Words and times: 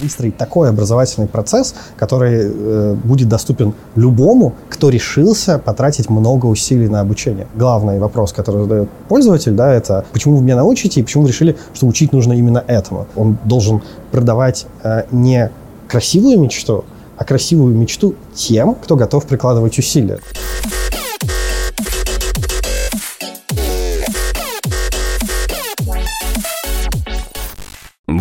выстроить 0.00 0.36
такой 0.36 0.68
образовательный 0.68 1.28
процесс, 1.28 1.74
который 1.96 2.50
э, 2.52 2.96
будет 3.04 3.28
доступен 3.28 3.74
любому, 3.96 4.54
кто 4.68 4.88
решился 4.88 5.58
потратить 5.58 6.10
много 6.10 6.46
усилий 6.46 6.88
на 6.88 7.00
обучение. 7.00 7.46
Главный 7.54 7.98
вопрос, 7.98 8.32
который 8.32 8.62
задает 8.62 8.88
пользователь, 9.08 9.52
да, 9.52 9.72
это 9.72 10.04
почему 10.12 10.36
вы 10.36 10.42
меня 10.42 10.56
научите 10.56 11.00
и 11.00 11.02
почему 11.02 11.24
вы 11.24 11.28
решили, 11.28 11.56
что 11.74 11.86
учить 11.86 12.12
нужно 12.12 12.32
именно 12.32 12.62
этому. 12.66 13.06
Он 13.16 13.38
должен 13.44 13.82
продавать 14.10 14.66
э, 14.82 15.04
не 15.10 15.50
красивую 15.88 16.38
мечту, 16.40 16.84
а 17.16 17.24
красивую 17.24 17.74
мечту 17.74 18.14
тем, 18.34 18.74
кто 18.74 18.96
готов 18.96 19.26
прикладывать 19.26 19.78
усилия. 19.78 20.20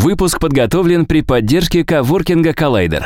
Выпуск 0.01 0.39
подготовлен 0.39 1.05
при 1.05 1.21
поддержке 1.21 1.83
коворкинга 1.83 2.51
Collider. 2.51 3.03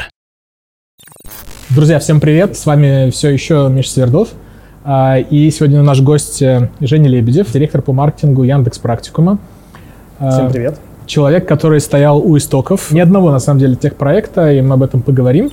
Друзья, 1.70 1.98
всем 1.98 2.20
привет! 2.20 2.56
С 2.56 2.68
вами 2.68 3.10
все 3.10 3.30
еще 3.30 3.68
Миш 3.68 3.90
Свердов. 3.90 4.30
А, 4.84 5.18
и 5.18 5.50
сегодня 5.50 5.82
наш 5.82 6.02
гость 6.02 6.38
Женя 6.38 7.10
Лебедев, 7.10 7.52
директор 7.52 7.82
по 7.82 7.94
маркетингу 7.94 8.44
Яндекс 8.44 8.78
Практикума. 8.78 9.40
А, 10.20 10.30
всем 10.30 10.52
привет! 10.52 10.80
Человек, 11.08 11.48
который 11.48 11.80
стоял 11.80 12.20
у 12.20 12.38
истоков 12.38 12.92
ни 12.92 13.00
одного, 13.00 13.32
на 13.32 13.40
самом 13.40 13.60
деле, 13.60 13.76
техпроекта, 13.76 14.52
и 14.54 14.62
мы 14.62 14.76
об 14.76 14.84
этом 14.84 15.02
поговорим. 15.02 15.50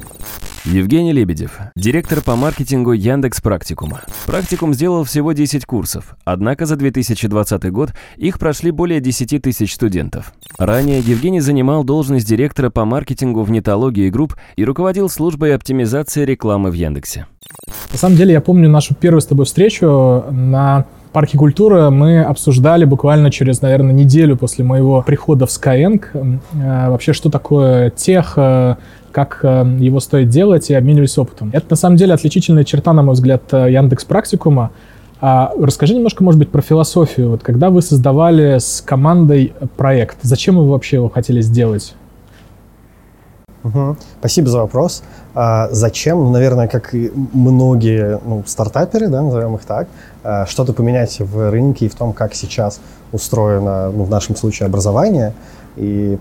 Евгений 0.67 1.15
Лебедев, 1.15 1.59
директор 1.75 2.21
по 2.21 2.37
маркетингу 2.37 2.93
Яндекс 2.93 3.41
Практикума. 3.41 4.03
Практикум 4.27 4.75
сделал 4.75 5.05
всего 5.05 5.33
10 5.33 5.65
курсов, 5.65 6.17
однако 6.25 6.67
за 6.67 6.77
2020 6.77 7.73
год 7.73 7.95
их 8.19 8.39
прошли 8.39 8.71
более 8.71 9.01
10 9.01 9.41
тысяч 9.41 9.75
студентов. 9.75 10.35
Ранее 10.59 11.01
Евгений 11.01 11.41
занимал 11.41 11.83
должность 11.83 12.29
директора 12.29 12.69
по 12.69 12.85
маркетингу 12.85 13.43
в 13.43 13.51
нетологии 13.51 14.11
групп 14.11 14.37
и 14.57 14.65
руководил 14.67 15.09
службой 15.09 15.55
оптимизации 15.55 16.27
рекламы 16.27 16.71
в 16.71 16.75
Яндексе. 16.75 17.25
На 17.91 17.97
самом 17.97 18.17
деле, 18.17 18.35
я 18.35 18.43
помню 18.43 18.69
нашу 18.69 18.95
первую 18.95 19.23
с 19.23 19.27
тобой 19.27 19.47
встречу 19.47 20.25
на 20.31 20.85
парке 21.13 21.37
культуры 21.37 21.91
мы 21.91 22.23
обсуждали 22.23 22.85
буквально 22.85 23.31
через, 23.31 23.63
наверное, 23.63 23.93
неделю 23.93 24.37
после 24.37 24.65
моего 24.65 25.03
прихода 25.03 25.47
в 25.47 25.49
Skyeng 25.49 26.05
э, 26.13 26.91
вообще, 26.91 27.13
что 27.13 27.31
такое 27.31 27.91
тех, 27.91 28.35
э, 28.37 28.77
как 29.25 29.41
э, 29.43 29.77
его 29.79 30.01
стоит 30.01 30.29
делать, 30.29 30.71
и 30.71 30.75
обменивались 30.75 31.19
опытом. 31.19 31.51
Это, 31.53 31.67
на 31.71 31.77
самом 31.77 31.97
деле, 31.97 32.15
отличительная 32.15 32.65
черта, 32.65 32.93
на 32.93 33.03
мой 33.03 33.15
взгляд, 33.15 33.43
Яндекс 33.53 34.05
Практикума. 34.05 34.71
А 35.21 35.53
расскажи 35.61 35.95
немножко, 35.95 36.25
может 36.25 36.39
быть, 36.39 36.51
про 36.51 36.63
философию. 36.63 37.31
Вот 37.31 37.43
когда 37.43 37.69
вы 37.69 37.83
создавали 37.83 38.59
с 38.59 38.81
командой 38.81 39.53
проект, 39.77 40.19
зачем 40.23 40.57
вы 40.57 40.69
вообще 40.71 40.97
его 40.97 41.11
хотели 41.11 41.43
сделать? 41.43 41.95
Угу. 43.63 43.97
Спасибо 44.21 44.49
за 44.49 44.61
вопрос. 44.61 45.03
А 45.35 45.69
зачем? 45.71 46.19
Ну, 46.19 46.31
наверное, 46.31 46.69
как 46.69 46.95
и 46.95 47.13
многие 47.35 48.19
ну, 48.25 48.43
стартаперы, 48.47 49.09
да, 49.09 49.21
назовем 49.21 49.57
их 49.57 49.65
так, 49.67 49.89
а, 50.25 50.47
что-то 50.47 50.73
поменять 50.73 51.21
в 51.21 51.51
рынке 51.51 51.87
и 51.87 51.89
в 51.91 51.95
том, 51.95 52.15
как 52.15 52.35
сейчас 52.35 52.81
устроено, 53.13 53.91
ну, 53.91 54.05
в 54.05 54.11
нашем 54.11 54.37
случае, 54.37 54.67
образование. 54.67 55.35
И 55.77 56.19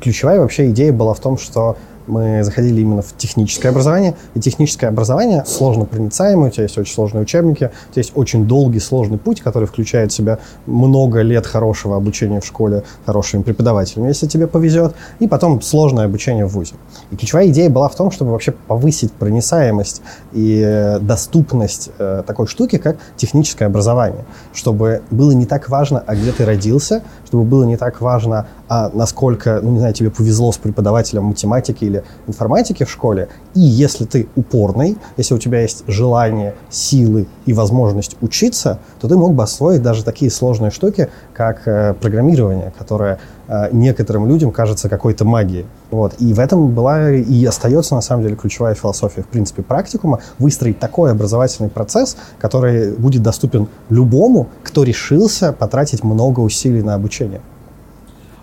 ключевая 0.00 0.40
вообще 0.40 0.70
идея 0.70 0.92
была 0.92 1.14
в 1.14 1.20
том, 1.20 1.38
что 1.38 1.76
мы 2.06 2.42
заходили 2.42 2.80
именно 2.80 3.02
в 3.02 3.16
техническое 3.16 3.68
образование. 3.68 4.14
И 4.34 4.40
техническое 4.40 4.88
образование 4.88 5.44
сложно 5.46 5.84
проницаемое, 5.84 6.48
у 6.48 6.52
тебя 6.52 6.64
есть 6.64 6.78
очень 6.78 6.94
сложные 6.94 7.22
учебники, 7.22 7.64
у 7.64 7.92
тебя 7.92 8.00
есть 8.00 8.12
очень 8.14 8.46
долгий, 8.46 8.80
сложный 8.80 9.18
путь, 9.18 9.40
который 9.40 9.66
включает 9.66 10.12
в 10.12 10.14
себя 10.14 10.38
много 10.66 11.22
лет 11.22 11.46
хорошего 11.46 11.96
обучения 11.96 12.40
в 12.40 12.46
школе 12.46 12.84
хорошими 13.06 13.42
преподавателями, 13.42 14.08
если 14.08 14.26
тебе 14.26 14.46
повезет, 14.46 14.94
и 15.18 15.28
потом 15.28 15.60
сложное 15.62 16.06
обучение 16.06 16.46
в 16.46 16.52
ВУЗе. 16.52 16.74
И 17.10 17.16
ключевая 17.16 17.48
идея 17.48 17.70
была 17.70 17.88
в 17.88 17.94
том, 17.94 18.10
чтобы 18.10 18.32
вообще 18.32 18.52
повысить 18.52 19.12
проницаемость 19.12 20.02
и 20.32 20.62
э, 20.64 20.98
доступность 21.00 21.90
э, 21.98 22.22
такой 22.26 22.46
штуки, 22.46 22.78
как 22.78 22.96
техническое 23.16 23.66
образование, 23.66 24.24
чтобы 24.52 25.02
было 25.10 25.32
не 25.32 25.46
так 25.46 25.68
важно, 25.68 26.02
а 26.06 26.14
где 26.14 26.32
ты 26.32 26.44
родился, 26.44 27.02
чтобы 27.26 27.44
было 27.44 27.64
не 27.64 27.76
так 27.76 28.00
важно, 28.00 28.46
а 28.70 28.88
насколько, 28.94 29.58
ну 29.60 29.72
не 29.72 29.78
знаю, 29.80 29.92
тебе 29.92 30.10
повезло 30.10 30.52
с 30.52 30.56
преподавателем 30.56 31.24
математики 31.24 31.84
или 31.84 32.04
информатики 32.28 32.84
в 32.84 32.90
школе. 32.90 33.28
И 33.52 33.60
если 33.60 34.04
ты 34.04 34.28
упорный, 34.36 34.96
если 35.16 35.34
у 35.34 35.38
тебя 35.38 35.60
есть 35.60 35.82
желание, 35.88 36.54
силы 36.70 37.26
и 37.46 37.52
возможность 37.52 38.16
учиться, 38.20 38.78
то 39.00 39.08
ты 39.08 39.16
мог 39.16 39.34
бы 39.34 39.42
освоить 39.42 39.82
даже 39.82 40.04
такие 40.04 40.30
сложные 40.30 40.70
штуки, 40.70 41.08
как 41.34 41.66
э, 41.66 41.94
программирование, 41.94 42.72
которое 42.78 43.18
э, 43.48 43.70
некоторым 43.72 44.28
людям 44.28 44.52
кажется 44.52 44.88
какой-то 44.88 45.24
магией. 45.24 45.66
Вот. 45.90 46.14
И 46.20 46.32
в 46.32 46.38
этом 46.38 46.72
была 46.72 47.10
и 47.10 47.44
остается, 47.44 47.96
на 47.96 48.02
самом 48.02 48.22
деле, 48.22 48.36
ключевая 48.36 48.76
философия, 48.76 49.22
в 49.22 49.26
принципе, 49.26 49.62
практикума, 49.62 50.20
выстроить 50.38 50.78
такой 50.78 51.10
образовательный 51.10 51.70
процесс, 51.70 52.16
который 52.38 52.92
будет 52.92 53.22
доступен 53.24 53.66
любому, 53.88 54.46
кто 54.62 54.84
решился 54.84 55.52
потратить 55.52 56.04
много 56.04 56.38
усилий 56.38 56.82
на 56.82 56.94
обучение. 56.94 57.40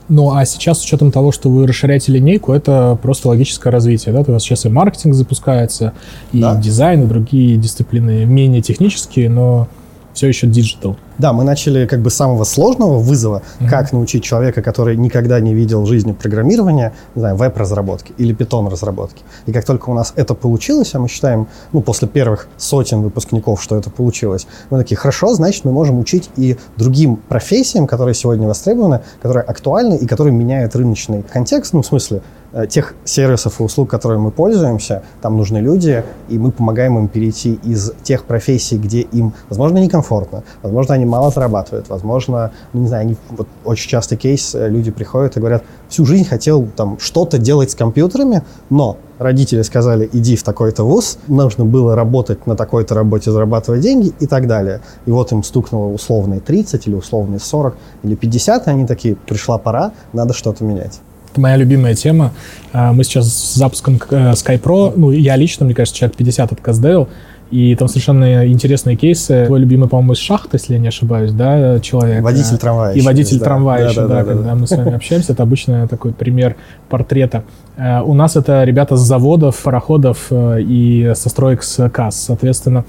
Ну, 0.10 0.34
а 0.34 0.46
сейчас, 0.46 0.80
с 0.80 0.86
учетом 0.86 1.12
того, 1.12 1.32
что 1.32 1.50
вы 1.50 1.68
расширяете 1.68 2.14
линейку, 2.14 2.54
это 2.54 2.98
просто 3.02 3.28
логическое 3.28 3.72
развитие, 3.72 4.14
да? 4.14 4.22
У 4.22 4.32
вас 4.32 4.42
сейчас 4.42 4.66
и 4.66 4.70
маркетинг 4.70 5.14
запускается, 5.14 5.94
и 6.32 6.40
да. 6.40 6.56
дизайн, 6.56 7.04
и 7.04 7.08
другие 7.08 7.58
дисциплины 7.58 8.24
менее 8.26 8.62
технические, 8.62 9.30
но 9.30 9.68
все 10.14 10.28
еще 10.28 10.48
digital. 10.48 10.96
Да, 11.18 11.34
мы 11.34 11.44
начали 11.44 11.88
как 11.88 12.02
бы 12.02 12.12
с 12.12 12.16
самого 12.16 12.44
сложного 12.44 13.00
вызова, 13.00 13.42
mm-hmm. 13.42 13.70
как 13.70 13.92
научить 13.92 14.24
человека, 14.24 14.62
который 14.62 14.96
никогда 14.96 15.40
не 15.40 15.54
видел 15.54 15.82
в 15.82 15.88
жизни 15.88 16.12
программирования, 16.12 16.94
не 17.16 17.22
знаю, 17.22 17.36
веб-разработки 17.36 18.14
или 18.18 18.34
Python-разработки. 18.34 19.24
И 19.48 19.52
как 19.52 19.66
только 19.66 19.90
у 19.90 19.94
нас 19.94 20.14
это 20.16 20.36
получилось, 20.36 20.94
а 20.94 21.00
мы 21.00 21.08
считаем, 21.08 21.48
ну, 21.72 21.82
после 21.82 22.08
первых 22.08 22.48
сотен 22.58 23.02
выпускников, 23.02 23.64
что 23.64 23.76
это 23.76 23.90
получилось, 23.90 24.48
мы 24.70 24.78
такие, 24.78 24.96
хорошо, 24.96 25.34
значит, 25.34 25.66
мы 25.66 25.72
можем 25.72 25.98
учить 26.00 26.30
и 26.36 26.58
другим 26.76 27.16
профессиям, 27.16 27.88
которые 27.88 28.14
сегодня 28.14 28.48
востребованы, 28.48 29.02
которые 29.22 29.44
актуальны 29.44 29.96
и 29.96 30.06
которые 30.06 30.34
меняют 30.34 30.76
рыночный 30.76 31.24
контекст, 31.24 31.74
ну, 31.74 31.82
в 31.82 31.86
смысле, 31.86 32.22
Э, 32.54 32.66
тех 32.66 32.96
сервисов 33.04 33.60
и 33.60 33.64
услуг, 33.64 33.90
которыми 33.90 34.22
мы 34.22 34.32
пользуемся, 34.32 35.04
там 35.22 35.36
нужны 35.36 35.58
люди, 35.58 36.04
и 36.30 36.40
мы 36.40 36.52
помогаем 36.52 36.98
им 36.98 37.08
перейти 37.10 37.60
из 37.64 37.92
тех 38.04 38.24
профессий, 38.24 38.78
где 38.78 39.02
им, 39.02 39.34
возможно, 39.50 39.80
некомфортно, 39.80 40.44
возможно, 40.64 40.96
они 40.96 41.06
мало 41.08 41.32
зарабатывают, 41.32 41.90
возможно, 41.90 42.52
ну, 42.74 42.82
не 42.82 42.88
знаю, 42.88 43.02
они, 43.02 43.18
вот 43.30 43.48
очень 43.66 43.90
часто 43.90 44.16
кейс, 44.16 44.54
э, 44.54 44.70
люди 44.70 44.92
приходят 44.92 45.38
и 45.38 45.40
говорят, 45.40 45.64
всю 45.90 46.06
жизнь 46.06 46.26
хотел 46.26 46.68
там 46.76 46.98
что-то 47.00 47.38
делать 47.38 47.72
с 47.72 47.76
компьютерами, 47.76 48.44
но 48.70 48.98
родители 49.20 49.62
сказали, 49.62 50.10
иди 50.14 50.36
в 50.36 50.44
такой-то 50.44 50.84
вуз, 50.84 51.18
нужно 51.28 51.66
было 51.66 51.96
работать 51.96 52.46
на 52.48 52.56
такой-то 52.56 52.96
работе, 52.96 53.32
зарабатывать 53.32 53.82
деньги 53.82 54.14
и 54.20 54.28
так 54.28 54.48
далее. 54.48 54.82
И 55.06 55.12
вот 55.12 55.32
им 55.32 55.44
стукнуло 55.44 55.92
условные 55.92 56.40
30 56.40 56.88
или 56.88 56.96
условные 56.96 57.40
40 57.40 57.76
или 58.04 58.16
50, 58.16 58.68
и 58.68 58.70
они 58.70 58.86
такие, 58.86 59.16
пришла 59.16 59.58
пора, 59.58 59.92
надо 60.14 60.34
что-то 60.34 60.64
менять. 60.64 61.00
Это 61.32 61.42
моя 61.42 61.56
любимая 61.56 61.94
тема. 61.94 62.34
А, 62.74 62.94
мы 62.94 63.04
сейчас 63.04 63.28
с 63.28 63.56
запуском 63.56 64.00
э, 64.10 64.32
SkyPro, 64.32 64.94
ну, 64.96 65.12
я 65.12 65.36
лично, 65.36 65.66
мне 65.66 65.76
кажется, 65.76 65.98
человек 65.98 66.18
50 66.18 66.54
отказдевил, 66.54 67.10
и 67.52 67.76
там 67.76 67.88
совершенно 67.88 68.48
интересные 68.48 68.96
кейсы. 68.96 69.46
Твой 69.46 69.60
любимый, 69.60 69.90
по-моему, 69.90 70.14
из 70.14 70.18
шахты, 70.18 70.58
если 70.58 70.74
я 70.74 70.80
не 70.80 70.88
ошибаюсь, 70.88 71.32
да, 71.32 71.80
человек? 71.80 72.22
Водитель 72.24 72.58
трамвая. 72.58 72.94
И 72.94 73.02
водитель 73.02 73.40
трамвая 73.40 73.84
да, 73.84 73.90
еще, 73.90 74.02
да, 74.02 74.08
да, 74.08 74.14
да, 74.14 74.24
да, 74.24 74.34
когда 74.34 74.50
да. 74.50 74.56
мы 74.56 74.68
с 74.68 74.72
вами 74.72 74.94
общаемся. 74.96 75.34
Это 75.34 75.44
обычно 75.44 75.88
такой 75.88 76.14
пример 76.14 76.56
портрета. 76.90 77.44
Э, 77.78 78.02
у 78.02 78.14
нас 78.14 78.36
это 78.36 78.64
ребята 78.64 78.96
с 78.96 79.02
заводов, 79.02 79.62
пароходов 79.62 80.28
э, 80.30 80.62
и 80.62 81.12
со 81.16 81.30
строек 81.30 81.64
с 81.64 81.90
КАС. 81.90 82.20
Соответственно, 82.20 82.86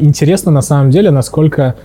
интересно 0.00 0.50
на 0.50 0.62
самом 0.62 0.90
деле, 0.90 1.10
насколько 1.10 1.76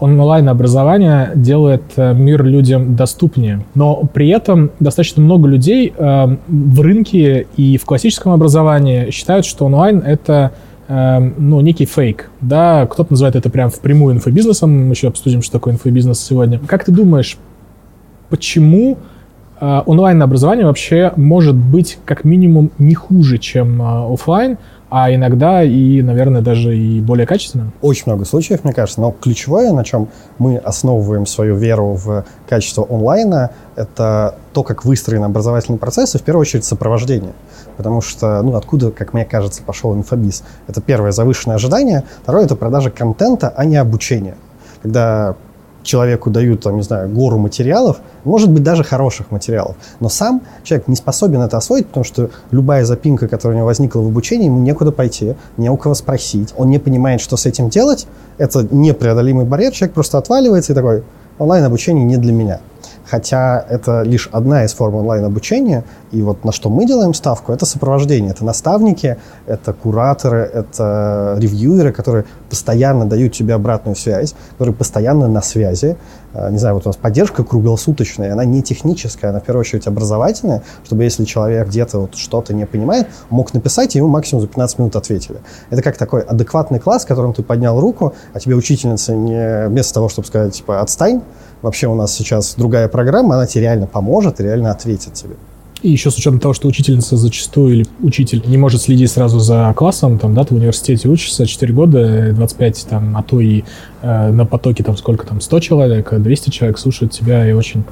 онлайн-образование 0.00 1.30
делает 1.34 1.82
э, 1.96 2.14
мир 2.14 2.42
людям 2.42 2.96
доступнее. 2.96 3.64
Но 3.74 4.02
при 4.12 4.28
этом 4.30 4.70
достаточно 4.80 5.22
много 5.22 5.46
людей 5.46 5.92
э, 5.96 6.36
в 6.48 6.80
рынке 6.80 7.46
и 7.56 7.76
в 7.76 7.84
классическом 7.84 8.32
образовании 8.32 9.10
считают, 9.10 9.44
что 9.44 9.66
онлайн— 9.66 9.98
это 10.06 10.52
э, 10.54 10.69
ну, 10.90 11.60
некий 11.60 11.84
фейк. 11.84 12.30
Да, 12.40 12.86
кто-то 12.90 13.12
называет 13.12 13.36
это 13.36 13.48
прям 13.48 13.70
впрямую 13.70 14.16
инфобизнесом. 14.16 14.88
Мы 14.88 14.92
еще 14.92 15.06
обсудим, 15.06 15.40
что 15.40 15.52
такое 15.52 15.74
инфобизнес 15.74 16.18
сегодня. 16.20 16.58
Как 16.66 16.84
ты 16.84 16.90
думаешь, 16.90 17.38
почему 18.28 18.98
онлайн-образование 19.60 20.66
вообще 20.66 21.12
может 21.14 21.54
быть 21.54 21.98
как 22.04 22.24
минимум 22.24 22.72
не 22.78 22.94
хуже, 22.94 23.38
чем 23.38 23.80
офлайн, 23.80 24.58
а 24.90 25.14
иногда 25.14 25.62
и, 25.62 26.02
наверное, 26.02 26.42
даже 26.42 26.76
и 26.76 27.00
более 27.00 27.26
качественно. 27.26 27.72
Очень 27.80 28.04
много 28.06 28.24
случаев, 28.24 28.64
мне 28.64 28.72
кажется, 28.72 29.00
но 29.00 29.12
ключевое, 29.12 29.72
на 29.72 29.84
чем 29.84 30.08
мы 30.38 30.56
основываем 30.56 31.26
свою 31.26 31.54
веру 31.56 31.94
в 31.94 32.24
качество 32.48 32.86
онлайна, 32.90 33.50
это 33.76 34.34
то, 34.52 34.64
как 34.64 34.84
выстроен 34.84 35.22
образовательный 35.22 35.78
процесс, 35.78 36.16
и 36.16 36.18
в 36.18 36.22
первую 36.22 36.42
очередь 36.42 36.64
сопровождение. 36.64 37.32
Потому 37.76 38.00
что, 38.00 38.42
ну, 38.42 38.56
откуда, 38.56 38.90
как 38.90 39.14
мне 39.14 39.24
кажется, 39.24 39.62
пошел 39.62 39.94
инфобиз? 39.94 40.42
Это 40.66 40.80
первое, 40.80 41.12
завышенное 41.12 41.56
ожидание. 41.56 42.02
Второе, 42.22 42.44
это 42.44 42.56
продажа 42.56 42.90
контента, 42.90 43.48
а 43.56 43.64
не 43.64 43.76
обучение. 43.76 44.34
Когда 44.82 45.36
человеку 45.82 46.30
дают, 46.30 46.62
там, 46.62 46.76
не 46.76 46.82
знаю, 46.82 47.08
гору 47.08 47.38
материалов, 47.38 47.98
может 48.24 48.50
быть, 48.50 48.62
даже 48.62 48.84
хороших 48.84 49.30
материалов, 49.30 49.76
но 50.00 50.08
сам 50.08 50.42
человек 50.62 50.88
не 50.88 50.96
способен 50.96 51.40
это 51.40 51.56
освоить, 51.56 51.86
потому 51.86 52.04
что 52.04 52.30
любая 52.50 52.84
запинка, 52.84 53.28
которая 53.28 53.56
у 53.56 53.58
него 53.58 53.66
возникла 53.66 54.00
в 54.00 54.06
обучении, 54.06 54.46
ему 54.46 54.58
некуда 54.58 54.92
пойти, 54.92 55.34
не 55.56 55.70
у 55.70 55.76
кого 55.76 55.94
спросить, 55.94 56.54
он 56.56 56.70
не 56.70 56.78
понимает, 56.78 57.20
что 57.20 57.36
с 57.36 57.46
этим 57.46 57.68
делать, 57.68 58.06
это 58.38 58.66
непреодолимый 58.70 59.44
барьер, 59.44 59.72
человек 59.72 59.94
просто 59.94 60.18
отваливается 60.18 60.72
и 60.72 60.74
такой, 60.74 61.02
онлайн-обучение 61.38 62.04
не 62.04 62.16
для 62.16 62.32
меня. 62.32 62.60
Хотя 63.10 63.64
это 63.68 64.02
лишь 64.02 64.28
одна 64.30 64.64
из 64.64 64.72
форм 64.72 64.94
онлайн-обучения, 64.94 65.84
и 66.12 66.22
вот 66.22 66.44
на 66.44 66.52
что 66.52 66.70
мы 66.70 66.86
делаем 66.86 67.12
ставку, 67.12 67.52
это 67.52 67.66
сопровождение. 67.66 68.30
Это 68.30 68.44
наставники, 68.44 69.16
это 69.46 69.72
кураторы, 69.72 70.38
это 70.38 71.36
ревьюеры, 71.38 71.92
которые 71.92 72.24
постоянно 72.48 73.06
дают 73.06 73.32
тебе 73.32 73.54
обратную 73.54 73.96
связь, 73.96 74.34
которые 74.52 74.76
постоянно 74.76 75.26
на 75.26 75.42
связи. 75.42 75.96
А, 76.32 76.50
не 76.50 76.58
знаю, 76.58 76.76
вот 76.76 76.86
у 76.86 76.88
нас 76.88 76.96
поддержка 76.96 77.42
круглосуточная, 77.42 78.32
она 78.32 78.44
не 78.44 78.62
техническая, 78.62 79.30
она 79.30 79.40
в 79.40 79.44
первую 79.44 79.62
очередь 79.62 79.88
образовательная, 79.88 80.62
чтобы 80.84 81.02
если 81.02 81.24
человек 81.24 81.66
где-то 81.66 81.98
вот 81.98 82.14
что-то 82.14 82.54
не 82.54 82.66
понимает, 82.66 83.08
мог 83.30 83.52
написать, 83.52 83.96
и 83.96 83.98
ему 83.98 84.08
максимум 84.08 84.42
за 84.42 84.46
15 84.48 84.78
минут 84.78 84.96
ответили. 84.96 85.38
Это 85.70 85.82
как 85.82 85.96
такой 85.96 86.20
адекватный 86.20 86.78
класс, 86.78 87.04
в 87.04 87.08
котором 87.08 87.34
ты 87.34 87.42
поднял 87.42 87.80
руку, 87.80 88.14
а 88.32 88.38
тебе 88.38 88.54
учительница 88.54 89.14
не 89.14 89.66
вместо 89.66 89.94
того, 89.94 90.08
чтобы 90.08 90.28
сказать, 90.28 90.54
типа, 90.54 90.80
отстань, 90.80 91.22
вообще 91.62 91.86
у 91.86 91.94
нас 91.94 92.14
сейчас 92.14 92.54
другая 92.56 92.88
программа, 92.88 93.36
она 93.36 93.46
тебе 93.46 93.62
реально 93.62 93.86
поможет, 93.86 94.40
реально 94.40 94.70
ответит 94.70 95.14
тебе. 95.14 95.36
И 95.82 95.90
еще 95.90 96.10
с 96.10 96.16
учетом 96.16 96.40
того, 96.40 96.52
что 96.52 96.68
учительница 96.68 97.16
зачастую 97.16 97.74
или 97.74 97.86
учитель 98.02 98.42
не 98.46 98.58
может 98.58 98.82
следить 98.82 99.10
сразу 99.10 99.38
за 99.38 99.72
классом, 99.74 100.18
там, 100.18 100.34
да, 100.34 100.44
ты 100.44 100.54
в 100.54 100.58
университете 100.58 101.08
учишься 101.08 101.46
4 101.46 101.72
года, 101.72 102.32
25, 102.34 102.86
там, 102.90 103.16
а 103.16 103.22
то 103.22 103.40
и 103.40 103.64
э, 104.02 104.30
на 104.30 104.44
потоке 104.44 104.82
там 104.82 104.96
сколько 104.98 105.26
там, 105.26 105.40
100 105.40 105.60
человек, 105.60 106.12
200 106.12 106.50
человек 106.50 106.78
слушают 106.78 107.12
тебя 107.12 107.48
и 107.48 107.52
очень, 107.52 107.84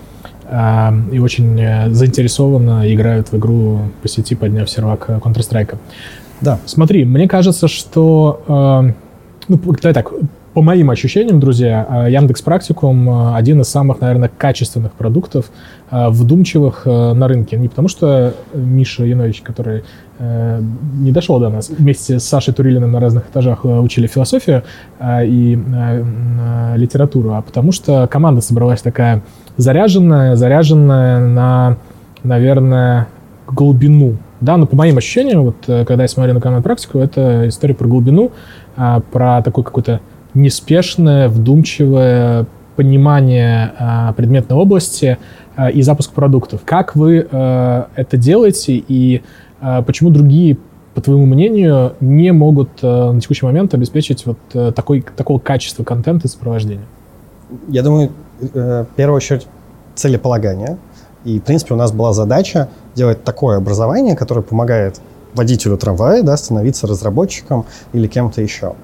э, 0.50 0.90
и 1.12 1.18
очень 1.18 1.58
э, 1.58 1.90
заинтересованно 1.90 2.92
играют 2.92 3.32
в 3.32 3.38
игру 3.38 3.80
по 4.02 4.08
сети, 4.08 4.34
подняв 4.34 4.68
сервак 4.68 5.08
Counter-Strike. 5.08 5.78
Да. 6.42 6.58
Смотри, 6.66 7.06
мне 7.06 7.26
кажется, 7.26 7.68
что... 7.68 8.42
Э, 8.48 8.92
ну, 9.48 9.56
давай 9.56 9.94
так, 9.94 10.12
по 10.54 10.62
моим 10.62 10.90
ощущениям, 10.90 11.40
друзья, 11.40 11.86
э, 12.06 12.10
Яндекс 12.10 12.42
Практикум 12.42 13.08
э, 13.08 13.36
один 13.36 13.60
из 13.60 13.68
самых, 13.68 14.00
наверное, 14.00 14.30
качественных 14.34 14.92
продуктов, 14.92 15.50
э, 15.90 16.08
вдумчивых 16.08 16.86
на 16.86 17.28
рынке. 17.28 17.56
Не 17.56 17.68
потому 17.68 17.88
что 17.88 18.34
Миша 18.54 19.04
Янович, 19.04 19.42
который 19.42 19.84
не 20.18 21.12
дошел 21.12 21.38
до 21.38 21.48
нас, 21.48 21.68
вместе 21.68 22.18
с 22.18 22.24
Сашей 22.24 22.52
Турилиным 22.52 22.90
на 22.90 22.98
разных 22.98 23.28
этажах 23.30 23.64
учили 23.64 24.08
философию 24.08 24.64
и 25.00 25.56
литературу, 26.74 27.34
а 27.34 27.42
потому 27.42 27.70
что 27.70 28.08
команда 28.08 28.40
собралась 28.40 28.82
такая 28.82 29.22
заряженная, 29.56 30.34
заряженная 30.34 31.20
на, 31.20 31.76
наверное, 32.24 33.06
глубину. 33.46 34.16
Да, 34.40 34.56
но 34.56 34.66
по 34.66 34.74
моим 34.74 34.98
ощущениям, 34.98 35.44
вот 35.44 35.56
когда 35.66 36.02
я 36.02 36.08
смотрю 36.08 36.34
на 36.34 36.40
команд 36.40 36.64
практику, 36.64 36.98
это 36.98 37.48
история 37.48 37.74
про 37.74 37.86
глубину, 37.86 38.32
про 38.74 39.40
такой 39.42 39.62
какой-то 39.62 40.00
неспешное, 40.34 41.28
вдумчивое 41.28 42.46
понимание 42.76 43.72
э, 43.78 44.12
предметной 44.16 44.56
области 44.56 45.18
э, 45.56 45.72
и 45.72 45.82
запуск 45.82 46.12
продуктов. 46.12 46.60
Как 46.64 46.94
вы 46.94 47.26
э, 47.28 47.84
это 47.96 48.16
делаете 48.16 48.76
и 48.76 49.22
э, 49.60 49.82
почему 49.82 50.10
другие, 50.10 50.58
по 50.94 51.00
твоему 51.00 51.26
мнению, 51.26 51.94
не 52.00 52.32
могут 52.32 52.70
э, 52.82 53.10
на 53.12 53.20
текущий 53.20 53.46
момент 53.46 53.74
обеспечить 53.74 54.26
вот 54.26 54.38
э, 54.54 54.72
такой, 54.72 55.04
такого 55.16 55.40
качества 55.40 55.82
контента 55.82 56.28
и 56.28 56.30
сопровождения? 56.30 56.84
Я 57.68 57.82
думаю, 57.82 58.12
э, 58.40 58.84
в 58.84 58.94
первую 58.94 59.16
очередь, 59.16 59.48
целеполагание. 59.96 60.78
И, 61.24 61.40
в 61.40 61.42
принципе, 61.42 61.74
у 61.74 61.76
нас 61.76 61.90
была 61.90 62.12
задача 62.12 62.68
делать 62.94 63.24
такое 63.24 63.56
образование, 63.56 64.14
которое 64.14 64.42
помогает 64.42 65.00
водителю 65.34 65.76
трамвая 65.76 66.22
да, 66.22 66.36
становиться 66.36 66.86
разработчиком 66.86 67.66
или 67.92 68.06
кем-то 68.06 68.40
еще. 68.40 68.74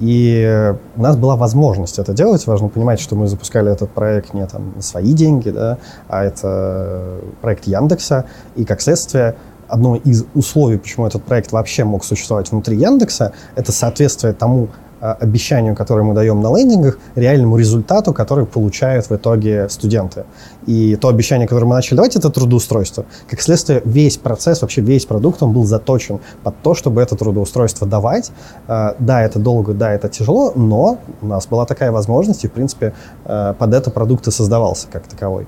И 0.00 0.74
у 0.96 1.02
нас 1.02 1.16
была 1.16 1.36
возможность 1.36 1.98
это 1.98 2.12
делать. 2.12 2.46
Важно 2.46 2.68
понимать, 2.68 3.00
что 3.00 3.16
мы 3.16 3.28
запускали 3.28 3.70
этот 3.70 3.90
проект 3.90 4.34
не 4.34 4.46
там, 4.46 4.72
на 4.76 4.82
свои 4.82 5.12
деньги, 5.12 5.50
да, 5.50 5.78
а 6.08 6.24
это 6.24 7.18
проект 7.40 7.66
Яндекса. 7.66 8.24
И 8.56 8.64
как 8.64 8.80
следствие 8.80 9.36
одно 9.68 9.96
из 9.96 10.24
условий, 10.34 10.78
почему 10.78 11.06
этот 11.06 11.22
проект 11.22 11.52
вообще 11.52 11.84
мог 11.84 12.04
существовать 12.04 12.50
внутри 12.50 12.76
Яндекса, 12.76 13.32
это 13.54 13.72
соответствие 13.72 14.32
тому 14.32 14.68
Э, 14.68 14.89
обещанию, 15.00 15.74
которое 15.74 16.02
мы 16.02 16.14
даем 16.14 16.40
на 16.40 16.56
лендингах, 16.56 16.98
реальному 17.14 17.56
результату, 17.56 18.12
который 18.12 18.46
получают 18.46 19.08
в 19.08 19.12
итоге 19.16 19.68
студенты. 19.68 20.24
И 20.66 20.96
то 20.96 21.08
обещание, 21.08 21.48
которое 21.48 21.66
мы 21.66 21.74
начали 21.74 21.96
давать, 21.96 22.16
это 22.16 22.30
трудоустройство. 22.30 23.06
Как 23.28 23.40
следствие, 23.40 23.82
весь 23.84 24.18
процесс, 24.18 24.62
вообще 24.62 24.82
весь 24.82 25.06
продукт, 25.06 25.42
он 25.42 25.52
был 25.52 25.64
заточен 25.64 26.20
под 26.42 26.54
то, 26.62 26.74
чтобы 26.74 27.00
это 27.00 27.16
трудоустройство 27.16 27.86
давать. 27.86 28.30
Э, 28.68 28.92
да, 28.98 29.22
это 29.22 29.38
долго, 29.38 29.72
да, 29.72 29.92
это 29.92 30.08
тяжело, 30.08 30.52
но 30.54 30.98
у 31.22 31.26
нас 31.26 31.46
была 31.46 31.64
такая 31.66 31.92
возможность, 31.92 32.44
и, 32.44 32.48
в 32.48 32.52
принципе, 32.52 32.92
э, 33.24 33.54
под 33.58 33.74
это 33.74 33.90
продукт 33.90 34.26
и 34.28 34.30
создавался 34.30 34.86
как 34.90 35.06
таковой. 35.06 35.46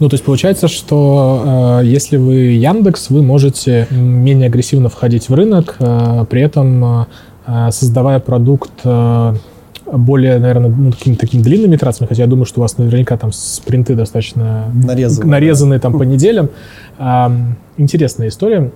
Ну, 0.00 0.08
то 0.08 0.14
есть 0.14 0.24
получается, 0.24 0.68
что 0.68 1.80
э, 1.82 1.86
если 1.86 2.16
вы 2.16 2.34
Яндекс, 2.34 3.10
вы 3.10 3.22
можете 3.22 3.86
менее 3.90 4.48
агрессивно 4.48 4.88
входить 4.88 5.28
в 5.28 5.34
рынок, 5.34 5.76
э, 5.78 6.24
при 6.28 6.42
этом 6.42 7.06
Э, 7.37 7.37
создавая 7.70 8.18
продукт 8.20 8.70
э, 8.84 9.34
более, 9.90 10.38
наверное, 10.38 10.68
ну, 10.68 10.92
какими-то 10.92 11.20
такими 11.22 11.42
длинными 11.42 11.76
итерациями, 11.76 12.08
хотя 12.08 12.22
я 12.22 12.28
думаю, 12.28 12.44
что 12.44 12.60
у 12.60 12.62
вас 12.62 12.76
наверняка 12.78 13.16
там 13.16 13.32
спринты 13.32 13.94
достаточно 13.94 14.64
нарезанные, 14.74 15.30
нарезанные 15.30 15.78
да. 15.78 15.82
там 15.82 15.98
по 15.98 16.02
неделям. 16.04 16.50
Интересная 17.78 18.28
история. 18.28 18.70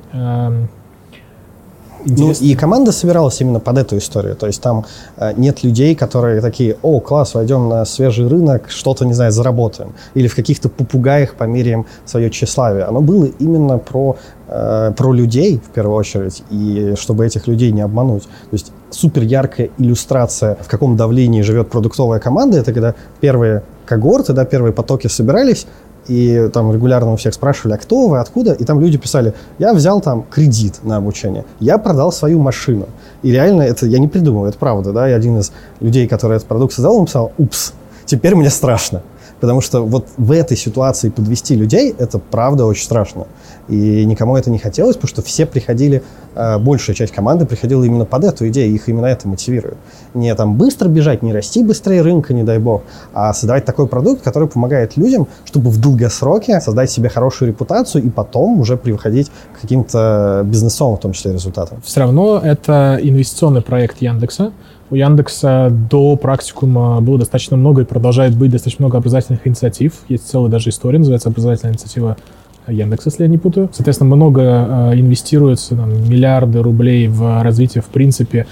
Интересно. 2.04 2.46
Ну, 2.46 2.52
и 2.52 2.54
команда 2.54 2.92
собиралась 2.92 3.40
именно 3.40 3.60
под 3.60 3.78
эту 3.78 3.98
историю. 3.98 4.36
То 4.36 4.46
есть 4.46 4.60
там 4.60 4.84
э, 5.16 5.32
нет 5.36 5.64
людей, 5.64 5.94
которые 5.94 6.40
такие, 6.40 6.76
о, 6.82 7.00
класс, 7.00 7.34
войдем 7.34 7.68
на 7.68 7.84
свежий 7.84 8.26
рынок, 8.26 8.70
что-то, 8.70 9.04
не 9.04 9.14
знаю, 9.14 9.32
заработаем. 9.32 9.92
Или 10.14 10.28
в 10.28 10.34
каких-то 10.34 10.68
попугаях 10.68 11.34
померяем 11.34 11.86
свое 12.04 12.30
тщеславие. 12.30 12.84
Оно 12.84 13.00
было 13.00 13.26
именно 13.38 13.78
про, 13.78 14.16
э, 14.48 14.92
про 14.96 15.12
людей, 15.12 15.60
в 15.64 15.70
первую 15.74 15.96
очередь, 15.96 16.42
и 16.50 16.94
чтобы 16.96 17.26
этих 17.26 17.46
людей 17.46 17.72
не 17.72 17.82
обмануть. 17.82 18.22
То 18.22 18.52
есть 18.52 18.72
супер 18.90 19.22
яркая 19.22 19.70
иллюстрация, 19.78 20.56
в 20.60 20.68
каком 20.68 20.96
давлении 20.96 21.42
живет 21.42 21.70
продуктовая 21.70 22.20
команда, 22.20 22.58
это 22.58 22.72
когда 22.72 22.94
первые 23.20 23.62
когорты, 23.86 24.32
да, 24.32 24.44
первые 24.44 24.72
потоки 24.72 25.08
собирались, 25.08 25.66
и 26.08 26.48
там 26.52 26.72
регулярно 26.72 27.12
у 27.12 27.16
всех 27.16 27.34
спрашивали, 27.34 27.74
а 27.74 27.78
кто 27.78 28.08
вы, 28.08 28.18
откуда? 28.18 28.52
И 28.52 28.64
там 28.64 28.80
люди 28.80 28.98
писали, 28.98 29.34
я 29.58 29.72
взял 29.72 30.00
там 30.00 30.24
кредит 30.24 30.80
на 30.82 30.96
обучение, 30.96 31.44
я 31.60 31.78
продал 31.78 32.12
свою 32.12 32.38
машину. 32.40 32.86
И 33.22 33.30
реально 33.30 33.62
это, 33.62 33.86
я 33.86 33.98
не 33.98 34.08
придумал, 34.08 34.46
это 34.46 34.58
правда, 34.58 34.92
да, 34.92 35.08
и 35.08 35.12
один 35.12 35.38
из 35.38 35.52
людей, 35.80 36.08
который 36.08 36.36
этот 36.36 36.48
продукт 36.48 36.74
создал, 36.74 36.96
он 36.96 37.06
писал, 37.06 37.32
упс, 37.38 37.72
теперь 38.04 38.34
мне 38.34 38.50
страшно. 38.50 39.02
Потому 39.42 39.60
что 39.60 39.84
вот 39.84 40.06
в 40.18 40.30
этой 40.30 40.56
ситуации 40.56 41.08
подвести 41.08 41.56
людей, 41.56 41.92
это 41.98 42.20
правда 42.20 42.64
очень 42.64 42.84
страшно. 42.84 43.26
И 43.68 44.04
никому 44.04 44.36
это 44.36 44.50
не 44.50 44.58
хотелось, 44.58 44.94
потому 44.94 45.08
что 45.08 45.22
все 45.22 45.46
приходили, 45.46 46.04
э, 46.36 46.58
большая 46.58 46.94
часть 46.94 47.12
команды 47.12 47.44
приходила 47.44 47.82
именно 47.82 48.04
под 48.04 48.22
эту 48.22 48.46
идею, 48.50 48.72
их 48.72 48.88
именно 48.88 49.06
это 49.06 49.26
мотивирует. 49.26 49.78
Не 50.14 50.32
там 50.36 50.54
быстро 50.54 50.88
бежать, 50.88 51.22
не 51.22 51.32
расти 51.32 51.64
быстрее 51.64 52.02
рынка, 52.02 52.32
не 52.34 52.44
дай 52.44 52.58
бог, 52.58 52.82
а 53.12 53.34
создавать 53.34 53.64
такой 53.64 53.88
продукт, 53.88 54.22
который 54.22 54.46
помогает 54.46 54.96
людям, 54.96 55.26
чтобы 55.44 55.70
в 55.70 55.80
долгосроке 55.80 56.60
создать 56.60 56.92
себе 56.92 57.08
хорошую 57.08 57.48
репутацию 57.48 58.04
и 58.04 58.10
потом 58.10 58.60
уже 58.60 58.76
приходить 58.76 59.32
к 59.58 59.62
каким-то 59.62 60.42
бизнесовым, 60.44 60.98
в 60.98 61.00
том 61.00 61.12
числе, 61.14 61.32
результатам. 61.32 61.82
Все 61.84 61.98
равно 61.98 62.38
это 62.38 63.00
инвестиционный 63.02 63.62
проект 63.62 64.00
Яндекса. 64.02 64.52
У 64.92 64.94
Яндекса 64.94 65.70
до 65.70 66.16
практикума 66.16 67.00
было 67.00 67.18
достаточно 67.18 67.56
много 67.56 67.80
и 67.80 67.84
продолжает 67.86 68.36
быть 68.36 68.50
достаточно 68.50 68.82
много 68.82 68.98
образовательных 68.98 69.46
инициатив. 69.46 69.94
Есть 70.10 70.28
целая 70.28 70.50
даже 70.50 70.68
история, 70.68 70.98
называется 70.98 71.30
образовательная 71.30 71.72
инициатива 71.72 72.18
Яндекс, 72.66 73.06
если 73.06 73.22
я 73.22 73.28
не 73.30 73.38
путаю. 73.38 73.70
Соответственно, 73.72 74.14
много 74.14 74.42
э, 74.42 75.00
инвестируется, 75.00 75.76
там, 75.76 75.88
миллиарды 76.10 76.60
рублей 76.60 77.08
в 77.08 77.42
развитие, 77.42 77.80
в 77.80 77.86
принципе, 77.86 78.46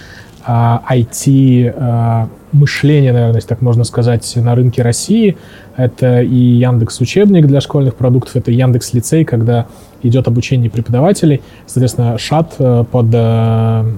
э, 0.46 0.50
IT 0.50 1.74
э, 1.76 2.26
мышления, 2.52 3.12
наверное, 3.12 3.36
если 3.36 3.48
так 3.48 3.62
можно 3.62 3.84
сказать, 3.84 4.32
на 4.36 4.54
рынке 4.54 4.82
России. 4.82 5.36
Это 5.76 6.20
и 6.20 6.34
Яндекс 6.34 7.00
учебник 7.00 7.46
для 7.46 7.60
школьных 7.60 7.94
продуктов, 7.94 8.36
это 8.36 8.50
Яндекс 8.50 8.92
лицей, 8.92 9.24
когда 9.24 9.66
идет 10.02 10.28
обучение 10.28 10.70
преподавателей. 10.70 11.42
Соответственно, 11.66 12.18
ШАТ 12.18 12.54
э, 12.58 12.84
под 12.90 13.06
э, 13.12 13.92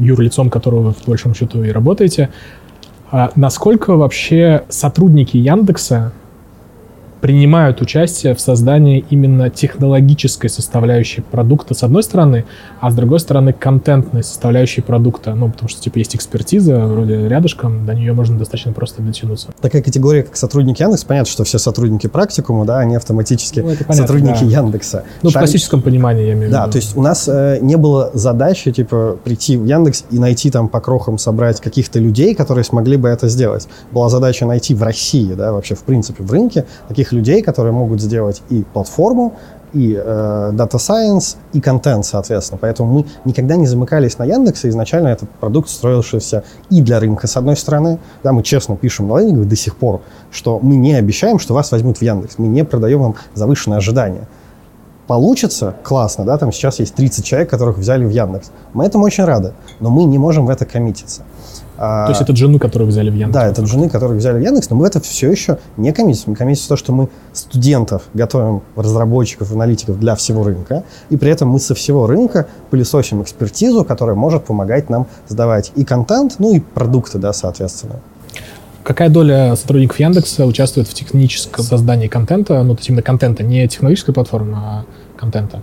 юрлицом, 0.00 0.50
которого 0.50 0.80
вы 0.80 0.92
в 0.92 1.06
большом 1.06 1.34
счету 1.34 1.62
и 1.62 1.70
работаете. 1.70 2.30
А 3.10 3.30
насколько 3.36 3.96
вообще 3.96 4.64
сотрудники 4.68 5.36
Яндекса 5.36 6.12
принимают 7.24 7.80
участие 7.80 8.34
в 8.34 8.40
создании 8.42 9.02
именно 9.08 9.48
технологической 9.48 10.50
составляющей 10.50 11.22
продукта 11.22 11.72
с 11.72 11.82
одной 11.82 12.02
стороны, 12.02 12.44
а 12.82 12.90
с 12.90 12.94
другой 12.94 13.18
стороны 13.18 13.54
контентной 13.54 14.22
составляющей 14.22 14.82
продукта. 14.82 15.34
Ну, 15.34 15.50
потому 15.50 15.70
что, 15.70 15.80
типа, 15.80 15.96
есть 15.96 16.14
экспертиза, 16.14 16.84
вроде 16.84 17.26
рядышком, 17.26 17.86
до 17.86 17.94
нее 17.94 18.12
можно 18.12 18.36
достаточно 18.36 18.74
просто 18.74 19.00
дотянуться. 19.00 19.54
Такая 19.62 19.80
категория, 19.80 20.24
как 20.24 20.36
сотрудники 20.36 20.82
Яндекс, 20.82 21.04
понятно, 21.04 21.32
что 21.32 21.44
все 21.44 21.56
сотрудники 21.56 22.08
практикума, 22.08 22.66
да, 22.66 22.80
они 22.80 22.94
автоматически 22.94 23.60
ну, 23.60 23.68
понятно, 23.68 23.94
сотрудники 23.94 24.44
да. 24.44 24.60
Яндекса. 24.60 25.04
Ну, 25.22 25.30
Шаг... 25.30 25.40
в 25.40 25.44
классическом 25.44 25.80
понимании, 25.80 26.26
я 26.26 26.32
имею 26.34 26.40
в 26.40 26.48
виду. 26.48 26.52
Да, 26.52 26.68
то 26.68 26.76
есть 26.76 26.94
у 26.94 27.00
нас 27.00 27.26
э, 27.26 27.58
не 27.62 27.76
было 27.76 28.10
задачи, 28.12 28.70
типа, 28.70 29.16
прийти 29.24 29.56
в 29.56 29.64
Яндекс 29.64 30.04
и 30.10 30.18
найти 30.18 30.50
там 30.50 30.68
по 30.68 30.82
крохам 30.82 31.16
собрать 31.16 31.62
каких-то 31.62 31.98
людей, 31.98 32.34
которые 32.34 32.64
смогли 32.64 32.98
бы 32.98 33.08
это 33.08 33.28
сделать. 33.30 33.66
Была 33.92 34.10
задача 34.10 34.44
найти 34.44 34.74
в 34.74 34.82
России, 34.82 35.32
да, 35.32 35.52
вообще, 35.52 35.74
в 35.74 35.84
принципе, 35.84 36.22
в 36.22 36.30
рынке 36.30 36.66
таких 36.86 37.13
людей, 37.14 37.42
которые 37.42 37.72
могут 37.72 38.00
сделать 38.00 38.42
и 38.50 38.64
платформу, 38.72 39.34
и 39.74 39.94
э, 39.94 40.50
Data 40.54 40.76
Science, 40.76 41.36
и 41.52 41.60
контент, 41.60 42.06
соответственно. 42.06 42.58
Поэтому 42.60 42.92
мы 42.92 43.06
никогда 43.24 43.56
не 43.56 43.66
замыкались 43.66 44.18
на 44.18 44.24
Яндексе. 44.24 44.68
Изначально 44.68 45.08
этот 45.08 45.28
продукт 45.28 45.68
строился 45.68 46.44
и 46.70 46.80
для 46.80 47.00
рынка, 47.00 47.26
с 47.26 47.36
одной 47.36 47.56
стороны. 47.56 47.98
Да, 48.22 48.32
мы 48.32 48.42
честно 48.42 48.76
пишем 48.76 49.08
на 49.08 49.18
лендинге 49.18 49.48
до 49.48 49.56
сих 49.56 49.76
пор, 49.76 50.00
что 50.30 50.60
мы 50.60 50.76
не 50.76 50.94
обещаем, 50.94 51.38
что 51.38 51.54
вас 51.54 51.72
возьмут 51.72 51.98
в 51.98 52.02
Яндекс. 52.02 52.38
Мы 52.38 52.46
не 52.46 52.64
продаем 52.64 53.00
вам 53.00 53.14
завышенные 53.34 53.78
ожидания. 53.78 54.28
Получится, 55.06 55.74
классно, 55.82 56.24
да, 56.24 56.38
там 56.38 56.50
сейчас 56.50 56.78
есть 56.78 56.94
30 56.94 57.24
человек, 57.24 57.50
которых 57.50 57.76
взяли 57.76 58.06
в 58.06 58.10
Яндекс. 58.10 58.50
Мы 58.72 58.86
этому 58.86 59.04
очень 59.04 59.24
рады, 59.24 59.52
но 59.80 59.90
мы 59.90 60.04
не 60.04 60.16
можем 60.16 60.46
в 60.46 60.50
это 60.50 60.64
коммититься. 60.64 61.22
То 61.76 62.06
есть 62.08 62.20
это 62.20 62.32
джины, 62.32 62.58
которые 62.58 62.88
взяли 62.88 63.10
в 63.10 63.14
Яндекс? 63.14 63.34
Да, 63.34 63.46
это 63.46 63.62
джины, 63.62 63.88
которые 63.88 64.18
взяли 64.18 64.38
в 64.38 64.42
Яндекс, 64.42 64.70
но 64.70 64.76
мы 64.76 64.86
это 64.86 65.00
все 65.00 65.30
еще 65.30 65.58
не 65.76 65.92
коммитим. 65.92 66.24
Мы 66.26 66.36
коммитим 66.36 66.68
то, 66.68 66.76
что 66.76 66.92
мы 66.92 67.08
студентов 67.32 68.02
готовим, 68.14 68.62
разработчиков, 68.76 69.50
аналитиков 69.52 69.98
для 69.98 70.14
всего 70.14 70.44
рынка, 70.44 70.84
и 71.10 71.16
при 71.16 71.30
этом 71.30 71.48
мы 71.48 71.58
со 71.58 71.74
всего 71.74 72.06
рынка 72.06 72.46
пылесосим 72.70 73.22
экспертизу, 73.22 73.84
которая 73.84 74.14
может 74.14 74.44
помогать 74.44 74.88
нам 74.88 75.06
сдавать 75.28 75.72
и 75.74 75.84
контент, 75.84 76.36
ну 76.38 76.54
и 76.54 76.60
продукты, 76.60 77.18
да, 77.18 77.32
соответственно. 77.32 77.96
Какая 78.84 79.08
доля 79.08 79.56
сотрудников 79.56 79.98
Яндекса 79.98 80.46
участвует 80.46 80.86
в 80.86 80.94
техническом 80.94 81.64
создании 81.64 82.06
контента, 82.06 82.62
ну, 82.62 82.74
то 82.74 82.80
есть 82.80 82.90
именно 82.90 83.02
контента, 83.02 83.42
не 83.42 83.66
технологической 83.66 84.12
платформы, 84.14 84.56
а 84.56 84.84
контента? 85.16 85.60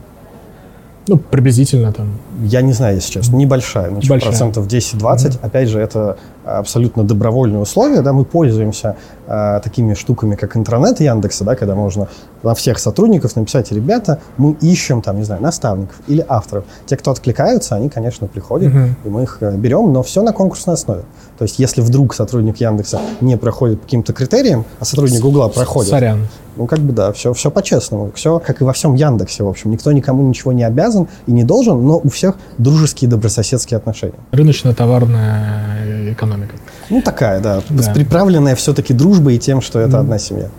Ну, 1.08 1.18
приблизительно 1.18 1.92
там. 1.92 2.08
Я 2.44 2.62
не 2.62 2.74
знаю, 2.74 2.96
если 2.96 3.14
честно, 3.14 3.36
небольшая, 3.36 3.90
ну, 3.90 4.02
типа 4.02 4.20
процентов 4.20 4.68
10-20. 4.68 5.00
Mm-hmm. 5.00 5.40
Опять 5.42 5.70
же, 5.70 5.80
это 5.80 6.18
абсолютно 6.46 7.04
добровольные 7.04 7.60
условия, 7.60 8.02
да, 8.02 8.14
мы 8.14 8.24
пользуемся 8.24 8.96
э, 9.32 9.60
такими 9.64 9.94
штуками, 9.94 10.36
как 10.36 10.58
интернет 10.58 11.00
Яндекса, 11.00 11.44
да, 11.44 11.56
когда 11.56 11.76
можно 11.76 12.08
на 12.44 12.54
всех 12.54 12.80
сотрудников 12.80 13.36
написать, 13.36 13.72
ребята, 13.72 14.20
мы 14.38 14.54
ищем 14.62 15.02
там, 15.02 15.18
не 15.18 15.24
знаю, 15.24 15.42
наставников 15.42 15.96
или 16.08 16.26
авторов. 16.28 16.66
Те, 16.86 16.98
кто 16.98 17.12
откликаются, 17.12 17.76
они, 17.76 17.90
конечно, 17.90 18.28
приходят, 18.28 18.74
mm-hmm. 18.74 18.94
и 19.06 19.10
мы 19.10 19.24
их 19.24 19.38
э, 19.42 19.56
берем, 19.56 19.94
но 19.94 20.04
все 20.04 20.22
на 20.22 20.34
конкурсной 20.34 20.76
основе. 20.76 21.04
То 21.38 21.44
есть, 21.44 21.60
если 21.60 21.82
вдруг 21.82 22.14
сотрудник 22.14 22.58
Яндекса 22.58 23.00
не 23.22 23.38
проходит 23.38 23.80
по 23.80 23.86
каким-то 23.86 24.14
критериям, 24.14 24.66
а 24.80 24.86
сотрудник 24.86 25.22
Гугла 25.22 25.48
проходит, 25.48 25.92
Сорян. 25.92 26.28
Ну, 26.58 26.68
как 26.68 26.80
бы 26.80 26.92
да, 26.92 27.14
все, 27.14 27.34
все 27.34 27.50
по-честному. 27.50 28.12
Все, 28.14 28.40
как 28.40 28.62
и 28.62 28.64
во 28.64 28.74
всем 28.74 28.94
Яндексе, 28.96 29.44
в 29.44 29.48
общем. 29.48 29.72
Никто 29.72 29.92
никому 29.92 30.28
ничего 30.28 30.52
не 30.52 30.64
обязан 30.64 31.08
и 31.26 31.32
не 31.32 31.44
должен, 31.44 31.86
но 31.86 32.00
у 32.04 32.10
всех 32.10 32.36
дружеские 32.58 33.10
добрососедские 33.10 33.78
отношения. 33.78 34.20
Рыночно-товарная 34.32 36.12
экономика. 36.12 36.56
Ну, 36.90 37.02
такая, 37.02 37.40
да. 37.40 37.62
да. 37.70 37.94
Приправленная 37.94 38.56
все-таки 38.56 38.94
дружбой 38.94 39.21
и 39.30 39.40
тем, 39.40 39.62
что 39.62 39.80
это 39.80 39.98
mm. 39.98 40.00
одна 40.00 40.18
семья. 40.18 40.50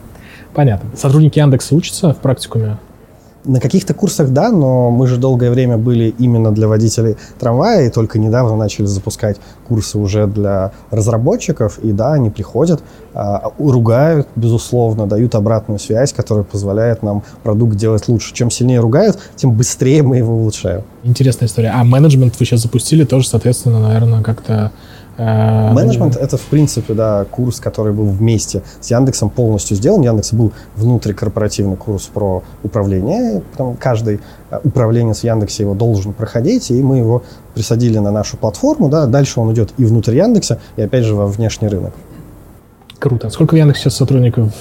Понятно. 0.55 0.91
Сотрудники 0.97 1.39
Яндекса 1.39 1.75
учатся 1.75 2.13
в 2.13 2.19
практикуме? 2.19 2.79
На 3.45 3.59
каких-то 3.59 3.93
курсах 3.93 4.29
да, 4.29 4.53
но 4.53 4.91
мы 4.91 5.09
же 5.09 5.17
долгое 5.17 5.51
время 5.51 5.77
были 5.77 6.15
именно 6.17 6.53
для 6.53 6.69
водителей 6.69 7.17
трамвая, 7.41 7.87
и 7.89 7.91
только 7.91 8.21
недавно 8.21 8.55
начали 8.55 8.87
запускать 8.87 9.39
курсы 9.67 9.99
уже 9.99 10.29
для 10.29 10.71
разработчиков, 10.93 11.81
и 11.81 11.91
да, 11.91 12.13
они 12.13 12.31
приходят, 12.31 12.85
а, 13.15 13.51
ругают, 13.59 14.29
безусловно, 14.37 15.09
дают 15.09 15.35
обратную 15.35 15.81
связь, 15.81 16.13
которая 16.13 16.45
позволяет 16.45 17.03
нам 17.03 17.25
продукт 17.43 17.75
делать 17.75 18.07
лучше. 18.07 18.33
Чем 18.33 18.49
сильнее 18.49 18.79
ругают, 18.79 19.19
тем 19.35 19.51
быстрее 19.55 20.05
мы 20.05 20.19
его 20.19 20.37
улучшаем. 20.37 20.83
Интересная 21.03 21.49
история. 21.49 21.73
А 21.75 21.83
менеджмент 21.83 22.39
вы 22.39 22.47
сейчас 22.47 22.61
запустили 22.61 23.03
тоже, 23.05 23.27
соответственно, 23.27 23.81
наверное, 23.81 24.23
как-то 24.23 24.71
Менеджмент— 25.19 26.17
это, 26.21 26.37
в 26.37 26.43
принципе, 26.43 26.95
да, 26.95 27.25
курс, 27.31 27.61
который 27.61 27.93
был 27.93 28.07
вместе 28.07 28.63
с 28.81 28.91
Яндексом 28.91 29.31
полностью 29.31 29.77
сделан. 29.77 30.03
Яндекс 30.03 30.33
был 30.33 30.53
внутрикорпоративный 30.77 31.77
курс 31.77 32.05
про 32.13 32.43
управление. 32.63 33.43
Потом 33.53 33.77
каждый 33.77 34.21
э, 34.51 34.61
управленец 34.65 35.21
в 35.21 35.25
Яндексе 35.25 35.65
его 35.65 35.75
должен 35.75 36.13
проходить, 36.13 36.71
и 36.71 36.83
мы 36.83 36.99
его 36.99 37.23
присадили 37.55 37.99
на 37.99 38.11
нашу 38.11 38.37
платформу. 38.37 38.89
Да. 38.89 39.07
Дальше 39.07 39.41
он 39.41 39.53
идет 39.53 39.75
и 39.77 39.85
внутрь 39.85 40.17
Яндекса, 40.17 40.59
и 40.77 40.83
опять 40.83 41.05
же 41.05 41.15
во 41.15 41.27
внешний 41.27 41.69
рынок. 41.69 41.93
Круто. 42.99 43.31
Сколько 43.31 43.55
в 43.55 43.59
Яндексе 43.59 43.83
сейчас 43.83 43.97
сотрудников 43.97 44.53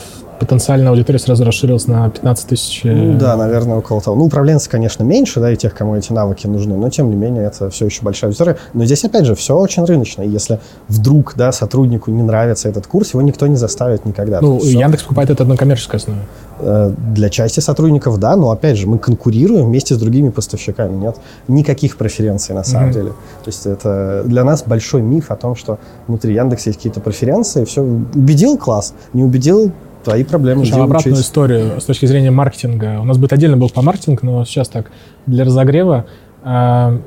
потенциальная 0.41 0.89
аудитория 0.89 1.19
сразу 1.19 1.45
расширилась 1.45 1.85
на 1.85 2.09
15 2.09 2.47
тысяч. 2.47 2.81
Э, 2.83 2.91
ну, 2.91 3.17
да, 3.17 3.37
наверное, 3.37 3.77
около 3.77 4.01
того. 4.01 4.17
Ну, 4.17 4.25
управленцы, 4.25 4.67
конечно, 4.69 5.03
меньше, 5.03 5.39
да, 5.39 5.51
и 5.51 5.55
тех, 5.55 5.75
кому 5.75 5.95
эти 5.95 6.11
навыки 6.11 6.47
нужны, 6.47 6.75
но 6.75 6.89
тем 6.89 7.11
не 7.11 7.15
менее 7.15 7.43
это 7.43 7.69
все 7.69 7.85
еще 7.85 8.01
большая 8.01 8.31
аудитория. 8.31 8.57
Но 8.73 8.83
здесь, 8.85 9.05
опять 9.05 9.25
же, 9.25 9.35
все 9.35 9.55
очень 9.55 9.85
рыночно. 9.85 10.23
И 10.23 10.29
если 10.29 10.59
вдруг, 10.87 11.35
да, 11.37 11.51
сотруднику 11.51 12.09
не 12.09 12.23
нравится 12.23 12.69
этот 12.69 12.87
курс, 12.87 13.13
его 13.13 13.21
никто 13.21 13.45
не 13.45 13.55
заставит 13.55 14.03
никогда. 14.05 14.41
Ну, 14.41 14.57
все... 14.57 14.79
Яндекс 14.79 15.03
покупает 15.03 15.29
это 15.29 15.45
на 15.45 15.55
коммерческой 15.55 15.97
основе. 15.97 16.21
Э, 16.59 16.91
для 17.13 17.29
части 17.29 17.59
сотрудников, 17.59 18.19
да, 18.19 18.35
но, 18.35 18.49
опять 18.49 18.77
же, 18.77 18.87
мы 18.87 18.97
конкурируем 18.97 19.67
вместе 19.67 19.93
с 19.93 19.99
другими 19.99 20.29
поставщиками. 20.29 20.95
Нет 20.97 21.17
никаких 21.47 21.97
преференций 21.97 22.55
на 22.55 22.63
самом 22.63 22.89
mm-hmm. 22.89 22.93
деле. 22.93 23.09
То 23.09 23.47
есть 23.47 23.67
это 23.67 24.23
для 24.25 24.43
нас 24.43 24.63
большой 24.63 25.03
миф 25.03 25.29
о 25.29 25.35
том, 25.35 25.55
что 25.55 25.77
внутри 26.07 26.33
Яндекса 26.33 26.69
есть 26.69 26.79
какие-то 26.79 26.99
преференции. 26.99 27.63
Все, 27.65 27.81
убедил 27.81 28.57
класс, 28.57 28.95
не 29.13 29.23
убедил 29.23 29.71
твои 30.03 30.23
проблемы. 30.23 30.65
Слушай, 30.65 30.83
обратную 30.83 31.13
учить. 31.13 31.25
историю 31.25 31.79
с 31.81 31.85
точки 31.85 32.05
зрения 32.05 32.31
маркетинга. 32.31 32.99
У 32.99 33.05
нас 33.05 33.17
будет 33.17 33.33
отдельно 33.33 33.57
был 33.57 33.69
по 33.69 33.81
маркетинг, 33.81 34.23
но 34.23 34.45
сейчас 34.45 34.69
так, 34.69 34.91
для 35.25 35.45
разогрева. 35.45 36.05
Э, 36.43 36.97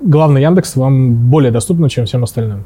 главный 0.00 0.42
Яндекс 0.42 0.76
вам 0.76 1.14
более 1.30 1.50
доступно, 1.50 1.88
чем 1.88 2.06
всем 2.06 2.24
остальным. 2.24 2.64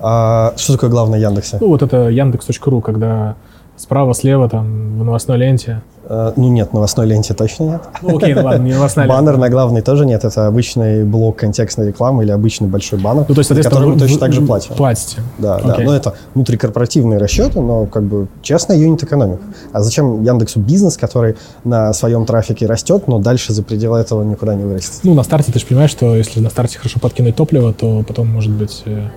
А, 0.00 0.52
что 0.56 0.74
такое 0.74 0.90
главный 0.90 1.20
Яндексе? 1.20 1.58
Ну, 1.60 1.68
вот 1.68 1.82
это 1.82 2.08
яндекс.ру, 2.08 2.80
когда 2.80 3.36
справа, 3.76 4.14
слева, 4.14 4.48
там, 4.48 4.98
в 4.98 5.04
новостной 5.04 5.38
ленте. 5.38 5.82
Э, 6.12 6.32
ну 6.36 6.50
нет, 6.50 6.74
новостной 6.74 7.06
ленте 7.06 7.32
точно 7.32 7.64
нет. 7.64 7.82
Ну 8.02 8.18
окей, 8.18 8.34
ну 8.34 8.44
ладно, 8.44 8.62
не 8.62 8.74
новостная 8.74 9.06
лента. 9.06 9.16
Баннер 9.16 9.38
на 9.38 9.48
главной 9.48 9.80
тоже 9.80 10.04
нет, 10.04 10.24
это 10.24 10.46
обычный 10.46 11.04
блок 11.04 11.36
контекстной 11.36 11.86
рекламы 11.86 12.24
или 12.24 12.30
обычный 12.30 12.68
большой 12.68 12.98
баннер, 12.98 13.24
ну, 13.26 13.34
то 13.34 13.40
есть, 13.40 13.48
который 13.48 13.88
вы 13.88 13.98
точно 13.98 14.18
так 14.18 14.32
же 14.34 14.42
платим. 14.42 14.74
Платите. 14.74 15.22
Да, 15.38 15.58
okay. 15.58 15.78
да, 15.78 15.84
но 15.84 15.96
это 15.96 16.14
внутрикорпоративные 16.34 17.18
расчеты, 17.18 17.60
но 17.60 17.86
как 17.86 18.02
бы 18.02 18.28
честная 18.42 18.76
юнит-экономика. 18.76 19.42
А 19.72 19.80
зачем 19.80 20.22
Яндексу 20.22 20.60
бизнес, 20.60 20.98
который 20.98 21.36
на 21.64 21.94
своем 21.94 22.26
трафике 22.26 22.66
растет, 22.66 23.08
но 23.08 23.18
дальше 23.18 23.54
за 23.54 23.62
пределы 23.62 23.98
этого 23.98 24.22
никуда 24.22 24.54
не 24.54 24.64
вырастет? 24.64 25.00
Ну 25.04 25.14
на 25.14 25.22
старте 25.22 25.50
ты 25.50 25.58
же 25.60 25.66
понимаешь, 25.66 25.90
что 25.90 26.14
если 26.14 26.40
на 26.40 26.50
старте 26.50 26.76
хорошо 26.76 27.00
подкинуть 27.00 27.36
топливо, 27.36 27.72
то 27.72 28.04
потом 28.06 28.28
может 28.28 28.52
быть... 28.52 28.82
Э, 28.84 29.08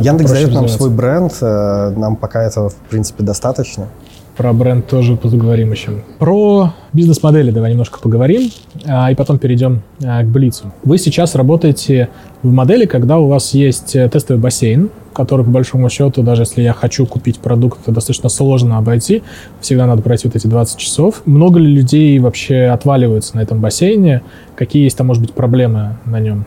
Яндекс 0.00 0.32
дает 0.32 0.52
нам 0.52 0.66
свой 0.68 0.90
бренд, 0.90 1.32
э, 1.40 1.92
нам 1.96 2.16
пока 2.16 2.42
этого, 2.42 2.70
в 2.70 2.76
принципе, 2.90 3.22
достаточно. 3.22 3.86
Про 4.36 4.52
бренд 4.52 4.86
тоже 4.88 5.16
поговорим 5.16 5.70
еще. 5.70 6.02
Про 6.18 6.74
бизнес-модели 6.92 7.52
давай 7.52 7.70
немножко 7.70 8.00
поговорим, 8.00 8.50
а, 8.84 9.10
и 9.12 9.14
потом 9.14 9.38
перейдем 9.38 9.82
а, 10.04 10.22
к 10.22 10.26
Блицу. 10.26 10.72
Вы 10.82 10.98
сейчас 10.98 11.36
работаете 11.36 12.08
в 12.42 12.50
модели, 12.50 12.86
когда 12.86 13.18
у 13.18 13.28
вас 13.28 13.54
есть 13.54 13.94
э, 13.94 14.08
тестовый 14.08 14.42
бассейн, 14.42 14.90
который, 15.12 15.44
по 15.44 15.50
большому 15.52 15.88
счету, 15.88 16.22
даже 16.22 16.42
если 16.42 16.62
я 16.62 16.72
хочу 16.72 17.06
купить 17.06 17.38
продукт, 17.38 17.78
это 17.82 17.92
достаточно 17.92 18.28
сложно 18.28 18.76
обойти. 18.78 19.22
Всегда 19.60 19.86
надо 19.86 20.02
пройти 20.02 20.26
вот 20.26 20.34
эти 20.34 20.48
20 20.48 20.78
часов. 20.78 21.22
Много 21.26 21.60
ли 21.60 21.72
людей 21.72 22.18
вообще 22.18 22.64
отваливаются 22.64 23.36
на 23.36 23.40
этом 23.40 23.60
бассейне? 23.60 24.22
Какие 24.56 24.82
есть 24.82 24.98
там, 24.98 25.06
может 25.06 25.22
быть, 25.22 25.32
проблемы 25.32 25.96
на 26.04 26.18
нем? 26.18 26.44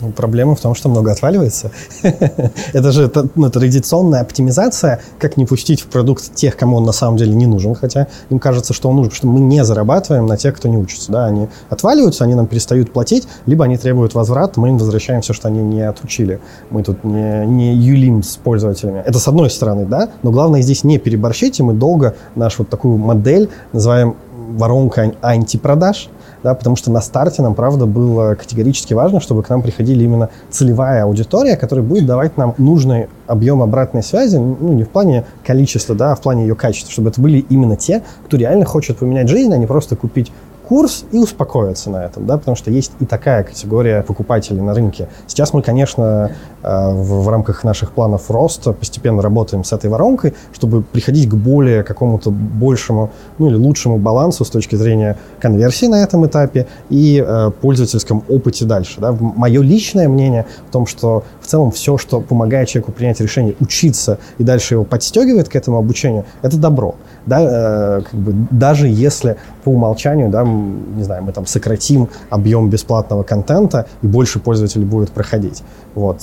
Ну, 0.00 0.12
проблема 0.12 0.54
в 0.54 0.60
том, 0.60 0.74
что 0.74 0.88
много 0.88 1.10
отваливается. 1.10 1.72
это 2.02 2.92
же 2.92 3.10
ну, 3.34 3.50
традиционная 3.50 4.20
оптимизация, 4.20 5.00
как 5.18 5.36
не 5.36 5.44
пустить 5.44 5.80
в 5.80 5.86
продукт 5.86 6.34
тех, 6.34 6.56
кому 6.56 6.76
он 6.76 6.84
на 6.84 6.92
самом 6.92 7.16
деле 7.16 7.34
не 7.34 7.46
нужен, 7.46 7.74
хотя 7.74 8.06
им 8.30 8.38
кажется, 8.38 8.72
что 8.72 8.88
он 8.88 8.96
нужен, 8.96 9.10
потому 9.10 9.16
что 9.16 9.40
мы 9.40 9.40
не 9.40 9.64
зарабатываем 9.64 10.26
на 10.26 10.36
тех, 10.36 10.56
кто 10.56 10.68
не 10.68 10.76
учится. 10.76 11.10
Да? 11.10 11.26
Они 11.26 11.48
отваливаются, 11.68 12.24
они 12.24 12.34
нам 12.34 12.46
перестают 12.46 12.92
платить, 12.92 13.26
либо 13.46 13.64
они 13.64 13.76
требуют 13.76 14.14
возврат, 14.14 14.56
мы 14.56 14.68
им 14.68 14.78
возвращаем 14.78 15.20
все, 15.22 15.32
что 15.32 15.48
они 15.48 15.62
не 15.62 15.82
отучили. 15.82 16.40
Мы 16.70 16.82
тут 16.84 17.02
не, 17.02 17.44
не 17.46 17.74
юлим 17.74 18.22
с 18.22 18.36
пользователями. 18.36 19.02
Это 19.04 19.18
с 19.18 19.26
одной 19.26 19.50
стороны, 19.50 19.84
да, 19.84 20.10
но 20.22 20.30
главное 20.30 20.62
здесь 20.62 20.84
не 20.84 20.98
переборщить, 20.98 21.58
и 21.58 21.62
мы 21.62 21.72
долго 21.72 22.14
нашу 22.36 22.58
вот 22.58 22.68
такую 22.68 22.98
модель 22.98 23.50
называем 23.72 24.16
воронка 24.56 25.12
антипродаж, 25.22 26.08
да, 26.42 26.54
потому 26.54 26.76
что 26.76 26.90
на 26.90 27.00
старте 27.00 27.42
нам, 27.42 27.54
правда, 27.54 27.86
было 27.86 28.34
категорически 28.34 28.94
важно, 28.94 29.20
чтобы 29.20 29.42
к 29.42 29.48
нам 29.48 29.62
приходили 29.62 30.04
именно 30.04 30.30
целевая 30.50 31.04
аудитория, 31.04 31.56
которая 31.56 31.84
будет 31.84 32.06
давать 32.06 32.36
нам 32.36 32.54
нужный 32.58 33.08
объем 33.26 33.62
обратной 33.62 34.02
связи, 34.02 34.36
ну, 34.36 34.72
не 34.72 34.84
в 34.84 34.88
плане 34.88 35.24
количества, 35.44 35.94
да, 35.94 36.12
а 36.12 36.14
в 36.14 36.20
плане 36.20 36.46
ее 36.46 36.54
качества, 36.54 36.92
чтобы 36.92 37.10
это 37.10 37.20
были 37.20 37.38
именно 37.48 37.76
те, 37.76 38.02
кто 38.26 38.36
реально 38.36 38.64
хочет 38.64 38.98
поменять 38.98 39.28
жизнь, 39.28 39.52
а 39.52 39.56
не 39.56 39.66
просто 39.66 39.96
купить 39.96 40.32
курс 40.68 41.04
и 41.12 41.18
успокоиться 41.18 41.88
на 41.88 42.04
этом, 42.04 42.26
да, 42.26 42.36
потому 42.36 42.54
что 42.54 42.70
есть 42.70 42.92
и 43.00 43.06
такая 43.06 43.42
категория 43.42 44.02
покупателей 44.02 44.60
на 44.60 44.74
рынке. 44.74 45.08
Сейчас 45.26 45.54
мы, 45.54 45.62
конечно, 45.62 46.32
э, 46.62 46.90
в, 46.92 47.24
в 47.24 47.28
рамках 47.28 47.64
наших 47.64 47.92
планов 47.92 48.30
роста 48.30 48.74
постепенно 48.74 49.22
работаем 49.22 49.64
с 49.64 49.72
этой 49.72 49.88
воронкой, 49.88 50.34
чтобы 50.52 50.82
приходить 50.82 51.28
к 51.30 51.34
более 51.34 51.82
какому-то 51.82 52.30
большему, 52.30 53.10
ну 53.38 53.48
или 53.48 53.54
лучшему 53.54 53.96
балансу 53.96 54.44
с 54.44 54.50
точки 54.50 54.76
зрения 54.76 55.16
конверсии 55.40 55.86
на 55.86 56.02
этом 56.02 56.26
этапе 56.26 56.66
и 56.90 57.24
э, 57.26 57.50
пользовательском 57.62 58.22
опыте 58.28 58.66
дальше. 58.66 59.00
Да. 59.00 59.16
Мое 59.18 59.62
личное 59.62 60.06
мнение 60.06 60.44
в 60.68 60.70
том, 60.70 60.86
что 60.86 61.24
в 61.40 61.46
целом 61.46 61.70
все, 61.70 61.96
что 61.96 62.20
помогает 62.20 62.68
человеку 62.68 62.92
принять 62.92 63.20
решение 63.20 63.54
учиться 63.60 64.18
и 64.36 64.44
дальше 64.44 64.74
его 64.74 64.84
подстегивает 64.84 65.48
к 65.48 65.56
этому 65.56 65.78
обучению, 65.78 66.26
это 66.42 66.58
добро. 66.58 66.94
Да, 67.28 67.98
э, 67.98 68.02
как 68.02 68.14
бы, 68.14 68.32
даже 68.50 68.88
если 68.88 69.36
по 69.64 69.68
умолчанию, 69.70 70.30
да, 70.30 70.44
не 70.44 71.02
знаю, 71.02 71.22
мы 71.22 71.32
там 71.32 71.46
сократим 71.46 72.08
объем 72.30 72.70
бесплатного 72.70 73.22
контента, 73.22 73.86
и 74.02 74.06
больше 74.06 74.38
пользователей 74.38 74.86
будет 74.86 75.10
проходить. 75.10 75.62
Вот. 75.94 76.22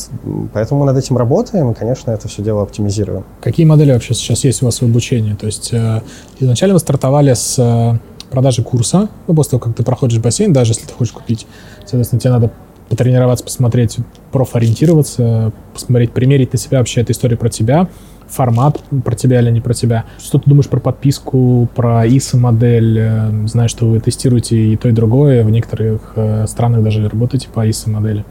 Поэтому 0.54 0.80
мы 0.80 0.86
над 0.88 0.98
этим 0.98 1.18
работаем, 1.18 1.72
и, 1.72 1.74
конечно, 1.76 2.12
это 2.12 2.28
все 2.28 2.42
дело 2.42 2.64
оптимизируем. 2.64 3.24
Какие 3.42 3.66
модели 3.66 3.92
вообще 3.92 4.14
сейчас 4.16 4.44
есть 4.44 4.64
у 4.64 4.66
вас 4.66 4.82
в 4.82 4.84
обучении? 4.84 5.34
То 5.34 5.46
есть 5.46 5.72
э, 5.74 6.02
изначально 6.40 6.74
вы 6.74 6.80
стартовали 6.80 7.34
с 7.34 7.56
э, 7.60 7.98
продажи 8.32 8.64
курса, 8.64 9.10
ну, 9.28 9.36
после 9.36 9.52
того, 9.52 9.62
как 9.62 9.76
ты 9.76 9.84
проходишь 9.84 10.20
бассейн, 10.20 10.54
даже 10.54 10.72
если 10.72 10.88
ты 10.88 10.94
хочешь 10.94 11.14
купить, 11.14 11.46
соответственно, 11.82 12.20
тебе 12.20 12.32
надо 12.32 12.52
потренироваться, 12.90 13.46
посмотреть, 13.46 13.98
профориентироваться, 14.32 15.52
посмотреть, 15.74 16.12
примерить 16.12 16.54
на 16.54 16.60
себя 16.60 16.80
вообще 16.80 17.02
эту 17.02 17.12
историю 17.12 17.38
про 17.38 17.50
тебя, 17.50 17.90
формат 18.28 18.82
про 19.04 19.16
тебя 19.16 19.42
или 19.42 19.52
не 19.52 19.62
про 19.62 19.74
тебя. 19.74 20.06
Что 20.20 20.38
ты 20.38 20.50
думаешь 20.50 20.68
про 20.68 20.80
подписку, 20.80 21.68
про 21.76 22.06
ISO-модель? 22.06 23.00
Э, 23.00 23.48
знаю, 23.48 23.70
что 23.70 23.88
вы 23.88 24.00
тестируете 24.00 24.58
и 24.58 24.76
то, 24.76 24.90
и 24.90 24.92
другое. 24.92 25.44
В 25.44 25.50
некоторых 25.50 26.14
э, 26.16 26.46
странах 26.48 26.84
даже 26.84 27.08
работаете 27.08 27.48
по 27.54 27.68
ISO-модели. 27.68 28.26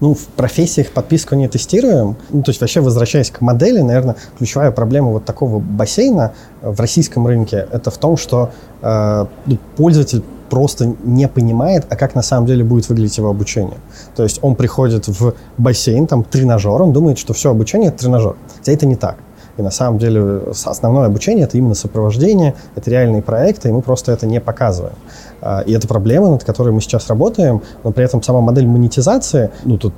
Ну, 0.00 0.14
в 0.14 0.26
профессиях 0.26 0.90
подписку 0.90 1.34
не 1.34 1.48
тестируем. 1.48 2.16
Ну, 2.30 2.42
то 2.42 2.50
есть 2.50 2.60
вообще, 2.60 2.80
возвращаясь 2.80 3.30
к 3.30 3.40
модели, 3.40 3.80
наверное, 3.80 4.16
ключевая 4.36 4.70
проблема 4.70 5.10
вот 5.10 5.24
такого 5.24 5.60
бассейна 5.60 6.34
в 6.62 6.78
российском 6.80 7.26
рынке, 7.26 7.66
это 7.70 7.90
в 7.90 7.98
том, 7.98 8.16
что 8.16 8.50
э, 8.82 9.26
ну, 9.46 9.58
пользователь 9.76 10.22
просто 10.50 10.94
не 11.04 11.26
понимает, 11.28 11.86
а 11.88 11.96
как 11.96 12.14
на 12.14 12.22
самом 12.22 12.46
деле 12.46 12.64
будет 12.64 12.88
выглядеть 12.88 13.18
его 13.18 13.30
обучение. 13.30 13.78
То 14.14 14.22
есть 14.22 14.38
он 14.42 14.56
приходит 14.56 15.08
в 15.08 15.34
бассейн, 15.58 16.06
там 16.06 16.22
тренажер, 16.22 16.82
он 16.82 16.92
думает, 16.92 17.18
что 17.18 17.32
все 17.32 17.50
обучение— 17.50 17.88
это 17.90 17.98
тренажер. 17.98 18.36
Хотя 18.64 18.72
это 18.72 18.86
не 18.86 18.96
так. 18.96 19.16
И 19.58 19.62
на 19.62 19.70
самом 19.70 19.98
деле 19.98 20.40
основное 20.64 21.04
обучение— 21.04 21.44
это 21.46 21.58
именно 21.58 21.74
сопровождение, 21.74 22.54
это 22.76 22.90
реальные 22.90 23.20
проекты, 23.20 23.68
и 23.68 23.72
мы 23.72 23.82
просто 23.82 24.10
это 24.10 24.26
не 24.26 24.40
показываем. 24.40 24.96
А, 25.42 25.60
и 25.60 25.72
это 25.74 25.86
проблема, 25.86 26.30
над 26.30 26.44
которой 26.44 26.72
мы 26.72 26.80
сейчас 26.80 27.08
работаем, 27.08 27.60
но 27.84 27.92
при 27.92 28.06
этом 28.06 28.22
сама 28.22 28.40
модель 28.40 28.66
монетизации, 28.66 29.50
ну, 29.64 29.76
тут, 29.76 29.92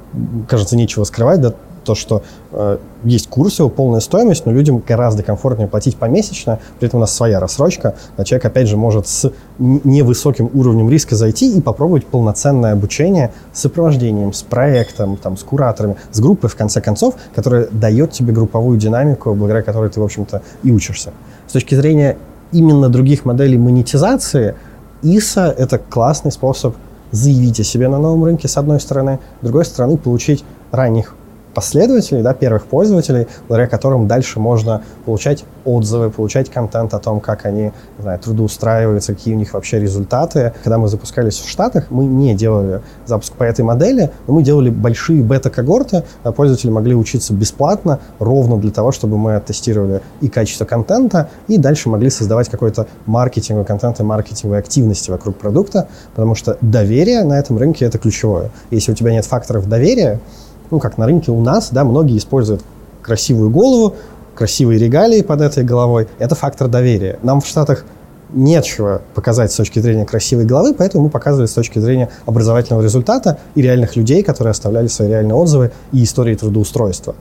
кажется, 0.48 0.76
нечего 0.76 1.04
скрывать, 1.04 1.40
да, 1.40 1.54
то, 1.86 1.94
что 1.94 2.22
э, 2.52 2.78
есть 3.04 3.28
курсы, 3.28 3.66
полная 3.68 4.00
стоимость, 4.00 4.44
но 4.44 4.52
людям 4.52 4.82
гораздо 4.86 5.22
комфортнее 5.22 5.68
платить 5.68 5.96
помесячно, 5.96 6.58
при 6.78 6.88
этом 6.88 6.98
у 6.98 7.00
нас 7.00 7.14
своя 7.14 7.40
рассрочка, 7.40 7.94
а 8.16 8.24
человек, 8.24 8.44
опять 8.44 8.68
же, 8.68 8.76
может 8.76 9.06
с 9.08 9.32
невысоким 9.58 10.50
уровнем 10.52 10.90
риска 10.90 11.16
зайти 11.16 11.56
и 11.56 11.60
попробовать 11.60 12.04
полноценное 12.04 12.72
обучение 12.72 13.32
с 13.52 13.60
сопровождением, 13.60 14.32
с 14.32 14.42
проектом, 14.42 15.16
там, 15.16 15.36
с 15.36 15.42
кураторами, 15.42 15.96
с 16.10 16.20
группой, 16.20 16.50
в 16.50 16.56
конце 16.56 16.80
концов, 16.80 17.14
которая 17.34 17.68
дает 17.70 18.12
тебе 18.12 18.32
групповую 18.32 18.78
динамику, 18.78 19.32
благодаря 19.34 19.62
которой 19.62 19.88
ты, 19.88 20.00
в 20.00 20.04
общем-то, 20.04 20.42
и 20.62 20.72
учишься. 20.72 21.12
С 21.46 21.52
точки 21.52 21.74
зрения 21.76 22.18
именно 22.52 22.88
других 22.88 23.24
моделей 23.24 23.58
монетизации, 23.58 24.56
ИСа— 25.02 25.54
это 25.58 25.78
классный 25.78 26.32
способ 26.32 26.74
заявить 27.12 27.60
о 27.60 27.64
себе 27.64 27.88
на 27.88 27.98
новом 27.98 28.24
рынке, 28.24 28.48
с 28.48 28.56
одной 28.56 28.80
стороны, 28.80 29.20
с 29.40 29.44
другой 29.44 29.64
стороны, 29.64 29.96
получить 29.96 30.44
ранних 30.72 31.14
последователей, 31.56 32.22
да, 32.22 32.34
первых 32.34 32.66
пользователей, 32.66 33.26
благодаря 33.48 33.66
которым 33.66 34.06
дальше 34.06 34.38
можно 34.38 34.82
получать 35.06 35.44
отзывы, 35.64 36.10
получать 36.10 36.50
контент 36.50 36.92
о 36.92 36.98
том, 36.98 37.18
как 37.18 37.46
они 37.46 37.62
не 37.62 38.02
знаю, 38.02 38.18
трудоустраиваются, 38.18 39.14
какие 39.14 39.34
у 39.34 39.38
них 39.38 39.54
вообще 39.54 39.80
результаты. 39.80 40.52
Когда 40.62 40.76
мы 40.76 40.88
запускались 40.88 41.38
в 41.38 41.48
Штатах, 41.48 41.86
мы 41.88 42.04
не 42.04 42.34
делали 42.34 42.82
запуск 43.06 43.32
по 43.32 43.42
этой 43.42 43.64
модели, 43.64 44.10
но 44.26 44.34
мы 44.34 44.42
делали 44.42 44.68
большие 44.68 45.22
бета-когорты, 45.22 46.04
а 46.22 46.32
пользователи 46.32 46.70
могли 46.70 46.94
учиться 46.94 47.32
бесплатно, 47.32 48.00
ровно 48.18 48.58
для 48.58 48.70
того, 48.70 48.92
чтобы 48.92 49.16
мы 49.16 49.36
оттестировали 49.36 50.02
и 50.20 50.28
качество 50.28 50.66
контента, 50.66 51.30
и 51.48 51.56
дальше 51.56 51.88
могли 51.88 52.10
создавать 52.10 52.50
какой-то 52.50 52.86
маркетинговый 53.06 53.64
контент 53.64 53.98
и 53.98 54.02
маркетинговые 54.02 54.58
активности 54.58 55.10
вокруг 55.10 55.36
продукта, 55.36 55.88
потому 56.14 56.34
что 56.34 56.58
доверие 56.60 57.24
на 57.24 57.38
этом 57.38 57.56
рынке— 57.56 57.84
это 57.86 57.96
ключевое. 57.96 58.50
Если 58.70 58.92
у 58.92 58.94
тебя 58.94 59.12
нет 59.12 59.24
факторов 59.24 59.66
доверия, 59.66 60.20
ну, 60.70 60.78
как 60.78 60.98
на 60.98 61.06
рынке 61.06 61.30
у 61.30 61.40
нас, 61.40 61.70
да, 61.70 61.84
многие 61.84 62.18
используют 62.18 62.62
красивую 63.02 63.50
голову, 63.50 63.94
красивые 64.34 64.78
регалии 64.78 65.22
под 65.22 65.40
этой 65.40 65.64
головой. 65.64 66.08
Это 66.18 66.34
фактор 66.34 66.68
доверия. 66.68 67.18
Нам 67.22 67.40
в 67.40 67.46
Штатах 67.46 67.84
нечего 68.32 69.02
показать 69.14 69.52
с 69.52 69.56
точки 69.56 69.78
зрения 69.78 70.04
красивой 70.04 70.44
головы, 70.44 70.74
поэтому 70.74 71.04
мы 71.04 71.10
показывали 71.10 71.46
с 71.46 71.52
точки 71.52 71.78
зрения 71.78 72.10
образовательного 72.26 72.82
результата 72.82 73.38
и 73.54 73.62
реальных 73.62 73.96
людей, 73.96 74.22
которые 74.22 74.50
оставляли 74.50 74.88
свои 74.88 75.08
реальные 75.08 75.34
отзывы 75.34 75.72
и 75.92 76.02
истории 76.02 76.34
трудоустройства. 76.34 77.14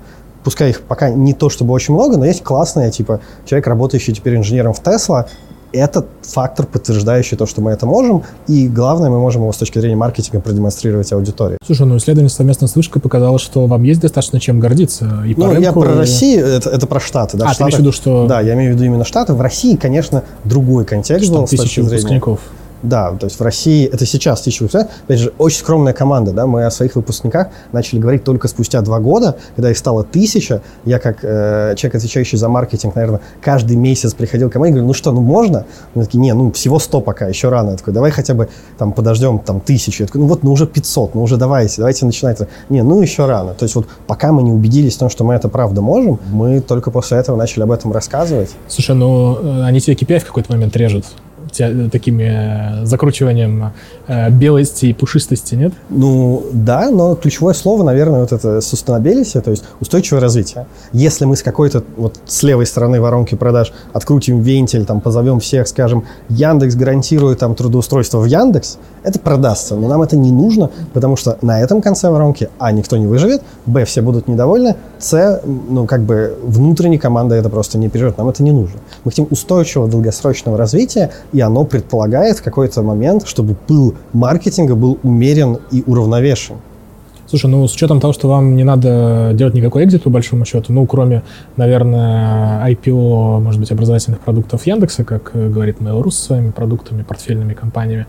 Пускай 0.43 0.71
их 0.71 0.81
пока 0.81 1.10
не 1.10 1.34
то 1.34 1.49
чтобы 1.49 1.73
очень 1.73 1.93
много, 1.93 2.17
но 2.17 2.25
есть 2.25 2.43
классные, 2.43 2.91
типа 2.91 3.19
человек, 3.45 3.67
работающий 3.67 4.13
теперь 4.13 4.36
инженером 4.36 4.73
в 4.73 4.81
Тесла, 4.81 5.27
это 5.76 6.06
фактор, 6.22 6.66
подтверждающий 6.66 7.38
то, 7.38 7.46
что 7.46 7.62
мы 7.62 7.72
это 7.72 7.86
можем, 7.86 8.24
и 8.48 8.68
главное, 8.68 9.10
мы 9.10 9.20
можем 9.20 9.42
его 9.44 9.52
с 9.52 9.58
точки 9.58 9.80
зрения 9.80 9.96
маркетинга 9.96 10.40
продемонстрировать 10.40 11.12
аудитории. 11.14 11.58
Слушай, 11.66 11.88
ну 11.88 11.98
исследование 11.98 12.30
совместно 12.30 12.68
с 12.68 12.76
Вышкой 12.76 13.02
показало, 13.02 13.40
что 13.40 13.66
вам 13.66 13.84
есть 13.84 14.02
достаточно 14.02 14.40
чем 14.40 14.60
гордиться. 14.60 15.24
И 15.28 15.34
по 15.34 15.42
ну, 15.42 15.46
рынку, 15.48 15.62
я 15.62 15.72
про 15.74 15.94
и... 15.94 15.98
Россию, 15.98 16.46
это, 16.46 16.70
это 16.70 16.88
про 16.88 17.00
Штаты. 17.00 17.38
Да, 17.38 17.46
а, 17.46 17.54
Штаты, 17.54 17.58
ты 17.58 17.64
имеешь 17.64 17.76
в 17.76 17.80
виду, 17.80 17.92
что... 17.92 18.28
Да, 18.28 18.42
я 18.42 18.54
имею 18.54 18.72
в 18.72 18.76
виду 18.76 18.86
именно 18.86 19.06
Штаты. 19.06 19.34
В 19.34 19.42
России, 19.42 19.76
конечно, 19.76 20.24
другой 20.44 20.86
контекст 20.86 21.30
был 21.30 21.48
с 21.48 21.52
точки 21.52 21.82
зрения... 21.82 21.90
выпускников. 21.90 22.40
Да, 22.84 23.12
то 23.12 23.26
есть 23.26 23.40
в 23.40 23.44
России, 23.44 23.86
это 23.86 24.06
сейчас 24.06 24.42
тысяча 24.42 24.64
выпускников, 24.64 24.92
опять 25.06 25.20
же, 25.20 25.34
очень 25.38 25.60
скромная 25.60 25.94
команда, 25.94 26.32
да, 26.32 26.46
мы 26.46 26.66
о 26.66 26.72
своих 26.72 26.96
выпускниках 26.96 27.48
начали 27.72 28.00
говорить 28.00 28.24
только 28.24 28.48
спустя 28.48 28.82
два 28.82 29.00
года, 29.00 29.38
когда 29.56 29.72
их 29.72 29.78
стало 29.78 30.04
тысяча, 30.04 30.62
я 30.86 31.00
как 31.00 31.20
э, 31.24 31.74
человек, 31.78 31.96
отвечающий 31.96 32.38
за 32.38 32.50
маркетинг, 32.50 32.96
наверное, 32.96 33.22
каждый 33.42 33.78
месяц 33.78 34.14
приходил 34.14 34.50
ко 34.50 34.60
мне 34.60 34.70
и 34.70 34.72
говорю, 34.72 34.88
ну 34.88 34.94
что, 34.94 35.12
ну 35.12 35.22
можно? 35.22 35.66
Они 35.94 36.06
такие, 36.06 36.20
не, 36.20 36.34
ну 36.34 36.52
всего 36.52 36.80
сто 36.80 37.02
пока, 37.02 37.28
еще 37.28 37.50
рано. 37.50 37.72
Я 37.72 37.78
такой, 37.78 37.94
давай 37.94 38.12
хотя 38.12 38.34
бы 38.34 38.50
там 38.78 38.94
подождем 38.94 39.40
там 39.40 39.60
тысячу. 39.60 40.04
Я 40.04 40.08
такой, 40.08 40.22
ну 40.22 40.28
вот, 40.28 40.44
ну 40.44 40.52
уже 40.52 40.68
500, 40.68 41.16
ну 41.16 41.24
уже 41.24 41.38
давайте, 41.38 41.78
давайте 41.78 42.06
начинать. 42.06 42.40
Не, 42.70 42.84
ну 42.84 43.02
еще 43.02 43.26
рано. 43.26 43.54
То 43.54 43.64
есть 43.64 43.76
вот 43.76 43.88
пока 44.08 44.32
мы 44.32 44.44
не 44.44 44.52
убедились 44.52 44.96
в 44.96 45.00
том, 45.00 45.10
что 45.10 45.24
мы 45.24 45.34
это 45.34 45.50
правда 45.50 45.82
можем, 45.82 46.20
мы 46.32 46.62
только 46.62 46.92
после 46.92 47.18
этого 47.18 47.36
начали 47.36 47.64
об 47.64 47.72
этом 47.72 47.92
рассказывать. 47.92 48.52
Слушай, 48.68 48.96
ну 48.96 49.38
э, 49.42 49.64
они 49.64 49.80
тебе 49.80 49.96
KPI 49.96 50.20
в 50.20 50.26
какой-то 50.26 50.52
момент 50.52 50.76
режут 50.76 51.06
такими 51.58 52.24
э, 52.24 52.86
закручиванием 52.86 53.63
э, 53.63 53.72
белости 54.08 54.88
и 54.88 54.94
пушистости, 54.94 55.56
нет? 55.56 55.74
Ну, 55.89 56.46
да, 56.52 56.89
но 56.91 57.15
ключевое 57.15 57.54
слово, 57.54 57.84
наверное, 57.84 58.22
вот 58.22 58.32
это 58.32 58.60
sustainability, 58.60 59.41
то 59.41 59.52
есть 59.52 59.63
устойчивое 59.80 60.22
развитие. 60.22 60.68
Если 60.94 61.26
мы 61.26 61.36
с 61.36 61.44
какой-то 61.44 61.84
вот 61.98 62.20
с 62.26 62.44
левой 62.44 62.65
стороны 62.65 63.02
воронки 63.02 63.36
продаж 63.36 63.74
открутим 63.94 64.41
вентиль, 64.41 64.86
там 64.86 65.02
позовем 65.02 65.39
всех, 65.39 65.68
скажем, 65.68 66.06
Яндекс 66.30 66.76
гарантирует 66.76 67.39
там 67.39 67.56
трудоустройство 67.56 68.20
в 68.20 68.26
Яндекс, 68.26 68.78
это 69.04 69.20
продастся, 69.20 69.76
но 69.76 69.88
нам 69.88 70.02
это 70.02 70.15
не 70.15 70.32
нужно, 70.32 70.70
потому 70.94 71.15
что 71.15 71.38
на 71.41 71.62
этом 71.62 71.82
конце 71.82 72.10
воронки, 72.10 72.50
а, 72.60 72.72
никто 72.72 72.98
не 72.98 73.08
выживет, 73.08 73.41
б, 73.65 73.86
все 73.86 74.02
будут 74.02 74.28
недовольны, 74.28 74.76
с, 75.00 75.41
ну, 75.46 75.86
как 75.86 76.02
бы 76.02 76.38
внутренняя 76.44 77.00
команда 77.00 77.36
это 77.36 77.50
просто 77.50 77.78
не 77.78 77.89
переживет, 77.89 78.18
нам 78.18 78.30
это 78.30 78.44
не 78.44 78.52
нужно. 78.52 78.80
Мы 79.04 79.12
хотим 79.12 79.28
устойчивого 79.30 79.88
долгосрочного 79.88 80.58
развития, 80.58 81.12
и 81.34 81.41
оно 81.41 81.65
предполагает 81.65 82.38
в 82.38 82.44
какой-то 82.44 82.82
момент, 82.82 83.28
чтобы 83.28 83.56
пыл 83.56 83.94
маркетинга 84.13 84.75
был 84.75 84.99
умерен 85.03 85.58
и 85.71 85.84
уравновешен. 85.86 86.55
Слушай, 87.27 87.49
ну 87.49 87.67
с 87.67 87.73
учетом 87.73 87.99
того, 87.99 88.13
что 88.13 88.29
вам 88.29 88.55
не 88.55 88.63
надо 88.63 89.31
делать 89.34 89.55
никакой 89.55 89.84
экзит 89.84 90.03
по 90.03 90.10
большому 90.10 90.45
счету, 90.45 90.71
ну 90.71 90.86
кроме, 90.86 91.23
наверное, 91.58 92.63
IPO, 92.71 93.39
может 93.41 93.60
быть, 93.60 93.71
образовательных 93.71 94.19
продуктов 94.19 94.65
Яндекса, 94.67 95.03
как 95.03 95.31
говорит 95.34 95.79
Mail.ru 95.79 96.12
со 96.12 96.23
своими 96.23 96.51
продуктами, 96.51 97.01
портфельными 97.01 97.53
компаниями, 97.53 98.05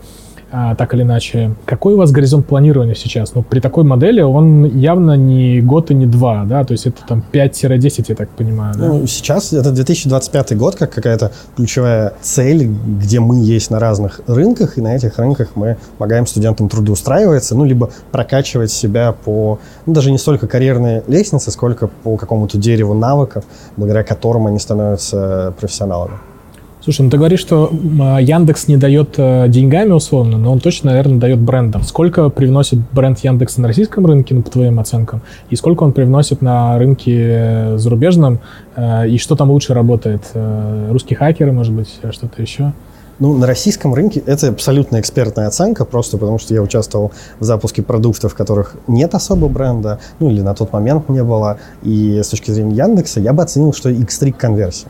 а, 0.51 0.75
так 0.75 0.93
или 0.93 1.01
иначе. 1.01 1.55
Какой 1.65 1.95
у 1.95 1.97
вас 1.97 2.11
горизонт 2.11 2.47
планирования 2.47 2.95
сейчас? 2.95 3.35
Ну, 3.35 3.43
при 3.43 3.59
такой 3.59 3.83
модели 3.83 4.21
он 4.21 4.65
явно 4.65 5.17
не 5.17 5.61
год 5.61 5.91
и 5.91 5.93
не 5.93 6.05
два, 6.05 6.45
да, 6.45 6.63
то 6.63 6.71
есть 6.71 6.87
это 6.87 7.01
там 7.07 7.23
5-10, 7.31 8.05
я 8.07 8.15
так 8.15 8.29
понимаю, 8.29 8.73
да? 8.77 8.87
Ну, 8.87 9.07
сейчас 9.07 9.51
это 9.53 9.71
2025 9.71 10.57
год, 10.57 10.75
как 10.75 10.93
какая-то 10.93 11.31
ключевая 11.55 12.13
цель, 12.21 12.65
где 12.65 13.19
мы 13.19 13.43
есть 13.43 13.71
на 13.71 13.79
разных 13.79 14.21
рынках, 14.27 14.77
и 14.77 14.81
на 14.81 14.95
этих 14.95 15.17
рынках 15.19 15.49
мы 15.55 15.77
помогаем 15.97 16.25
студентам 16.25 16.69
трудоустраиваться, 16.69 17.55
ну, 17.55 17.65
либо 17.65 17.89
прокачивать 18.11 18.71
себя 18.71 19.11
по, 19.11 19.59
ну, 19.85 19.93
даже 19.93 20.11
не 20.11 20.17
столько 20.17 20.47
карьерной 20.47 21.03
лестнице, 21.07 21.51
сколько 21.51 21.87
по 21.87 22.15
какому-то 22.15 22.57
дереву 22.57 22.93
навыков, 22.93 23.43
благодаря 23.75 24.03
которым 24.03 24.47
они 24.47 24.59
становятся 24.59 25.53
профессионалами. 25.59 26.13
Слушай, 26.87 27.01
ну 27.01 27.09
ты 27.09 27.17
говоришь, 27.17 27.41
что 27.41 27.69
а, 27.99 28.21
Яндекс 28.21 28.69
не 28.69 28.77
дает 28.77 29.15
э, 29.17 29.49
деньгами 29.49 29.91
условно, 29.91 30.37
но 30.37 30.53
он 30.53 30.61
точно, 30.61 30.91
наверное, 30.91 31.19
дает 31.19 31.37
брендом. 31.37 31.83
Сколько 31.83 32.29
привносит 32.29 32.79
бренд 32.93 33.19
Яндекса 33.19 33.59
на 33.59 33.67
российском 33.67 34.05
рынке, 34.05 34.33
ну, 34.33 34.41
по 34.41 34.49
твоим 34.49 34.79
оценкам, 34.79 35.21
и 35.49 35.57
сколько 35.57 35.83
он 35.83 35.91
привносит 35.91 36.41
на 36.41 36.79
рынке 36.79 37.11
э, 37.13 37.77
зарубежном, 37.77 38.39
э, 38.77 39.09
и 39.09 39.17
что 39.17 39.35
там 39.35 39.51
лучше 39.51 39.73
работает? 39.73 40.31
Русские 40.89 41.17
хакеры, 41.17 41.51
может 41.51 41.73
быть, 41.73 41.89
что-то 42.11 42.41
еще? 42.41 42.71
Ну, 43.19 43.35
на 43.35 43.47
российском 43.47 43.93
рынке 43.93 44.23
это 44.25 44.47
абсолютно 44.47 45.01
экспертная 45.01 45.47
оценка, 45.47 45.83
просто 45.83 46.17
потому 46.17 46.39
что 46.39 46.53
я 46.53 46.61
участвовал 46.61 47.11
в 47.41 47.43
запуске 47.43 47.81
продуктов, 47.81 48.31
в 48.31 48.35
которых 48.35 48.77
нет 48.87 49.13
особо 49.13 49.49
бренда, 49.49 49.99
ну 50.21 50.29
или 50.29 50.39
на 50.39 50.53
тот 50.53 50.71
момент 50.71 51.09
не 51.09 51.21
было. 51.21 51.57
И 51.83 52.21
с 52.23 52.29
точки 52.29 52.51
зрения 52.51 52.77
Яндекса 52.77 53.19
я 53.19 53.33
бы 53.33 53.43
оценил, 53.43 53.73
что 53.73 53.89
X3 53.89 54.31
конверсия. 54.31 54.87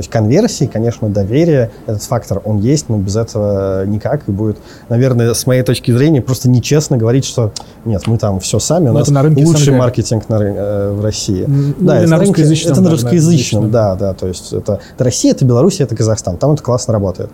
То 0.00 0.02
есть 0.02 0.10
конверсии, 0.10 0.64
конечно, 0.64 1.10
доверие, 1.10 1.72
этот 1.86 2.02
фактор, 2.02 2.40
он 2.46 2.56
есть, 2.56 2.88
но 2.88 2.96
без 2.96 3.16
этого 3.16 3.84
никак. 3.84 4.26
И 4.28 4.32
будет, 4.32 4.56
наверное, 4.88 5.34
с 5.34 5.46
моей 5.46 5.62
точки 5.62 5.90
зрения, 5.92 6.22
просто 6.22 6.48
нечестно 6.48 6.96
говорить, 6.96 7.26
что 7.26 7.52
нет, 7.84 8.06
мы 8.06 8.16
там 8.16 8.40
все 8.40 8.58
сами, 8.58 8.88
у 8.88 8.92
но 8.94 9.00
нас 9.00 9.10
на 9.10 9.22
рынке 9.22 9.44
лучший 9.44 9.66
СНГ. 9.66 9.76
маркетинг 9.76 10.28
на, 10.30 10.36
э, 10.36 10.92
в 10.92 11.04
России. 11.04 11.44
Ну, 11.46 11.74
да, 11.80 11.98
это 11.98 12.08
на 12.08 12.18
русскоязычном. 12.18 12.72
Это 12.72 12.80
на 12.80 12.90
русскоязычном, 12.90 13.70
да, 13.70 13.94
да. 13.94 14.14
То 14.14 14.26
есть 14.26 14.54
это, 14.54 14.80
это 14.94 15.04
Россия, 15.04 15.32
это 15.32 15.44
Беларусь, 15.44 15.80
это 15.80 15.94
Казахстан. 15.94 16.38
Там 16.38 16.52
это 16.52 16.62
классно 16.62 16.94
работает. 16.94 17.28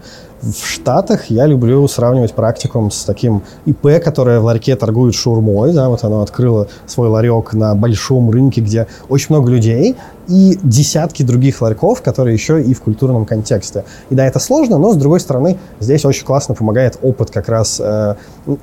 В 0.47 0.65
Штатах 0.65 1.29
я 1.29 1.47
люблю 1.47 1.89
сравнивать 1.89 2.33
практикум 2.33 2.93
с 2.93 3.03
таким 3.05 3.43
ИП, 3.65 4.01
которое 4.03 4.39
в 4.39 4.45
ларьке 4.45 4.77
торгует 4.77 5.15
шаурмой. 5.15 5.73
Да, 5.73 5.89
вот 5.89 6.05
оно 6.05 6.23
открыло 6.23 6.69
свой 6.87 7.09
ларек 7.09 7.53
на 7.53 7.75
большом 7.75 8.31
рынке, 8.31 8.61
где 8.61 8.87
очень 9.09 9.27
много 9.31 9.51
людей, 9.51 9.97
и 10.29 10.59
десятки 10.63 11.23
других 11.23 11.61
ларьков, 11.63 12.03
которые 12.03 12.35
еще 12.35 12.63
и 12.63 12.75
в 12.75 12.81
культурном 12.81 13.27
контексте. 13.27 13.85
И 14.11 14.15
да, 14.15 14.27
это 14.27 14.39
сложно, 14.39 14.79
но 14.79 14.93
с 14.93 14.97
другой 14.97 15.21
стороны, 15.21 15.59
здесь 15.81 16.05
очень 16.05 16.25
классно 16.25 16.55
помогает 16.55 16.99
опыт 17.03 17.31
как 17.31 17.49
раз 17.49 17.81
э, 17.81 18.15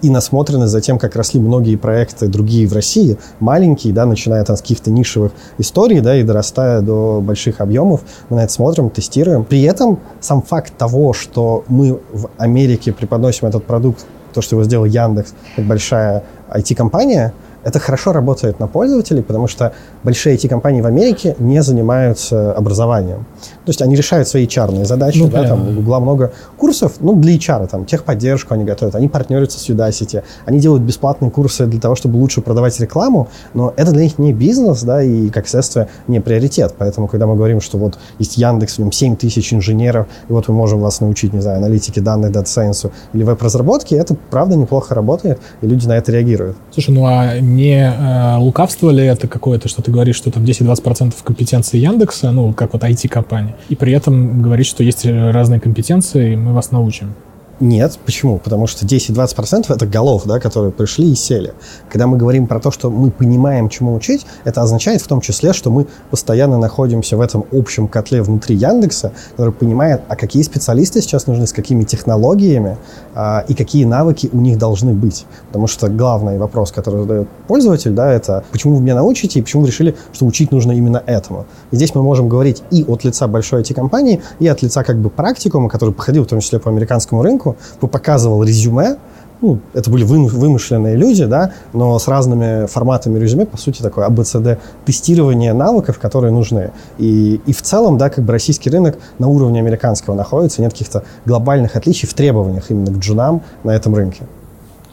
и 0.01 0.09
насмотренность 0.09 0.71
за 0.71 0.81
тем, 0.81 0.99
как 0.99 1.15
росли 1.15 1.39
многие 1.39 1.75
проекты 1.75 2.27
другие 2.27 2.67
в 2.67 2.73
России, 2.73 3.17
маленькие, 3.39 3.93
да, 3.93 4.05
начиная 4.05 4.43
там 4.43 4.57
с 4.57 4.61
каких-то 4.61 4.91
нишевых 4.91 5.31
историй, 5.57 6.01
да, 6.01 6.15
и 6.17 6.23
дорастая 6.23 6.81
до 6.81 7.21
больших 7.21 7.61
объемов. 7.61 8.01
Мы 8.29 8.37
на 8.37 8.43
это 8.43 8.53
смотрим, 8.53 8.89
тестируем. 8.89 9.45
При 9.45 9.63
этом 9.63 9.99
сам 10.19 10.41
факт 10.41 10.73
того, 10.77 11.13
что 11.13 11.63
мы 11.73 11.99
в 12.11 12.29
Америке 12.37 12.93
преподносим 12.93 13.47
этот 13.47 13.65
продукт, 13.65 14.05
то, 14.33 14.41
что 14.41 14.55
его 14.55 14.63
сделал 14.63 14.85
Яндекс, 14.85 15.33
как 15.55 15.65
большая 15.65 16.23
IT-компания, 16.49 17.33
это 17.63 17.79
хорошо 17.79 18.11
работает 18.11 18.59
на 18.59 18.67
пользователей, 18.67 19.23
потому 19.23 19.47
что 19.47 19.73
большие 20.03 20.35
IT-компании 20.35 20.81
в 20.81 20.85
Америке 20.85 21.35
не 21.39 21.61
занимаются 21.63 22.53
образованием. 22.53 23.25
То 23.65 23.69
есть 23.69 23.81
они 23.81 23.95
решают 23.95 24.27
свои 24.27 24.45
HR 24.45 24.85
задачи, 24.85 25.19
ну, 25.19 25.29
да, 25.29 25.47
там 25.47 25.69
у 25.69 25.71
Google 25.73 25.99
много 25.99 26.31
курсов, 26.57 26.93
ну, 26.99 27.15
для 27.15 27.35
HR, 27.35 27.67
там, 27.67 27.85
техподдержку 27.85 28.53
они 28.53 28.63
готовят, 28.63 28.95
они 28.95 29.07
партнерятся 29.07 29.59
с 29.59 29.69
Udacity, 29.69 30.23
они 30.45 30.59
делают 30.59 30.83
бесплатные 30.83 31.31
курсы 31.31 31.65
для 31.65 31.79
того, 31.79 31.95
чтобы 31.95 32.17
лучше 32.17 32.41
продавать 32.41 32.79
рекламу, 32.79 33.27
но 33.53 33.73
это 33.75 33.91
для 33.91 34.03
них 34.03 34.19
не 34.19 34.33
бизнес, 34.33 34.83
да, 34.83 35.01
и, 35.01 35.29
как 35.29 35.47
следствие, 35.47 35.87
не 36.07 36.19
приоритет. 36.19 36.75
Поэтому, 36.77 37.07
когда 37.07 37.27
мы 37.27 37.35
говорим, 37.35 37.61
что 37.61 37.77
вот 37.77 37.97
есть 38.19 38.37
Яндекс, 38.37 38.75
в 38.75 38.79
нем 38.79 38.91
7 38.91 39.15
тысяч 39.15 39.53
инженеров, 39.53 40.07
и 40.29 40.33
вот 40.33 40.47
мы 40.47 40.55
можем 40.55 40.81
вас 40.81 41.01
научить, 41.01 41.33
не 41.33 41.41
знаю, 41.41 41.57
аналитике 41.57 42.01
данных, 42.01 42.31
дата-сайенсу 42.31 42.91
или 43.13 43.23
веб-разработке, 43.23 43.95
это, 43.95 44.15
правда, 44.29 44.55
неплохо 44.55 44.95
работает, 44.95 45.39
и 45.61 45.67
люди 45.67 45.87
на 45.87 45.97
это 45.97 46.11
реагируют. 46.11 46.57
Слушай, 46.71 46.93
ну 46.93 47.05
а 47.05 47.39
не 47.55 47.89
э, 47.89 48.37
лукавство 48.37 48.89
ли 48.89 49.03
это 49.03 49.27
какое-то, 49.27 49.67
что 49.67 49.81
ты 49.81 49.91
говоришь, 49.91 50.15
что 50.15 50.31
там 50.31 50.43
10-20% 50.43 51.13
компетенции 51.23 51.77
Яндекса, 51.77 52.31
ну, 52.31 52.53
как 52.53 52.73
вот 52.73 52.83
IT-компания, 52.83 53.55
и 53.69 53.75
при 53.75 53.93
этом 53.93 54.41
говорить, 54.41 54.67
что 54.67 54.83
есть 54.83 55.05
разные 55.05 55.59
компетенции, 55.59 56.33
и 56.33 56.35
мы 56.35 56.53
вас 56.53 56.71
научим? 56.71 57.13
Нет, 57.59 57.99
почему? 58.03 58.39
Потому 58.39 58.65
что 58.65 58.85
10-20% 58.85 59.73
это 59.73 59.85
голов, 59.85 60.23
да, 60.25 60.39
которые 60.39 60.71
пришли 60.71 61.11
и 61.11 61.15
сели. 61.15 61.53
Когда 61.87 62.07
мы 62.07 62.17
говорим 62.17 62.47
про 62.47 62.59
то, 62.59 62.71
что 62.71 62.89
мы 62.89 63.11
понимаем, 63.11 63.69
чему 63.69 63.93
учить, 63.93 64.25
это 64.43 64.63
означает 64.63 65.01
в 65.01 65.07
том 65.07 65.21
числе, 65.21 65.53
что 65.53 65.69
мы 65.69 65.85
постоянно 66.09 66.57
находимся 66.57 67.15
в 67.15 67.21
этом 67.21 67.45
общем 67.51 67.87
котле 67.87 68.23
внутри 68.23 68.55
Яндекса, 68.55 69.11
который 69.31 69.53
понимает, 69.53 70.01
а 70.07 70.15
какие 70.15 70.41
специалисты 70.41 71.01
сейчас 71.01 71.27
нужны, 71.27 71.45
с 71.45 71.53
какими 71.53 71.83
технологиями 71.83 72.77
а, 73.13 73.45
и 73.47 73.53
какие 73.53 73.85
навыки 73.85 74.29
у 74.33 74.37
них 74.37 74.57
должны 74.57 74.93
быть. 74.93 75.25
Потому 75.47 75.67
что 75.67 75.89
главный 75.89 76.39
вопрос, 76.39 76.71
который 76.71 77.01
задает 77.01 77.29
пользователь, 77.47 77.91
да, 77.91 78.11
это 78.11 78.43
почему 78.51 78.75
вы 78.75 78.81
меня 78.81 78.95
научите 78.95 79.39
и 79.39 79.41
почему 79.43 79.61
вы 79.61 79.67
решили, 79.67 79.95
что 80.11 80.25
учить 80.25 80.51
нужно 80.51 80.71
именно 80.71 81.03
этому. 81.05 81.45
И 81.71 81.75
здесь 81.75 81.93
мы 81.93 82.01
можем 82.01 82.29
говорить 82.29 82.63
и 82.71 82.83
от 82.83 83.03
лица 83.03 83.27
большой 83.27 83.61
IT-компании, 83.61 84.21
и 84.39 84.47
от 84.47 84.63
лица 84.63 84.83
как 84.83 84.97
бы 84.97 85.11
практикума, 85.11 85.69
который 85.69 85.93
походил 85.93 86.23
в 86.23 86.27
том 86.27 86.39
числе 86.39 86.59
по 86.59 86.71
американскому 86.71 87.21
рынку, 87.21 87.42
показывал 87.79 88.43
резюме, 88.43 88.97
ну, 89.43 89.59
это 89.73 89.91
были 89.91 90.05
вымышленные 90.05 90.95
люди, 90.95 91.25
да, 91.25 91.51
но 91.73 91.99
с 91.99 92.07
разными 92.07 92.65
форматами 92.65 93.19
резюме, 93.19 93.45
по 93.45 93.57
сути, 93.57 93.81
такое 93.81 94.05
АБЦД 94.05 94.57
тестирование 94.85 95.51
навыков, 95.51 95.99
которые 95.99 96.31
нужны. 96.31 96.71
И, 96.97 97.41
и 97.45 97.51
в 97.51 97.61
целом, 97.61 97.97
да, 97.97 98.09
как 98.09 98.23
бы 98.23 98.31
российский 98.31 98.69
рынок 98.69 98.97
на 99.19 99.27
уровне 99.27 99.59
американского 99.59 100.15
находится, 100.15 100.61
нет 100.61 100.71
каких-то 100.71 101.03
глобальных 101.25 101.75
отличий 101.75 102.07
в 102.07 102.13
требованиях 102.13 102.71
именно 102.71 102.91
к 102.93 102.97
джунам 102.99 103.41
на 103.65 103.71
этом 103.71 103.93
рынке. 103.93 104.23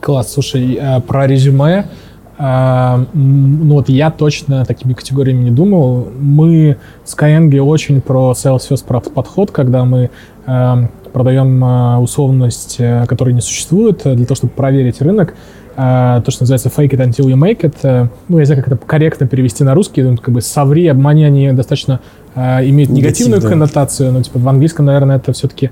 Класс, 0.01 0.33
слушай, 0.33 0.75
э, 0.75 1.01
про 1.01 1.29
резюме, 1.29 1.87
э, 2.37 3.05
ну 3.15 3.75
вот 3.75 3.89
я 3.89 4.11
точно 4.11 4.65
такими 4.65 4.95
категориями 4.95 5.45
не 5.45 5.51
думал. 5.53 6.09
Мы 6.19 6.77
с 7.05 7.15
Skyeng 7.15 7.57
очень 7.61 8.01
про 8.01 8.33
sales 8.33 8.69
first 8.69 9.13
подход, 9.13 9.53
когда 9.53 9.85
мы 9.85 10.11
э, 10.47 10.87
продаем 11.13 11.63
э, 11.65 11.97
условность, 11.99 12.77
э, 12.79 13.07
которая 13.07 13.35
не 13.35 13.41
существует, 13.41 14.03
э, 14.05 14.15
для 14.15 14.27
того, 14.27 14.37
чтобы 14.37 14.53
проверить 14.53 15.01
рынок. 15.01 15.35
То, 15.77 16.25
что 16.29 16.43
называется 16.43 16.69
fake 16.69 16.91
it 16.91 16.99
until 16.99 17.27
you 17.27 17.37
make 17.37 17.61
it. 17.61 18.11
Ну, 18.29 18.39
я 18.39 18.45
знаю, 18.45 18.63
как 18.63 18.75
это 18.75 18.87
корректно 18.87 19.27
перевести 19.27 19.65
на 19.65 19.73
русский. 19.73 20.03
Ну, 20.03 20.19
как 20.19 20.35
бы 20.35 20.43
соври, 20.43 20.87
обмани, 20.89 21.25
они 21.25 21.53
достаточно 21.53 22.01
имеют 22.35 22.91
негативную 22.91 23.39
Негатив, 23.39 23.51
коннотацию, 23.51 24.13
но 24.13 24.23
типа 24.23 24.41
в 24.41 24.49
английском, 24.49 24.85
наверное, 24.85 25.17
это 25.17 25.33
все-таки 25.33 25.71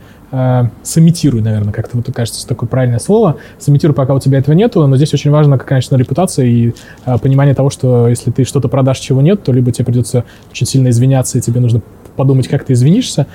сымитируй, 0.82 1.42
наверное, 1.42 1.74
как-то 1.74 1.98
вот 1.98 2.06
кажется 2.14 2.46
такое 2.46 2.68
правильное 2.68 3.00
слово. 3.00 3.36
Сымитируй, 3.58 3.94
пока 3.94 4.14
у 4.14 4.20
тебя 4.20 4.38
этого 4.38 4.54
нету, 4.54 4.86
но 4.86 4.96
здесь 4.96 5.12
очень 5.12 5.30
важно, 5.30 5.58
конечно, 5.58 5.96
репутация 5.96 6.46
и 6.46 6.72
понимание 7.20 7.54
того, 7.54 7.68
что 7.68 8.08
если 8.08 8.30
ты 8.30 8.44
что-то 8.44 8.68
продашь, 8.68 9.00
чего 9.00 9.20
нет, 9.20 9.42
то 9.42 9.52
либо 9.52 9.72
тебе 9.72 9.84
придется 9.84 10.24
очень 10.50 10.66
сильно 10.66 10.88
извиняться, 10.88 11.36
и 11.36 11.40
тебе 11.42 11.60
нужно 11.60 11.82
подумать, 12.16 12.48
как 12.48 12.64
ты 12.64 12.72
извинишься, 12.72 13.26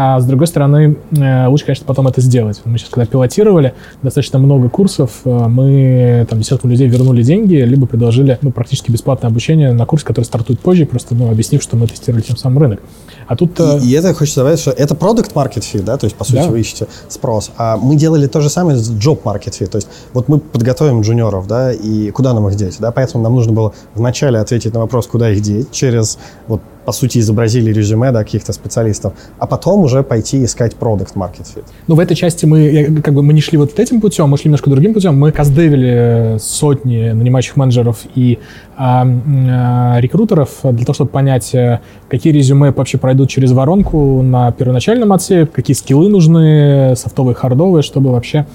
а 0.00 0.20
с 0.20 0.26
другой 0.26 0.46
стороны, 0.46 0.96
э, 1.10 1.48
лучше, 1.48 1.64
конечно, 1.64 1.84
потом 1.84 2.06
это 2.06 2.20
сделать. 2.20 2.60
Мы 2.64 2.78
сейчас, 2.78 2.90
когда 2.90 3.04
пилотировали 3.04 3.74
достаточно 4.00 4.38
много 4.38 4.68
курсов, 4.68 5.10
э, 5.24 5.48
мы 5.48 6.24
там 6.30 6.38
десяткам 6.38 6.70
людей 6.70 6.86
вернули 6.86 7.24
деньги, 7.24 7.56
либо 7.56 7.88
предложили 7.88 8.38
ну, 8.40 8.52
практически 8.52 8.92
бесплатное 8.92 9.28
обучение 9.28 9.72
на 9.72 9.86
курс, 9.86 10.04
который 10.04 10.24
стартует 10.24 10.60
позже, 10.60 10.86
просто 10.86 11.16
ну, 11.16 11.28
объяснив, 11.28 11.60
что 11.60 11.76
мы 11.76 11.88
тестировали 11.88 12.22
тем 12.22 12.36
самым 12.36 12.58
рынок. 12.58 12.80
А 13.26 13.34
тут... 13.34 13.58
И, 13.58 13.62
э, 13.64 13.80
и 13.80 13.90
это 13.90 14.14
хочется 14.14 14.38
добавить, 14.38 14.60
что 14.60 14.70
это 14.70 14.94
продукт 14.94 15.32
market 15.32 15.64
fit, 15.64 15.82
да, 15.82 15.96
то 15.96 16.04
есть, 16.04 16.14
по 16.14 16.22
сути, 16.22 16.36
да. 16.36 16.46
вы 16.48 16.60
ищете 16.60 16.86
спрос. 17.08 17.50
А 17.56 17.76
мы 17.76 17.96
делали 17.96 18.28
то 18.28 18.40
же 18.40 18.50
самое 18.50 18.76
с 18.76 18.88
job 18.92 19.24
market 19.24 19.58
fit, 19.58 19.66
то 19.66 19.78
есть, 19.78 19.88
вот 20.12 20.28
мы 20.28 20.38
подготовим 20.38 21.00
джуниоров, 21.00 21.48
да, 21.48 21.72
и 21.72 22.12
куда 22.12 22.34
нам 22.34 22.46
их 22.46 22.54
деть, 22.54 22.76
да, 22.78 22.92
поэтому 22.92 23.24
нам 23.24 23.34
нужно 23.34 23.52
было 23.52 23.74
вначале 23.96 24.38
ответить 24.38 24.74
на 24.74 24.78
вопрос, 24.78 25.08
куда 25.08 25.28
их 25.30 25.40
деть, 25.40 25.72
через 25.72 26.18
вот 26.46 26.60
по 26.88 26.92
сути, 26.92 27.18
изобразили 27.18 27.70
резюме 27.70 28.12
да, 28.12 28.24
каких-то 28.24 28.54
специалистов, 28.54 29.12
а 29.38 29.46
потом 29.46 29.80
уже 29.80 30.02
пойти 30.02 30.42
искать 30.42 30.74
продукт 30.74 31.16
market 31.16 31.44
fit. 31.54 31.64
Ну, 31.86 31.96
в 31.96 32.00
этой 32.00 32.14
части 32.14 32.46
мы, 32.46 33.02
как 33.04 33.12
бы, 33.12 33.22
мы 33.22 33.34
не 33.34 33.42
шли 33.42 33.58
вот 33.58 33.78
этим 33.78 34.00
путем, 34.00 34.30
мы 34.30 34.38
шли 34.38 34.48
немножко 34.48 34.70
другим 34.70 34.94
путем. 34.94 35.18
Мы 35.18 35.30
каздевили 35.30 36.38
сотни 36.40 37.10
нанимающих 37.10 37.56
менеджеров 37.56 37.98
и 38.14 38.38
а, 38.78 39.06
а, 39.06 40.00
рекрутеров 40.00 40.60
для 40.62 40.86
того, 40.86 40.94
чтобы 40.94 41.10
понять, 41.10 41.54
э, 41.54 41.80
какие 42.08 42.32
резюме 42.32 42.70
вообще 42.70 42.96
пройдут 42.96 43.28
через 43.28 43.52
воронку 43.52 44.22
на 44.22 44.50
первоначальном 44.52 45.12
отсее, 45.12 45.44
какие 45.44 45.74
скиллы 45.76 46.08
нужны, 46.08 46.94
софтовые, 46.96 47.34
хардовые, 47.34 47.82
чтобы 47.82 48.12
вообще 48.12 48.46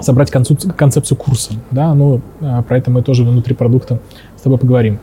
собрать 0.00 0.30
концепцию 0.30 1.18
курса. 1.18 1.52
Да? 1.70 1.92
Ну, 1.94 2.22
а, 2.40 2.62
про 2.62 2.78
это 2.78 2.90
мы 2.90 3.02
тоже 3.02 3.24
внутри 3.24 3.54
продукта 3.54 3.98
с 4.38 4.40
тобой 4.40 4.56
поговорим. 4.56 4.98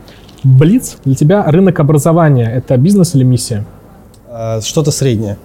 Блиц, 0.48 0.96
для 1.04 1.14
тебя 1.14 1.44
рынок 1.44 1.78
образования– 1.78 2.50
это 2.54 2.78
бизнес 2.78 3.14
или 3.14 3.22
миссия? 3.22 3.66
А, 4.30 4.62
что-то 4.62 4.90
среднее. 4.90 5.36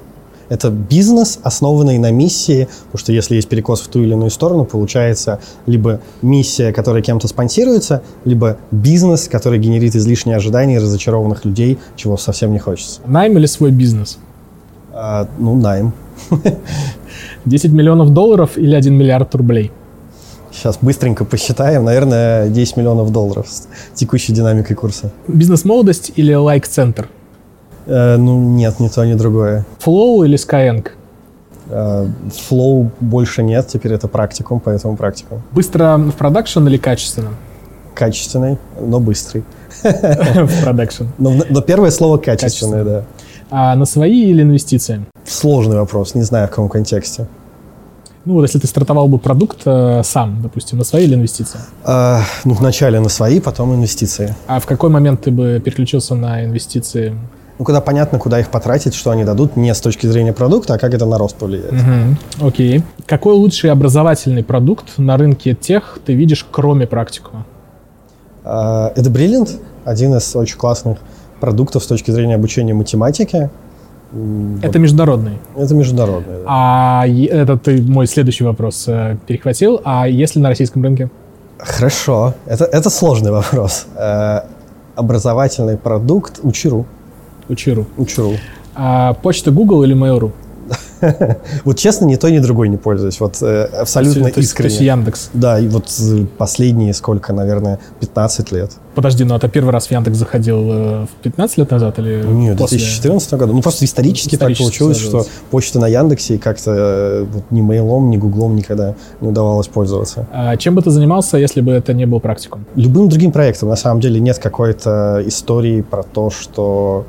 Это 0.47 0.69
бизнес, 0.69 1.39
основанный 1.43 1.97
на 1.97 2.09
миссии, 2.09 2.69
потому 2.85 2.99
что 2.99 3.11
если 3.11 3.35
есть 3.35 3.49
перекос 3.49 3.81
в 3.81 3.89
ту 3.89 4.01
или 4.01 4.13
иную 4.13 4.29
сторону, 4.29 4.63
получается 4.63 5.41
либо 5.65 5.99
миссия, 6.21 6.71
которая 6.71 7.01
кем-то 7.01 7.27
спонсируется, 7.27 8.01
либо 8.23 8.57
бизнес, 8.71 9.27
который 9.27 9.59
генерит 9.59 9.93
излишние 9.93 10.37
ожидания 10.37 10.79
разочарованных 10.79 11.43
людей, 11.43 11.79
чего 11.97 12.15
совсем 12.15 12.53
не 12.53 12.59
хочется. 12.59 13.01
Найм 13.05 13.37
или 13.37 13.45
свой 13.45 13.71
бизнес? 13.71 14.19
А, 14.93 15.27
ну, 15.37 15.53
найм. 15.55 15.91
10 17.45 17.73
миллионов 17.73 18.11
долларов 18.11 18.57
или 18.57 18.73
1 18.73 18.93
миллиард 18.95 19.35
рублей? 19.35 19.73
Сейчас 20.53 20.77
быстренько 20.81 21.25
посчитаем. 21.25 21.83
Наверное, 21.83 22.47
10 22.47 22.77
миллионов 22.77 23.11
долларов 23.11 23.47
с 23.49 23.67
текущей 23.95 24.33
динамикой 24.33 24.75
курса. 24.75 25.11
Бизнес-молодость 25.27 26.11
или 26.15 26.33
лайк-центр? 26.33 27.09
Э, 27.85 28.17
ну, 28.17 28.39
нет, 28.39 28.79
ни 28.79 28.87
то, 28.87 29.03
ни 29.05 29.13
другое. 29.15 29.65
Flow 29.83 30.25
или 30.25 30.37
Skyeng? 30.37 30.87
Э, 31.69 32.07
Flow 32.29 32.89
больше 32.99 33.43
нет, 33.43 33.67
теперь 33.67 33.93
это 33.93 34.07
практикум, 34.07 34.59
поэтому 34.59 34.95
практикум. 34.95 35.41
Быстро 35.51 35.97
в 35.97 36.13
продакшн 36.13 36.67
или 36.67 36.77
качественно? 36.77 37.31
Качественный, 37.95 38.57
но 38.79 38.99
быстрый. 38.99 39.43
В 39.83 40.63
продакшн. 40.63 41.05
Но, 41.17 41.61
первое 41.61 41.91
слово 41.91 42.17
качественное, 42.17 42.83
да. 42.83 43.03
А 43.49 43.75
на 43.75 43.85
свои 43.85 44.25
или 44.25 44.41
инвестиции? 44.41 45.05
Сложный 45.25 45.77
вопрос, 45.77 46.15
не 46.15 46.23
знаю 46.23 46.47
в 46.47 46.49
каком 46.51 46.69
контексте. 46.69 47.27
Ну, 48.25 48.35
вот 48.35 48.43
если 48.43 48.57
ты 48.57 48.67
стартовал 48.67 49.09
бы 49.09 49.17
продукт 49.17 49.63
э, 49.65 50.01
сам, 50.03 50.41
допустим, 50.41 50.77
на 50.77 50.85
свои 50.85 51.03
или 51.03 51.15
инвестиции? 51.15 51.59
А, 51.83 52.21
ну, 52.45 52.53
вначале 52.53 53.01
на 53.01 53.09
свои, 53.09 53.41
потом 53.41 53.75
инвестиции. 53.75 54.33
А 54.47 54.61
в 54.61 54.65
какой 54.65 54.89
момент 54.89 55.23
ты 55.23 55.31
бы 55.31 55.61
переключился 55.63 56.15
на 56.15 56.45
инвестиции? 56.45 57.17
Ну, 57.59 57.65
когда 57.65 57.81
понятно, 57.81 58.19
куда 58.19 58.39
их 58.39 58.49
потратить, 58.49 58.93
что 58.93 59.11
они 59.11 59.25
дадут, 59.25 59.57
не 59.57 59.73
с 59.73 59.81
точки 59.81 60.07
зрения 60.07 60.31
продукта, 60.31 60.75
а 60.75 60.77
как 60.77 60.93
это 60.93 61.05
на 61.05 61.17
рост 61.17 61.35
повлияет. 61.35 61.73
Угу. 61.73 62.47
Окей. 62.47 62.83
Какой 63.05 63.33
лучший 63.35 63.69
образовательный 63.71 64.43
продукт 64.43 64.97
на 64.97 65.17
рынке 65.17 65.53
тех 65.53 65.99
ты 66.05 66.13
видишь, 66.13 66.47
кроме 66.49 66.87
практикума? 66.87 67.45
А, 68.45 68.93
это 68.95 69.09
Brilliant, 69.09 69.49
один 69.83 70.15
из 70.15 70.33
очень 70.33 70.57
классных 70.57 70.97
продуктов 71.41 71.83
с 71.83 71.87
точки 71.87 72.11
зрения 72.11 72.35
обучения 72.35 72.73
математике. 72.73 73.51
Это 74.61 74.79
международный. 74.79 75.39
Это 75.55 75.73
международный, 75.75 76.33
да. 76.39 76.45
А 76.47 77.07
это 77.07 77.57
ты 77.57 77.81
мой 77.81 78.07
следующий 78.07 78.43
вопрос 78.43 78.85
э, 78.87 79.17
перехватил. 79.27 79.81
А 79.83 80.07
если 80.07 80.39
на 80.39 80.49
российском 80.49 80.83
рынке? 80.83 81.09
Хорошо. 81.57 82.33
Это, 82.45 82.65
это 82.65 82.89
сложный 82.89 83.31
вопрос. 83.31 83.87
Э, 83.95 84.41
образовательный 84.95 85.77
продукт 85.77 86.39
Учиру. 86.43 86.85
Учиру. 87.49 87.85
Учиру. 87.97 88.33
А 88.75 89.13
почта 89.13 89.51
Google 89.51 89.83
или 89.83 89.95
Mail.ru? 89.95 90.31
Вот 91.65 91.77
честно, 91.77 92.05
ни 92.05 92.15
то, 92.15 92.29
ни 92.29 92.39
другой 92.39 92.69
не 92.69 92.77
пользуюсь. 92.77 93.19
Вот 93.19 93.41
э, 93.41 93.63
абсолютно 93.65 94.21
то, 94.21 94.27
есть, 94.27 94.35
то 94.35 94.41
искренне. 94.41 94.69
есть 94.69 94.81
Яндекс. 94.81 95.29
Да, 95.33 95.59
и 95.59 95.67
вот 95.67 95.85
э, 96.01 96.25
последние 96.37 96.93
сколько, 96.93 97.33
наверное, 97.33 97.79
15 97.99 98.51
лет. 98.51 98.71
Подожди, 98.95 99.23
ну 99.23 99.35
а 99.35 99.39
ты 99.39 99.49
первый 99.49 99.71
раз 99.71 99.87
в 99.87 99.91
Яндекс 99.91 100.17
заходил 100.17 100.59
э, 100.71 101.05
в 101.05 101.23
15 101.23 101.57
лет 101.57 101.71
назад 101.71 101.99
или 101.99 102.23
Нет, 102.25 102.55
в 102.55 102.59
после? 102.59 102.77
2014 102.77 103.33
году. 103.33 103.53
Ну, 103.53 103.61
просто 103.61 103.85
исторически, 103.85 104.37
так 104.37 104.51
Исторически 104.51 104.63
получилось, 104.63 104.99
что 104.99 105.25
почта 105.51 105.79
на 105.79 105.87
Яндексе 105.87 106.37
как-то 106.37 107.27
вот 107.31 107.43
ни 107.51 107.61
мейлом, 107.61 108.09
ни 108.09 108.17
гуглом 108.17 108.55
никогда 108.55 108.95
не 109.21 109.29
удавалось 109.29 109.67
пользоваться. 109.67 110.27
А 110.31 110.55
чем 110.57 110.75
бы 110.75 110.81
ты 110.81 110.91
занимался, 110.91 111.37
если 111.37 111.61
бы 111.61 111.71
это 111.71 111.93
не 111.93 112.05
был 112.05 112.19
практикум? 112.19 112.65
Любым 112.75 113.09
другим 113.09 113.31
проектом, 113.31 113.69
на 113.69 113.75
самом 113.75 114.01
деле, 114.01 114.19
нет 114.19 114.39
какой-то 114.39 115.21
истории 115.25 115.81
про 115.81 116.03
то, 116.03 116.29
что 116.29 117.05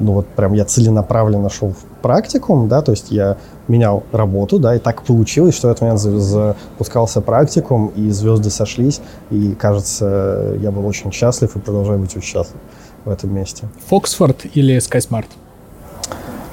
ну 0.00 0.12
вот 0.12 0.26
прям 0.28 0.52
я 0.52 0.64
целенаправленно 0.64 1.48
шел 1.48 1.70
в 1.70 2.02
практикум, 2.02 2.68
да, 2.68 2.82
то 2.82 2.92
есть 2.92 3.10
я 3.10 3.36
менял 3.68 4.02
работу, 4.12 4.58
да, 4.58 4.76
и 4.76 4.78
так 4.78 5.02
получилось, 5.02 5.54
что 5.54 5.68
в 5.68 5.70
этот 5.70 5.82
момент 5.82 6.00
за- 6.00 6.18
запускался 6.18 7.20
практикум, 7.20 7.92
и 7.96 8.10
звезды 8.10 8.50
сошлись, 8.50 9.00
и, 9.30 9.54
кажется, 9.54 10.54
я 10.60 10.70
был 10.70 10.86
очень 10.86 11.10
счастлив 11.12 11.56
и 11.56 11.58
продолжаю 11.58 11.98
быть 11.98 12.14
очень 12.16 12.26
счастлив 12.26 12.56
в 13.04 13.10
этом 13.10 13.34
месте. 13.34 13.68
Фоксфорд 13.88 14.46
или 14.54 14.76
SkySmart? 14.76 15.26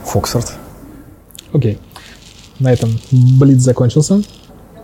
Фоксфорд. 0.05 0.53
Окей. 1.53 1.79
На 2.60 2.71
этом 2.71 2.89
Блиц 3.12 3.60
закончился. 3.60 4.21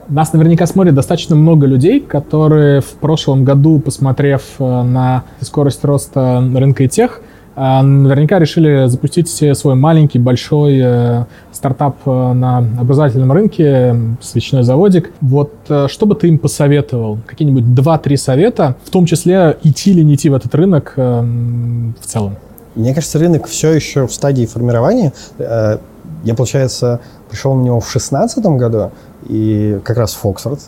Нас 0.09 0.31
наверняка 0.31 0.65
смотрит 0.67 0.95
достаточно 0.95 1.35
много 1.35 1.67
людей, 1.67 1.99
которые 1.99 2.81
в 2.81 2.91
прошлом 2.91 3.43
году, 3.43 3.79
посмотрев 3.79 4.41
э, 4.57 4.63
на 4.63 5.25
скорость 5.41 5.83
роста 5.83 6.41
рынка 6.55 6.83
и 6.83 6.87
тех, 6.87 7.21
э, 7.21 7.26
наверняка 7.57 8.37
решили 8.37 8.87
запустить 8.87 9.29
свой 9.57 9.73
маленький, 9.73 10.19
большой 10.19 10.79
э, 10.79 11.25
стартап 11.51 11.97
э, 12.05 12.33
на 12.33 12.59
образовательном 12.59 13.31
рынке, 13.31 13.95
свечной 14.21 14.61
заводик. 14.61 15.11
Вот 15.21 15.51
э, 15.67 15.87
что 15.89 16.05
бы 16.05 16.13
ты 16.13 16.27
им 16.27 16.37
посоветовал? 16.37 17.17
Какие-нибудь 17.25 17.63
2-3 17.63 18.17
совета, 18.17 18.75
в 18.85 18.91
том 18.91 19.07
числе 19.07 19.57
идти 19.63 19.89
или 19.89 20.03
не 20.03 20.13
идти 20.15 20.29
в 20.29 20.35
этот 20.35 20.53
рынок 20.53 20.93
в 20.95 22.05
целом? 22.05 22.35
Мне 22.75 22.93
кажется, 22.93 23.17
рынок 23.17 23.47
все 23.47 23.71
еще 23.71 24.05
в 24.05 24.13
стадии 24.13 24.45
формирования. 24.45 25.13
Я, 25.39 26.35
получается, 26.35 26.99
пришел 27.29 27.55
на 27.55 27.63
него 27.63 27.79
в 27.79 27.91
2016 27.91 28.45
году, 28.45 28.91
и 29.27 29.79
как 29.83 29.97
раз 29.97 30.13
в 30.13 30.17
Фоксфорд. 30.19 30.59